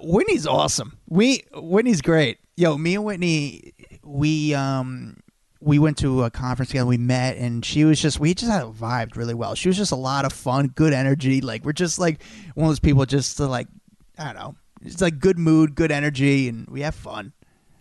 Whitney's 0.01 0.47
awesome. 0.47 0.97
We 1.09 1.43
Whitney's 1.53 2.01
great. 2.01 2.39
Yo, 2.55 2.77
me 2.77 2.95
and 2.95 3.03
Whitney, 3.03 3.73
we 4.03 4.53
um 4.53 5.17
we 5.61 5.77
went 5.77 5.97
to 5.97 6.23
a 6.23 6.32
conference 6.32 6.69
together. 6.69 6.88
We 6.88 6.97
met, 6.97 7.36
and 7.36 7.65
she 7.65 7.84
was 7.84 8.01
just 8.01 8.19
we 8.19 8.34
just 8.34 8.51
had 8.51 8.63
vibed 8.63 9.17
really 9.17 9.34
well. 9.34 9.55
She 9.55 9.67
was 9.67 9.77
just 9.77 9.91
a 9.91 9.97
lot 9.97 10.23
of 10.23 10.32
fun, 10.32 10.67
good 10.67 10.93
energy. 10.93 11.41
Like 11.41 11.65
we're 11.65 11.73
just 11.73 11.99
like 11.99 12.23
one 12.55 12.65
of 12.65 12.69
those 12.71 12.80
people 12.80 13.05
just 13.05 13.38
to 13.38 13.47
like 13.47 13.67
I 14.17 14.25
don't 14.25 14.36
know, 14.36 14.55
it's 14.84 15.01
like 15.01 15.19
good 15.19 15.38
mood, 15.38 15.75
good 15.75 15.91
energy, 15.91 16.47
and 16.47 16.67
we 16.69 16.82
have 16.82 16.95
fun. 16.95 17.34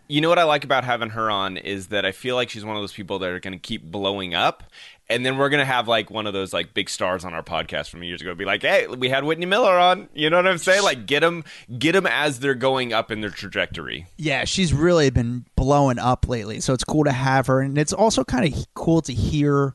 You 0.08 0.20
know 0.22 0.28
what 0.30 0.38
I 0.38 0.44
like 0.44 0.64
about 0.64 0.84
having 0.84 1.10
her 1.10 1.30
on 1.30 1.58
is 1.58 1.88
that 1.88 2.06
I 2.06 2.12
feel 2.12 2.34
like 2.34 2.48
she's 2.48 2.64
one 2.64 2.76
of 2.76 2.82
those 2.82 2.92
people 2.92 3.18
that 3.18 3.30
are 3.30 3.40
going 3.40 3.52
to 3.52 3.58
keep 3.58 3.84
blowing 3.84 4.34
up. 4.34 4.64
And 5.10 5.24
then 5.24 5.38
we're 5.38 5.48
going 5.48 5.60
to 5.60 5.66
have 5.66 5.88
like 5.88 6.10
one 6.10 6.26
of 6.26 6.32
those 6.32 6.52
like 6.52 6.74
big 6.74 6.90
stars 6.90 7.24
on 7.24 7.32
our 7.32 7.42
podcast 7.42 7.88
from 7.88 8.02
years 8.02 8.20
ago 8.20 8.34
be 8.34 8.44
like, 8.44 8.62
hey, 8.62 8.86
we 8.86 9.08
had 9.08 9.24
Whitney 9.24 9.46
Miller 9.46 9.78
on. 9.78 10.08
You 10.14 10.28
know 10.28 10.36
what 10.36 10.46
I'm 10.46 10.58
saying? 10.58 10.82
Like 10.82 11.06
get 11.06 11.20
them, 11.20 11.44
get 11.78 11.92
them 11.92 12.06
as 12.06 12.40
they're 12.40 12.54
going 12.54 12.92
up 12.92 13.10
in 13.10 13.20
their 13.20 13.30
trajectory. 13.30 14.06
Yeah, 14.16 14.44
she's 14.44 14.74
really 14.74 15.10
been 15.10 15.46
blowing 15.56 15.98
up 15.98 16.28
lately, 16.28 16.60
so 16.60 16.74
it's 16.74 16.84
cool 16.84 17.04
to 17.04 17.12
have 17.12 17.46
her, 17.46 17.60
and 17.60 17.78
it's 17.78 17.92
also 17.92 18.22
kind 18.24 18.52
of 18.52 18.66
cool 18.74 19.00
to 19.02 19.14
hear 19.14 19.74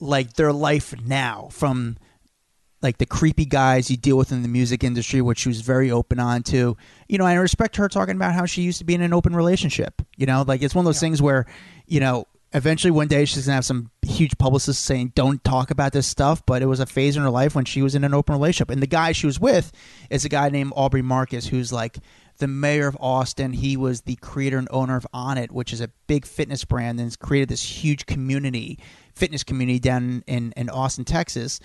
like 0.00 0.34
their 0.34 0.52
life 0.52 0.94
now 1.04 1.48
from 1.50 1.96
like 2.84 2.98
the 2.98 3.06
creepy 3.06 3.46
guys 3.46 3.90
you 3.90 3.96
deal 3.96 4.16
with 4.16 4.30
in 4.30 4.42
the 4.42 4.48
music 4.48 4.84
industry, 4.84 5.20
which 5.20 5.40
she 5.40 5.48
was 5.48 5.62
very 5.62 5.90
open 5.90 6.20
on 6.20 6.44
to. 6.44 6.76
You 7.08 7.18
know, 7.18 7.24
I 7.24 7.34
respect 7.34 7.76
her 7.76 7.88
talking 7.88 8.14
about 8.14 8.34
how 8.34 8.46
she 8.46 8.62
used 8.62 8.78
to 8.78 8.84
be 8.84 8.94
in 8.94 9.00
an 9.00 9.12
open 9.12 9.34
relationship. 9.34 10.02
You 10.16 10.26
know, 10.26 10.44
like 10.46 10.62
it's 10.62 10.74
one 10.74 10.84
of 10.84 10.86
those 10.86 11.00
things 11.00 11.20
where, 11.20 11.46
you 11.86 11.98
know, 11.98 12.26
eventually 12.54 12.92
one 12.92 13.08
day 13.08 13.24
she's 13.24 13.46
gonna 13.46 13.56
have 13.56 13.64
some 13.64 13.90
huge 14.02 14.38
publicist 14.38 14.84
saying 14.84 15.12
don't 15.16 15.42
talk 15.42 15.72
about 15.72 15.92
this 15.92 16.06
stuff 16.06 16.46
but 16.46 16.62
it 16.62 16.66
was 16.66 16.78
a 16.78 16.86
phase 16.86 17.16
in 17.16 17.22
her 17.22 17.30
life 17.30 17.54
when 17.54 17.64
she 17.64 17.82
was 17.82 17.96
in 17.96 18.04
an 18.04 18.14
open 18.14 18.32
relationship 18.32 18.70
and 18.70 18.80
the 18.80 18.86
guy 18.86 19.10
she 19.10 19.26
was 19.26 19.40
with 19.40 19.72
is 20.08 20.24
a 20.24 20.28
guy 20.28 20.48
named 20.48 20.72
aubrey 20.76 21.02
marcus 21.02 21.48
who's 21.48 21.72
like 21.72 21.98
the 22.38 22.46
mayor 22.46 22.86
of 22.86 22.96
austin 23.00 23.52
he 23.52 23.76
was 23.76 24.02
the 24.02 24.14
creator 24.16 24.56
and 24.56 24.68
owner 24.70 24.96
of 24.96 25.06
Onnit 25.12 25.50
which 25.50 25.72
is 25.72 25.80
a 25.80 25.88
big 26.06 26.24
fitness 26.24 26.64
brand 26.64 27.00
and 27.00 27.06
has 27.06 27.16
created 27.16 27.48
this 27.48 27.82
huge 27.82 28.06
community 28.06 28.78
fitness 29.16 29.42
community 29.42 29.80
down 29.80 30.22
in, 30.28 30.52
in 30.56 30.70
austin 30.70 31.04
texas 31.04 31.58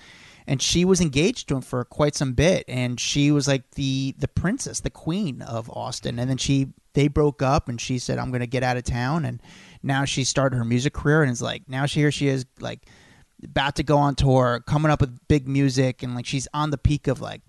and 0.50 0.60
she 0.60 0.84
was 0.84 1.00
engaged 1.00 1.46
to 1.48 1.54
him 1.54 1.62
for 1.62 1.84
quite 1.84 2.16
some 2.16 2.32
bit 2.32 2.64
and 2.66 2.98
she 2.98 3.30
was 3.30 3.46
like 3.46 3.70
the 3.72 4.16
the 4.18 4.26
princess 4.26 4.80
the 4.80 4.90
queen 4.90 5.40
of 5.42 5.70
austin 5.70 6.18
and 6.18 6.28
then 6.28 6.36
she 6.36 6.66
they 6.94 7.06
broke 7.06 7.40
up 7.40 7.68
and 7.68 7.80
she 7.80 7.98
said 8.00 8.18
i'm 8.18 8.32
gonna 8.32 8.48
get 8.48 8.64
out 8.64 8.76
of 8.76 8.82
town 8.82 9.24
and 9.24 9.40
now 9.84 10.04
she 10.04 10.24
started 10.24 10.56
her 10.56 10.64
music 10.64 10.92
career 10.92 11.22
and 11.22 11.30
it's 11.30 11.40
like 11.40 11.62
now 11.68 11.86
she 11.86 12.00
here 12.00 12.10
she 12.10 12.26
is 12.26 12.44
like 12.58 12.80
about 13.44 13.76
to 13.76 13.84
go 13.84 13.96
on 13.96 14.16
tour 14.16 14.60
coming 14.66 14.90
up 14.90 15.00
with 15.00 15.16
big 15.28 15.46
music 15.46 16.02
and 16.02 16.16
like 16.16 16.26
she's 16.26 16.48
on 16.52 16.70
the 16.70 16.78
peak 16.78 17.06
of 17.06 17.20
like 17.20 17.42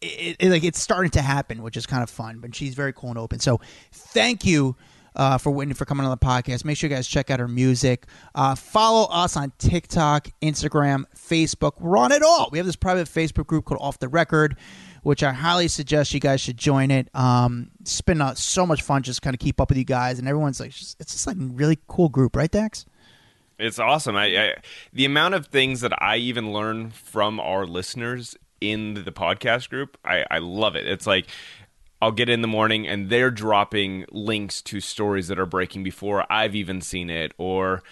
it, 0.00 0.36
it, 0.38 0.50
like 0.50 0.64
it's 0.64 0.80
starting 0.80 1.10
to 1.10 1.20
happen 1.20 1.62
which 1.62 1.76
is 1.76 1.84
kind 1.84 2.02
of 2.02 2.08
fun 2.08 2.38
but 2.38 2.54
she's 2.54 2.74
very 2.74 2.92
cool 2.92 3.10
and 3.10 3.18
open. 3.18 3.38
So 3.38 3.60
thank 3.92 4.46
you 4.46 4.76
uh, 5.16 5.38
for 5.38 5.50
Whitney 5.50 5.74
for 5.74 5.84
coming 5.84 6.04
on 6.04 6.10
the 6.10 6.16
podcast. 6.24 6.64
Make 6.64 6.76
sure 6.76 6.88
you 6.88 6.96
guys 6.96 7.06
check 7.06 7.30
out 7.30 7.40
her 7.40 7.48
music. 7.48 8.06
Uh, 8.34 8.54
follow 8.54 9.08
us 9.10 9.36
on 9.36 9.52
TikTok, 9.58 10.28
Instagram, 10.42 11.04
Facebook. 11.16 11.80
We're 11.80 11.98
on 11.98 12.12
it 12.12 12.22
all. 12.22 12.48
We 12.50 12.58
have 12.58 12.66
this 12.66 12.76
private 12.76 13.08
Facebook 13.08 13.46
group 13.46 13.64
called 13.64 13.80
Off 13.80 13.98
the 13.98 14.08
Record, 14.08 14.56
which 15.02 15.22
I 15.22 15.32
highly 15.32 15.68
suggest 15.68 16.12
you 16.14 16.20
guys 16.20 16.40
should 16.40 16.56
join 16.56 16.90
it. 16.90 17.08
Um, 17.14 17.70
it's 17.80 18.00
been 18.00 18.20
uh, 18.20 18.34
so 18.34 18.66
much 18.66 18.82
fun 18.82 19.02
just 19.02 19.22
kind 19.22 19.34
of 19.34 19.40
keep 19.40 19.60
up 19.60 19.68
with 19.68 19.78
you 19.78 19.84
guys, 19.84 20.18
and 20.18 20.28
everyone's 20.28 20.60
like, 20.60 20.70
it's 20.70 20.94
just 20.98 21.26
like 21.26 21.36
a 21.36 21.40
really 21.40 21.78
cool 21.88 22.08
group, 22.08 22.36
right, 22.36 22.50
Dax? 22.50 22.86
It's 23.58 23.78
awesome. 23.78 24.16
I, 24.16 24.24
I 24.24 24.54
the 24.92 25.04
amount 25.04 25.34
of 25.34 25.48
things 25.48 25.82
that 25.82 25.92
I 26.02 26.16
even 26.16 26.52
learn 26.52 26.90
from 26.90 27.38
our 27.38 27.66
listeners 27.66 28.34
in 28.60 28.94
the 28.94 29.12
podcast 29.12 29.68
group, 29.68 29.98
I, 30.04 30.24
I 30.30 30.38
love 30.38 30.76
it. 30.76 30.86
It's 30.86 31.06
like 31.06 31.26
I'll 32.02 32.12
get 32.12 32.28
in 32.28 32.40
the 32.40 32.48
morning 32.48 32.86
and 32.86 33.10
they're 33.10 33.30
dropping 33.30 34.06
links 34.10 34.62
to 34.62 34.80
stories 34.80 35.28
that 35.28 35.38
are 35.38 35.46
breaking 35.46 35.84
before 35.84 36.24
I've 36.32 36.54
even 36.54 36.80
seen 36.80 37.10
it, 37.10 37.32
or 37.36 37.82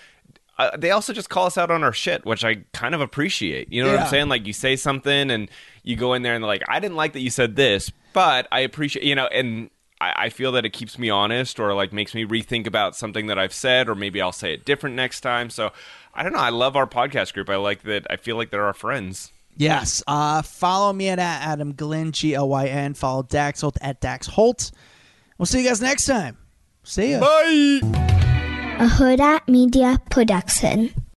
uh, 0.59 0.77
they 0.77 0.91
also 0.91 1.13
just 1.13 1.29
call 1.29 1.47
us 1.47 1.57
out 1.57 1.71
on 1.71 1.85
our 1.85 1.93
shit, 1.93 2.25
which 2.25 2.45
I 2.45 2.65
kind 2.73 2.95
of 2.95 3.01
appreciate. 3.01 3.73
You 3.73 3.85
know 3.85 3.93
what 3.93 4.01
I'm 4.01 4.09
saying? 4.09 4.29
Like 4.29 4.47
you 4.47 4.53
say 4.53 4.77
something 4.77 5.31
and 5.31 5.49
you 5.85 5.95
go 5.95 6.15
in 6.15 6.23
there 6.23 6.35
and 6.35 6.43
they're 6.43 6.49
like, 6.49 6.65
I 6.69 6.81
didn't 6.81 6.97
like 6.97 7.13
that 7.13 7.21
you 7.21 7.31
said 7.31 7.55
this, 7.55 7.93
but 8.13 8.49
I 8.51 8.61
appreciate, 8.61 9.05
you 9.05 9.15
know, 9.15 9.27
and 9.27 9.71
I, 10.01 10.13
I 10.17 10.29
feel 10.31 10.53
that 10.53 10.65
it 10.65 10.71
keeps 10.71 10.99
me 10.99 11.11
honest 11.11 11.61
or 11.61 11.75
like 11.75 11.93
makes 11.93 12.15
me 12.15 12.25
rethink 12.25 12.67
about 12.67 12.97
something 12.97 13.27
that 13.27 13.39
I've 13.39 13.53
said, 13.53 13.89
or 13.89 13.95
maybe 13.95 14.21
I'll 14.21 14.33
say 14.33 14.55
it 14.55 14.65
different 14.65 14.97
next 14.97 15.21
time. 15.21 15.51
So 15.51 15.71
I 16.15 16.23
don't 16.23 16.33
know. 16.33 16.41
I 16.41 16.51
love 16.51 16.77
our 16.77 16.87
podcast 16.87 17.35
group. 17.35 17.49
I 17.49 17.57
like 17.57 17.83
that. 17.83 18.07
I 18.11 18.17
feel 18.17 18.37
like 18.37 18.51
they're 18.51 18.65
our 18.65 18.75
friends. 18.75 19.33
Yes. 19.59 20.03
Uh, 20.07 20.43
follow 20.43 20.93
me 20.93 21.09
at 21.09 21.19
Adam 21.19 21.75
Glynn, 21.75 22.13
G 22.13 22.35
L 22.35 22.49
Y 22.49 22.67
N. 22.69 22.95
Follow 22.95 23.25
Dax 23.25 23.61
Holt 23.61 23.77
at 23.81 24.01
Dax 24.01 24.27
Holt. 24.27 24.71
We'll 25.37 25.47
see 25.47 25.63
you 25.63 25.69
guys 25.69 25.81
next 25.83 26.07
time. 26.07 26.39
See 26.85 27.11
ya. 27.13 27.21
Bye. 27.21 27.81
a 28.79 28.87
Huda 28.89 29.47
Media 29.49 30.01
Production. 30.11 30.95